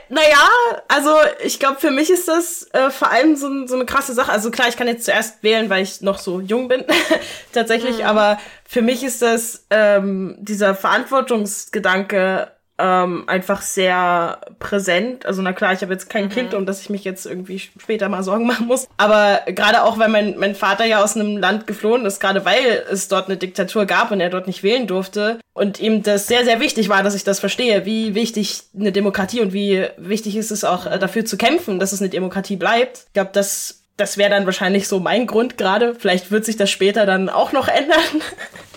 Naja, 0.09 0.49
also 0.87 1.15
ich 1.43 1.59
glaube, 1.59 1.79
für 1.79 1.91
mich 1.91 2.09
ist 2.09 2.27
das 2.27 2.67
äh, 2.73 2.89
vor 2.89 3.11
allem 3.11 3.35
so, 3.35 3.67
so 3.67 3.75
eine 3.75 3.85
krasse 3.85 4.13
Sache. 4.13 4.31
Also 4.31 4.51
klar, 4.51 4.67
ich 4.67 4.77
kann 4.77 4.87
jetzt 4.87 5.05
zuerst 5.05 5.41
wählen, 5.43 5.69
weil 5.69 5.83
ich 5.83 6.01
noch 6.01 6.19
so 6.19 6.41
jung 6.41 6.67
bin, 6.67 6.83
tatsächlich, 7.51 7.99
mhm. 7.99 8.05
aber 8.05 8.39
für 8.67 8.81
mich 8.81 9.03
ist 9.03 9.21
das 9.21 9.65
ähm, 9.69 10.35
dieser 10.39 10.75
Verantwortungsgedanke 10.75 12.51
ähm, 12.77 13.23
einfach 13.27 13.61
sehr 13.61 14.39
präsent. 14.59 15.25
Also 15.25 15.41
na 15.41 15.53
klar, 15.53 15.73
ich 15.73 15.81
habe 15.81 15.93
jetzt 15.93 16.09
kein 16.09 16.25
mhm. 16.25 16.29
Kind, 16.29 16.53
um 16.53 16.65
das 16.65 16.81
ich 16.81 16.89
mich 16.89 17.03
jetzt 17.03 17.25
irgendwie 17.25 17.59
später 17.59 18.09
mal 18.09 18.23
Sorgen 18.23 18.45
machen 18.47 18.67
muss. 18.67 18.87
Aber 18.97 19.41
gerade 19.47 19.83
auch, 19.83 19.97
weil 19.97 20.09
mein, 20.09 20.37
mein 20.37 20.55
Vater 20.55 20.85
ja 20.85 21.03
aus 21.03 21.15
einem 21.15 21.37
Land 21.37 21.67
geflohen 21.67 22.05
ist, 22.05 22.19
gerade 22.19 22.43
weil 22.45 22.83
es 22.91 23.07
dort 23.07 23.27
eine 23.27 23.37
Diktatur 23.37 23.85
gab 23.85 24.11
und 24.11 24.19
er 24.19 24.29
dort 24.29 24.47
nicht 24.47 24.63
wählen 24.63 24.87
durfte. 24.87 25.39
Und 25.53 25.79
ihm 25.79 26.03
das 26.03 26.27
sehr, 26.27 26.43
sehr 26.43 26.59
wichtig 26.59 26.89
war, 26.89 27.01
dass 27.01 27.15
ich 27.15 27.23
das 27.23 27.39
verstehe, 27.39 27.85
wie 27.85 28.13
wichtig 28.13 28.63
eine 28.77 28.91
Demokratie 28.91 29.39
und 29.39 29.53
wie 29.53 29.87
wichtig 29.97 30.35
ist 30.35 30.51
es 30.51 30.65
auch 30.65 30.85
äh, 30.85 30.99
dafür 30.99 31.23
zu 31.23 31.37
kämpfen, 31.37 31.79
dass 31.79 31.93
es 31.93 32.01
eine 32.01 32.09
Demokratie 32.09 32.57
bleibt. 32.57 33.05
Ich 33.07 33.13
glaube, 33.13 33.31
das 33.33 33.81
das 33.97 34.17
wäre 34.17 34.29
dann 34.29 34.45
wahrscheinlich 34.45 34.89
so 34.89 34.99
mein 34.99 35.25
Grund 35.25 35.57
gerade. 35.57 35.95
Vielleicht 35.95 36.29
wird 36.29 36.43
sich 36.43 36.57
das 36.57 36.69
später 36.69 37.05
dann 37.05 37.29
auch 37.29 37.53
noch 37.53 37.69
ändern. 37.69 38.21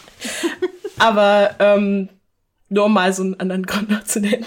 Aber 0.99 1.57
ähm, 1.59 2.09
nur 2.69 2.87
um 2.87 2.93
mal 2.93 3.13
so 3.13 3.23
einen 3.23 3.39
anderen 3.41 3.63
Grund 3.67 3.91
noch 3.91 4.05
zu 4.05 4.21
nennen. 4.21 4.45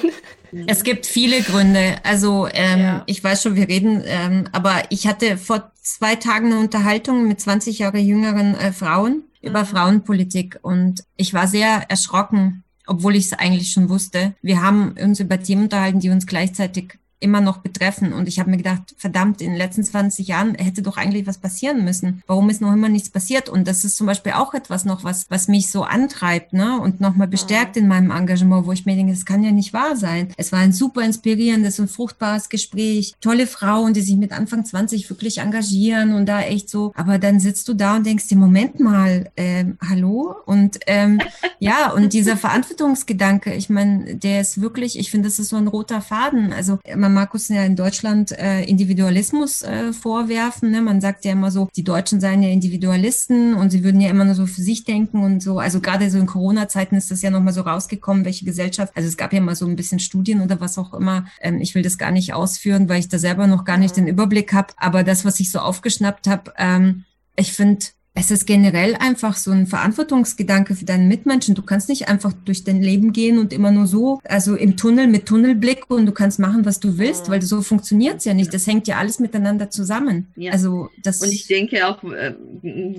Es 0.67 0.83
gibt 0.83 1.05
viele 1.05 1.41
Gründe. 1.41 1.95
Also 2.03 2.47
ähm, 2.51 2.79
ja. 2.79 3.03
ich 3.05 3.23
weiß 3.23 3.43
schon, 3.43 3.55
wir 3.55 3.67
reden, 3.67 4.03
ähm, 4.05 4.45
aber 4.51 4.83
ich 4.89 5.07
hatte 5.07 5.37
vor 5.37 5.71
zwei 5.81 6.15
Tagen 6.15 6.47
eine 6.47 6.59
Unterhaltung 6.59 7.27
mit 7.27 7.39
20 7.39 7.79
Jahre 7.79 7.99
jüngeren 7.99 8.55
äh, 8.55 8.71
Frauen 8.71 9.23
mhm. 9.41 9.49
über 9.49 9.65
Frauenpolitik 9.65 10.59
und 10.61 11.03
ich 11.15 11.33
war 11.33 11.47
sehr 11.47 11.89
erschrocken, 11.89 12.63
obwohl 12.85 13.15
ich 13.15 13.25
es 13.25 13.33
eigentlich 13.33 13.71
schon 13.71 13.89
wusste. 13.89 14.33
Wir 14.41 14.61
haben 14.61 14.95
uns 15.01 15.19
über 15.19 15.41
Themen 15.41 15.63
unterhalten, 15.63 15.99
die 15.99 16.09
uns 16.09 16.27
gleichzeitig 16.27 16.99
immer 17.21 17.39
noch 17.39 17.59
betreffen. 17.59 18.13
Und 18.13 18.27
ich 18.27 18.39
habe 18.39 18.49
mir 18.49 18.57
gedacht, 18.57 18.95
verdammt, 18.97 19.41
in 19.41 19.51
den 19.51 19.57
letzten 19.57 19.83
20 19.83 20.27
Jahren 20.27 20.55
hätte 20.55 20.81
doch 20.81 20.97
eigentlich 20.97 21.27
was 21.27 21.37
passieren 21.37 21.85
müssen. 21.85 22.23
Warum 22.27 22.49
ist 22.49 22.61
noch 22.61 22.73
immer 22.73 22.89
nichts 22.89 23.09
passiert? 23.09 23.47
Und 23.47 23.67
das 23.67 23.85
ist 23.85 23.95
zum 23.95 24.07
Beispiel 24.07 24.33
auch 24.33 24.53
etwas 24.53 24.85
noch, 24.85 25.03
was, 25.03 25.29
was 25.29 25.47
mich 25.47 25.69
so 25.71 25.83
antreibt 25.83 26.53
ne? 26.53 26.79
und 26.79 26.99
nochmal 26.99 27.27
bestärkt 27.27 27.77
in 27.77 27.87
meinem 27.87 28.11
Engagement, 28.11 28.65
wo 28.65 28.71
ich 28.71 28.85
mir 28.85 28.95
denke, 28.95 29.13
das 29.13 29.25
kann 29.25 29.43
ja 29.43 29.51
nicht 29.51 29.71
wahr 29.71 29.95
sein. 29.95 30.33
Es 30.35 30.51
war 30.51 30.59
ein 30.59 30.73
super 30.73 31.03
inspirierendes 31.03 31.79
und 31.79 31.89
fruchtbares 31.89 32.49
Gespräch. 32.49 33.13
Tolle 33.21 33.47
Frauen, 33.47 33.93
die 33.93 34.01
sich 34.01 34.17
mit 34.17 34.31
Anfang 34.31 34.65
20 34.65 35.09
wirklich 35.09 35.37
engagieren 35.37 36.13
und 36.13 36.25
da 36.25 36.41
echt 36.41 36.69
so. 36.69 36.91
Aber 36.95 37.19
dann 37.19 37.39
sitzt 37.39 37.67
du 37.67 37.75
da 37.75 37.97
und 37.97 38.05
denkst 38.05 38.27
dir, 38.27 38.37
Moment 38.37 38.79
mal, 38.79 39.29
ähm, 39.37 39.77
hallo? 39.87 40.35
Und 40.45 40.79
ähm, 40.87 41.19
ja, 41.59 41.91
und 41.91 42.13
dieser 42.13 42.35
Verantwortungsgedanke, 42.35 43.53
ich 43.53 43.69
meine, 43.69 44.15
der 44.15 44.41
ist 44.41 44.59
wirklich, 44.59 44.97
ich 44.97 45.11
finde, 45.11 45.27
das 45.27 45.37
ist 45.37 45.49
so 45.49 45.57
ein 45.57 45.67
roter 45.67 46.01
Faden. 46.01 46.51
Also 46.51 46.79
man 46.95 47.10
Markus 47.13 47.49
ja 47.49 47.63
in 47.63 47.75
Deutschland 47.75 48.31
äh, 48.31 48.63
Individualismus 48.63 49.61
äh, 49.61 49.93
vorwerfen. 49.93 50.71
Ne? 50.71 50.81
Man 50.81 51.01
sagt 51.01 51.25
ja 51.25 51.31
immer 51.31 51.51
so, 51.51 51.69
die 51.75 51.83
Deutschen 51.83 52.19
seien 52.19 52.43
ja 52.43 52.49
Individualisten 52.49 53.53
und 53.53 53.69
sie 53.69 53.83
würden 53.83 54.01
ja 54.01 54.09
immer 54.09 54.25
nur 54.25 54.35
so 54.35 54.45
für 54.45 54.61
sich 54.61 54.83
denken 54.83 55.23
und 55.23 55.41
so. 55.41 55.59
Also 55.59 55.81
gerade 55.81 56.09
so 56.09 56.17
in 56.17 56.25
Corona-Zeiten 56.25 56.95
ist 56.95 57.11
das 57.11 57.21
ja 57.21 57.29
nochmal 57.29 57.53
so 57.53 57.61
rausgekommen, 57.61 58.25
welche 58.25 58.45
Gesellschaft. 58.45 58.93
Also 58.95 59.07
es 59.07 59.17
gab 59.17 59.33
ja 59.33 59.41
mal 59.41 59.55
so 59.55 59.65
ein 59.65 59.75
bisschen 59.75 59.99
Studien 59.99 60.41
oder 60.41 60.59
was 60.59 60.77
auch 60.77 60.93
immer. 60.93 61.25
Ähm, 61.41 61.61
ich 61.61 61.75
will 61.75 61.83
das 61.83 61.97
gar 61.97 62.11
nicht 62.11 62.33
ausführen, 62.33 62.89
weil 62.89 62.99
ich 62.99 63.09
da 63.09 63.17
selber 63.17 63.47
noch 63.47 63.65
gar 63.65 63.77
nicht 63.77 63.97
den 63.97 64.07
Überblick 64.07 64.53
habe. 64.53 64.73
Aber 64.77 65.03
das, 65.03 65.25
was 65.25 65.39
ich 65.39 65.51
so 65.51 65.59
aufgeschnappt 65.59 66.27
habe, 66.27 66.53
ähm, 66.57 67.05
ich 67.35 67.53
finde, 67.53 67.85
es 68.13 68.29
ist 68.29 68.45
generell 68.45 68.95
einfach 68.95 69.35
so 69.37 69.51
ein 69.51 69.67
Verantwortungsgedanke 69.67 70.75
für 70.75 70.83
deinen 70.83 71.07
Mitmenschen. 71.07 71.55
Du 71.55 71.61
kannst 71.61 71.87
nicht 71.87 72.09
einfach 72.09 72.33
durch 72.33 72.65
dein 72.65 72.81
Leben 72.81 73.13
gehen 73.13 73.39
und 73.39 73.53
immer 73.53 73.71
nur 73.71 73.87
so, 73.87 74.19
also 74.25 74.55
im 74.55 74.75
Tunnel 74.75 75.07
mit 75.07 75.27
Tunnelblick 75.27 75.89
und 75.89 76.05
du 76.05 76.11
kannst 76.11 76.37
machen, 76.37 76.65
was 76.65 76.81
du 76.81 76.97
willst, 76.97 77.29
weil 77.29 77.41
so 77.41 77.61
funktioniert's 77.61 78.25
ja 78.25 78.33
nicht. 78.33 78.53
Das 78.53 78.67
hängt 78.67 78.87
ja 78.87 78.97
alles 78.97 79.19
miteinander 79.19 79.69
zusammen. 79.69 80.27
Ja. 80.35 80.51
Also 80.51 80.89
das 81.03 81.21
und 81.21 81.31
ich 81.31 81.47
denke 81.47 81.87
auch 81.87 82.03
äh, 82.03 82.33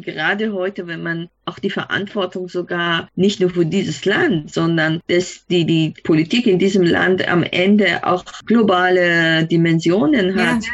gerade 0.01 0.55
heute, 0.55 0.87
wenn 0.87 1.03
man 1.03 1.29
auch 1.45 1.59
die 1.59 1.71
Verantwortung 1.71 2.49
sogar 2.49 3.11
nicht 3.15 3.41
nur 3.41 3.51
für 3.51 3.67
dieses 3.67 4.05
Land, 4.07 4.53
sondern 4.53 5.01
dass 5.09 5.45
die, 5.51 5.67
die 5.67 5.93
Politik 6.05 6.47
in 6.47 6.59
diesem 6.59 6.85
Land 6.85 7.29
am 7.29 7.43
Ende 7.43 8.07
auch 8.07 8.25
globale 8.47 9.45
Dimensionen 9.47 10.37
hat. 10.37 10.65
Ja 10.65 10.73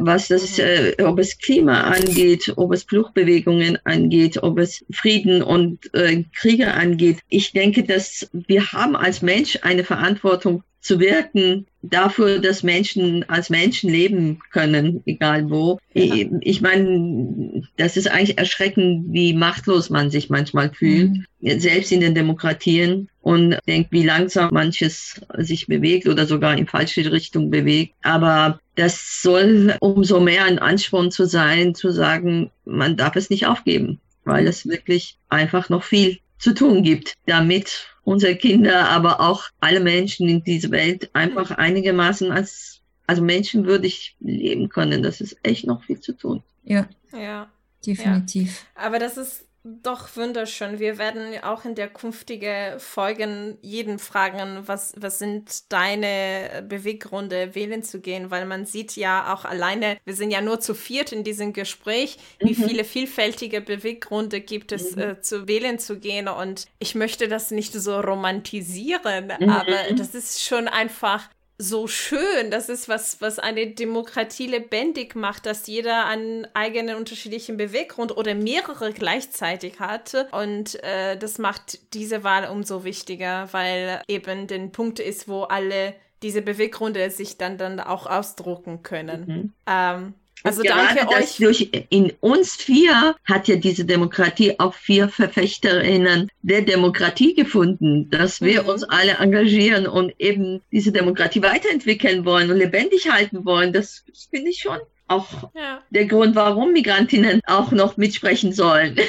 was 0.00 0.28
das, 0.28 0.58
äh, 0.58 0.94
ob 1.02 1.18
es 1.18 1.38
Klima 1.38 1.82
angeht, 1.82 2.52
ob 2.56 2.72
es 2.72 2.84
Fluchtbewegungen 2.84 3.78
angeht, 3.84 4.42
ob 4.42 4.58
es 4.58 4.84
Frieden 4.92 5.42
und 5.42 5.92
äh, 5.94 6.24
Kriege 6.34 6.72
angeht. 6.74 7.18
Ich 7.28 7.52
denke, 7.52 7.84
dass 7.84 8.28
wir 8.32 8.72
haben 8.72 8.96
als 8.96 9.22
Mensch 9.22 9.58
eine 9.62 9.84
Verantwortung 9.84 10.62
zu 10.84 11.00
wirken 11.00 11.66
dafür, 11.80 12.38
dass 12.40 12.62
Menschen 12.62 13.26
als 13.28 13.48
Menschen 13.48 13.88
leben 13.90 14.38
können, 14.52 15.02
egal 15.06 15.48
wo. 15.48 15.78
Ja. 15.94 16.14
Ich, 16.14 16.28
ich 16.42 16.60
meine, 16.60 17.62
das 17.78 17.96
ist 17.96 18.10
eigentlich 18.10 18.36
erschreckend, 18.36 19.06
wie 19.08 19.32
machtlos 19.32 19.88
man 19.88 20.10
sich 20.10 20.28
manchmal 20.28 20.70
fühlt, 20.74 21.10
mhm. 21.40 21.60
selbst 21.60 21.90
in 21.90 22.00
den 22.00 22.14
Demokratien 22.14 23.08
und 23.24 23.56
denkt, 23.66 23.90
wie 23.90 24.04
langsam 24.04 24.50
manches 24.52 25.18
sich 25.38 25.66
bewegt 25.66 26.06
oder 26.06 26.26
sogar 26.26 26.58
in 26.58 26.66
falsche 26.66 27.10
Richtung 27.10 27.50
bewegt. 27.50 27.94
Aber 28.02 28.60
das 28.74 29.22
soll 29.22 29.74
umso 29.80 30.20
mehr 30.20 30.44
ein 30.44 30.58
Ansporn 30.58 31.10
zu 31.10 31.24
sein, 31.24 31.74
zu 31.74 31.90
sagen, 31.90 32.50
man 32.66 32.98
darf 32.98 33.16
es 33.16 33.30
nicht 33.30 33.46
aufgeben, 33.46 33.98
weil 34.24 34.46
es 34.46 34.68
wirklich 34.68 35.16
einfach 35.30 35.70
noch 35.70 35.84
viel 35.84 36.18
zu 36.38 36.52
tun 36.52 36.82
gibt, 36.82 37.14
damit 37.24 37.88
unsere 38.02 38.36
Kinder, 38.36 38.90
aber 38.90 39.20
auch 39.20 39.44
alle 39.58 39.80
Menschen 39.80 40.28
in 40.28 40.44
dieser 40.44 40.70
Welt 40.70 41.08
einfach 41.14 41.50
einigermaßen 41.50 42.30
als, 42.30 42.82
also 43.06 43.22
menschenwürdig 43.22 44.16
leben 44.20 44.68
können. 44.68 45.02
Das 45.02 45.22
ist 45.22 45.38
echt 45.42 45.66
noch 45.66 45.82
viel 45.84 46.00
zu 46.00 46.12
tun. 46.12 46.42
Ja. 46.62 46.86
Ja. 47.18 47.48
Definitiv. 47.86 48.66
Ja. 48.76 48.86
Aber 48.86 48.98
das 48.98 49.16
ist 49.16 49.46
doch 49.64 50.14
wunderschön. 50.16 50.78
Wir 50.78 50.98
werden 50.98 51.42
auch 51.42 51.64
in 51.64 51.74
der 51.74 51.88
künftigen 51.88 52.78
Folgen 52.78 53.56
jeden 53.62 53.98
fragen, 53.98 54.62
was, 54.66 54.92
was 54.96 55.18
sind 55.18 55.72
deine 55.72 56.66
Beweggründe, 56.68 57.54
wählen 57.54 57.82
zu 57.82 58.00
gehen, 58.00 58.30
weil 58.30 58.44
man 58.44 58.66
sieht 58.66 58.94
ja 58.94 59.32
auch 59.32 59.46
alleine, 59.46 59.96
wir 60.04 60.14
sind 60.14 60.30
ja 60.30 60.42
nur 60.42 60.60
zu 60.60 60.74
viert 60.74 61.12
in 61.12 61.24
diesem 61.24 61.54
Gespräch, 61.54 62.18
wie 62.40 62.54
mhm. 62.54 62.68
viele 62.68 62.84
vielfältige 62.84 63.62
Beweggründe 63.62 64.42
gibt 64.42 64.70
es, 64.72 64.96
mhm. 64.96 65.02
äh, 65.02 65.20
zu 65.22 65.48
wählen 65.48 65.78
zu 65.78 65.98
gehen. 65.98 66.28
Und 66.28 66.66
ich 66.78 66.94
möchte 66.94 67.26
das 67.26 67.50
nicht 67.50 67.72
so 67.72 67.98
romantisieren, 68.00 69.32
mhm. 69.40 69.48
aber 69.48 69.94
das 69.96 70.14
ist 70.14 70.44
schon 70.44 70.68
einfach 70.68 71.30
so 71.58 71.86
schön. 71.86 72.50
Das 72.50 72.68
ist 72.68 72.88
was, 72.88 73.20
was 73.20 73.38
eine 73.38 73.68
Demokratie 73.68 74.46
lebendig 74.46 75.14
macht, 75.14 75.46
dass 75.46 75.66
jeder 75.66 76.06
einen 76.06 76.46
eigenen 76.54 76.96
unterschiedlichen 76.96 77.56
Beweggrund 77.56 78.16
oder 78.16 78.34
mehrere 78.34 78.92
gleichzeitig 78.92 79.78
hat. 79.80 80.28
Und 80.32 80.82
äh, 80.82 81.16
das 81.16 81.38
macht 81.38 81.94
diese 81.94 82.24
Wahl 82.24 82.48
umso 82.48 82.84
wichtiger, 82.84 83.48
weil 83.52 84.02
eben 84.08 84.46
den 84.46 84.72
Punkt 84.72 84.98
ist, 84.98 85.28
wo 85.28 85.42
alle 85.42 85.94
diese 86.22 86.42
Beweggründe 86.42 87.10
sich 87.10 87.38
dann, 87.38 87.58
dann 87.58 87.80
auch 87.80 88.06
ausdrucken 88.06 88.82
können. 88.82 89.24
Mhm. 89.26 89.52
Ähm, 89.66 90.14
also 90.44 90.62
danke 90.62 91.08
euch. 91.08 91.36
Durch, 91.38 91.70
in 91.88 92.12
uns 92.20 92.54
vier 92.54 93.16
hat 93.24 93.48
ja 93.48 93.56
diese 93.56 93.84
Demokratie 93.84 94.60
auch 94.60 94.74
vier 94.74 95.08
Verfechterinnen 95.08 96.30
der 96.42 96.62
Demokratie 96.62 97.34
gefunden, 97.34 98.10
dass 98.10 98.40
wir 98.40 98.62
mhm. 98.62 98.68
uns 98.68 98.84
alle 98.84 99.12
engagieren 99.12 99.86
und 99.86 100.12
eben 100.18 100.60
diese 100.70 100.92
Demokratie 100.92 101.42
weiterentwickeln 101.42 102.24
wollen 102.24 102.50
und 102.50 102.58
lebendig 102.58 103.10
halten 103.10 103.44
wollen. 103.44 103.72
Das 103.72 104.04
finde 104.30 104.50
ich 104.50 104.58
schon 104.58 104.78
auch 105.08 105.26
ja. 105.54 105.82
der 105.90 106.06
Grund, 106.06 106.34
warum 106.34 106.72
Migrantinnen 106.72 107.40
auch 107.46 107.70
noch 107.72 107.96
mitsprechen 107.96 108.52
sollen. 108.52 108.98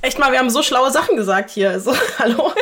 Echt 0.00 0.18
mal, 0.18 0.32
wir 0.32 0.38
haben 0.38 0.50
so 0.50 0.62
schlaue 0.62 0.90
Sachen 0.90 1.16
gesagt 1.16 1.50
hier. 1.50 1.70
Also, 1.70 1.94
hallo. 2.18 2.52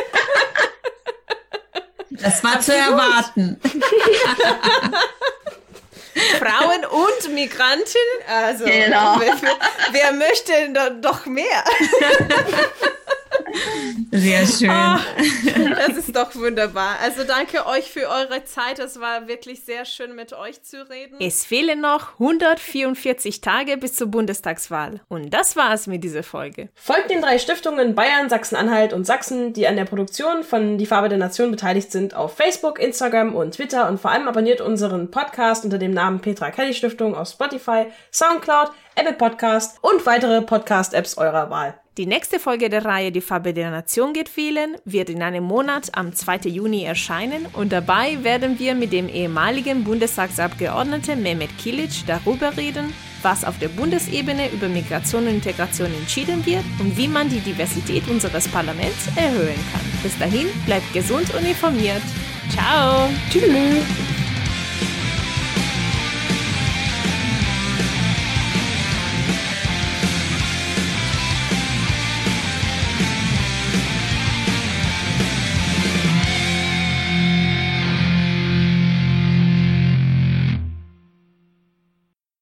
Das 2.09 2.43
war 2.43 2.59
zu 2.59 2.73
erwarten. 2.73 3.59
Frauen 6.39 6.85
und 6.85 7.33
Migranten. 7.33 7.85
Also, 8.27 8.65
genau. 8.65 9.19
wer, 9.19 9.35
wer 9.91 10.11
möchte 10.13 10.53
doch 11.01 11.25
mehr? 11.25 11.63
Sehr 14.11 14.45
schön. 14.45 14.69
Oh, 14.69 15.75
das 15.75 15.97
ist 15.97 16.15
doch 16.15 16.33
wunderbar. 16.35 16.97
Also 17.01 17.23
danke 17.23 17.65
euch 17.65 17.91
für 17.91 18.07
eure 18.07 18.43
Zeit. 18.45 18.79
Es 18.79 18.99
war 18.99 19.27
wirklich 19.27 19.63
sehr 19.63 19.85
schön, 19.85 20.15
mit 20.15 20.33
euch 20.33 20.63
zu 20.63 20.89
reden. 20.89 21.17
Es 21.19 21.45
fehlen 21.45 21.81
noch 21.81 22.13
144 22.13 23.41
Tage 23.41 23.77
bis 23.77 23.95
zur 23.95 24.07
Bundestagswahl. 24.07 25.01
Und 25.09 25.31
das 25.31 25.55
war's 25.55 25.87
mit 25.87 26.03
dieser 26.03 26.23
Folge. 26.23 26.69
Folgt 26.75 27.09
den 27.09 27.21
drei 27.21 27.39
Stiftungen 27.39 27.95
Bayern, 27.95 28.29
Sachsen-Anhalt 28.29 28.93
und 28.93 29.05
Sachsen, 29.05 29.53
die 29.53 29.67
an 29.67 29.75
der 29.75 29.85
Produktion 29.85 30.43
von 30.43 30.77
Die 30.77 30.85
Farbe 30.85 31.09
der 31.09 31.17
Nation 31.17 31.51
beteiligt 31.51 31.91
sind, 31.91 32.13
auf 32.13 32.35
Facebook, 32.35 32.79
Instagram 32.79 33.35
und 33.35 33.55
Twitter. 33.55 33.87
Und 33.89 33.99
vor 33.99 34.11
allem 34.11 34.27
abonniert 34.27 34.61
unseren 34.61 35.11
Podcast 35.11 35.65
unter 35.65 35.77
dem 35.77 35.91
Namen 35.91 36.21
Petra 36.21 36.51
Kelly 36.51 36.73
Stiftung 36.73 37.15
auf 37.15 37.29
Spotify, 37.29 37.87
Soundcloud, 38.11 38.71
Apple 38.95 39.13
Podcast 39.13 39.77
und 39.81 40.05
weitere 40.05 40.41
Podcast-Apps 40.41 41.17
eurer 41.17 41.49
Wahl. 41.49 41.79
Die 41.97 42.05
nächste 42.05 42.39
Folge 42.39 42.69
der 42.69 42.85
Reihe 42.85 43.11
Die 43.11 43.21
Farbe 43.21 43.55
der 43.55 43.71
Nation 43.71 44.13
geht 44.13 44.37
wählen 44.37 44.75
wird 44.85 45.09
in 45.09 45.23
einem 45.23 45.43
Monat 45.43 45.89
am 45.97 46.13
2. 46.13 46.41
Juni 46.49 46.83
erscheinen 46.83 47.47
und 47.53 47.71
dabei 47.71 48.23
werden 48.23 48.59
wir 48.59 48.75
mit 48.75 48.93
dem 48.93 49.09
ehemaligen 49.09 49.83
Bundestagsabgeordneten 49.83 51.23
Mehmet 51.23 51.49
Kilic 51.57 52.05
darüber 52.05 52.55
reden, 52.55 52.93
was 53.23 53.43
auf 53.43 53.57
der 53.57 53.69
Bundesebene 53.69 54.51
über 54.51 54.67
Migration 54.67 55.23
und 55.23 55.33
Integration 55.33 55.91
entschieden 55.91 56.45
wird 56.45 56.63
und 56.79 56.95
wie 56.95 57.07
man 57.07 57.29
die 57.29 57.39
Diversität 57.39 58.07
unseres 58.07 58.47
Parlaments 58.47 59.07
erhöhen 59.15 59.59
kann. 59.71 59.81
Bis 60.03 60.15
dahin, 60.19 60.45
bleibt 60.67 60.93
gesund 60.93 61.33
und 61.33 61.47
informiert. 61.47 62.03
Ciao. 62.51 63.09
Tschüss. 63.31 64.26